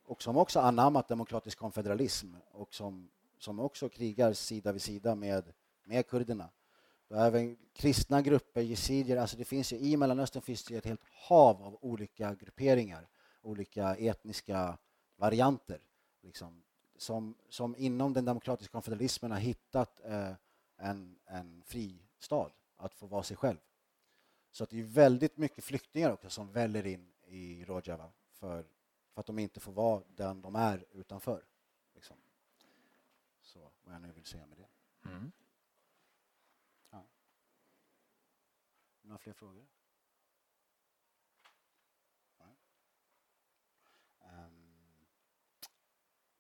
och 0.06 0.22
som 0.22 0.38
också 0.38 0.60
anammat 0.60 1.08
demokratisk 1.08 1.58
konfederalism 1.58 2.36
och 2.52 2.74
som, 2.74 3.10
som 3.40 3.60
också 3.60 3.90
krigar 3.90 4.34
sida 4.34 4.72
vid 4.72 4.82
sida 4.82 5.16
med, 5.16 5.54
med 5.86 6.08
kurderna. 6.08 6.50
Och 7.08 7.18
även 7.18 7.58
kristna 7.74 8.22
grupper, 8.22 8.62
yazidier, 8.62 9.18
alltså 9.18 9.38
det 9.38 9.46
finns 9.46 9.74
ju, 9.74 9.78
i 9.78 9.98
Mellanöstern 9.98 10.42
finns 10.42 10.64
det 10.64 10.76
ett 10.76 10.86
helt 10.86 11.04
hav 11.04 11.64
av 11.64 11.78
olika 11.82 12.36
grupperingar, 12.36 13.08
olika 13.42 13.96
etniska 13.96 14.78
varianter, 15.16 15.82
liksom, 16.22 16.64
som, 16.98 17.36
som 17.50 17.76
inom 17.76 18.14
den 18.14 18.26
demokratiska 18.26 18.72
konfederalismen 18.72 19.32
har 19.32 19.40
hittat 19.40 20.02
eh, 20.06 20.34
en, 20.78 21.20
en 21.26 21.64
fristad 21.66 22.50
att 22.78 22.94
få 22.94 23.08
vara 23.08 23.24
sig 23.24 23.38
själv. 23.38 23.58
Så 24.52 24.64
att 24.64 24.70
det 24.70 24.80
är 24.80 24.84
väldigt 24.84 25.38
mycket 25.38 25.64
flyktingar 25.64 26.12
också 26.12 26.30
som 26.30 26.52
väller 26.52 26.86
in 26.86 27.12
i 27.28 27.66
Rojava 27.66 28.12
för 28.32 28.66
för 29.16 29.20
att 29.20 29.26
de 29.26 29.40
inte 29.40 29.60
får 29.60 29.72
vara 29.72 30.04
den 30.08 30.42
de 30.42 30.56
är 30.56 30.86
utanför. 30.92 31.46
Liksom. 31.94 32.18
Så 33.42 33.72
vad 33.84 33.96
jag 33.96 34.02
nu 34.02 34.12
vill 34.12 34.26
säga 34.26 34.48
med 34.48 34.58
det. 34.58 34.68
Mm. 35.10 35.32
Ja. 36.90 37.06
Några 39.06 39.18
fler 39.18 39.34
frågor? 39.34 39.68
Um, 44.20 45.08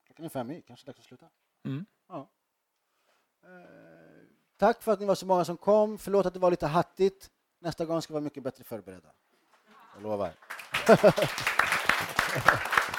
klockan 0.05 0.26
är 0.26 0.30
fem 0.30 0.51
i, 0.51 0.61
kanske 0.61 0.86
dags 0.86 0.99
att 0.99 1.05
sluta. 1.05 1.30
Mm. 1.63 1.86
Ja. 2.07 2.30
Uh, 3.45 4.28
tack 4.57 4.84
för 4.84 4.91
att 4.91 4.99
ni 4.99 5.05
var 5.05 5.16
så 5.16 5.26
många 5.26 5.45
som 5.45 5.57
kom. 5.57 5.97
Förlåt 5.97 6.26
att 6.26 6.34
det 6.34 6.39
var 6.39 6.51
lite 6.51 6.68
hattigt. 6.68 7.32
Nästa 7.59 7.86
gång 7.86 8.01
ska 8.01 8.11
vi 8.11 8.13
vara 8.13 8.24
mycket 8.24 8.43
bättre 8.43 8.63
förberedda. 8.63 9.13
Jag 9.93 10.03
lovar. 10.03 10.34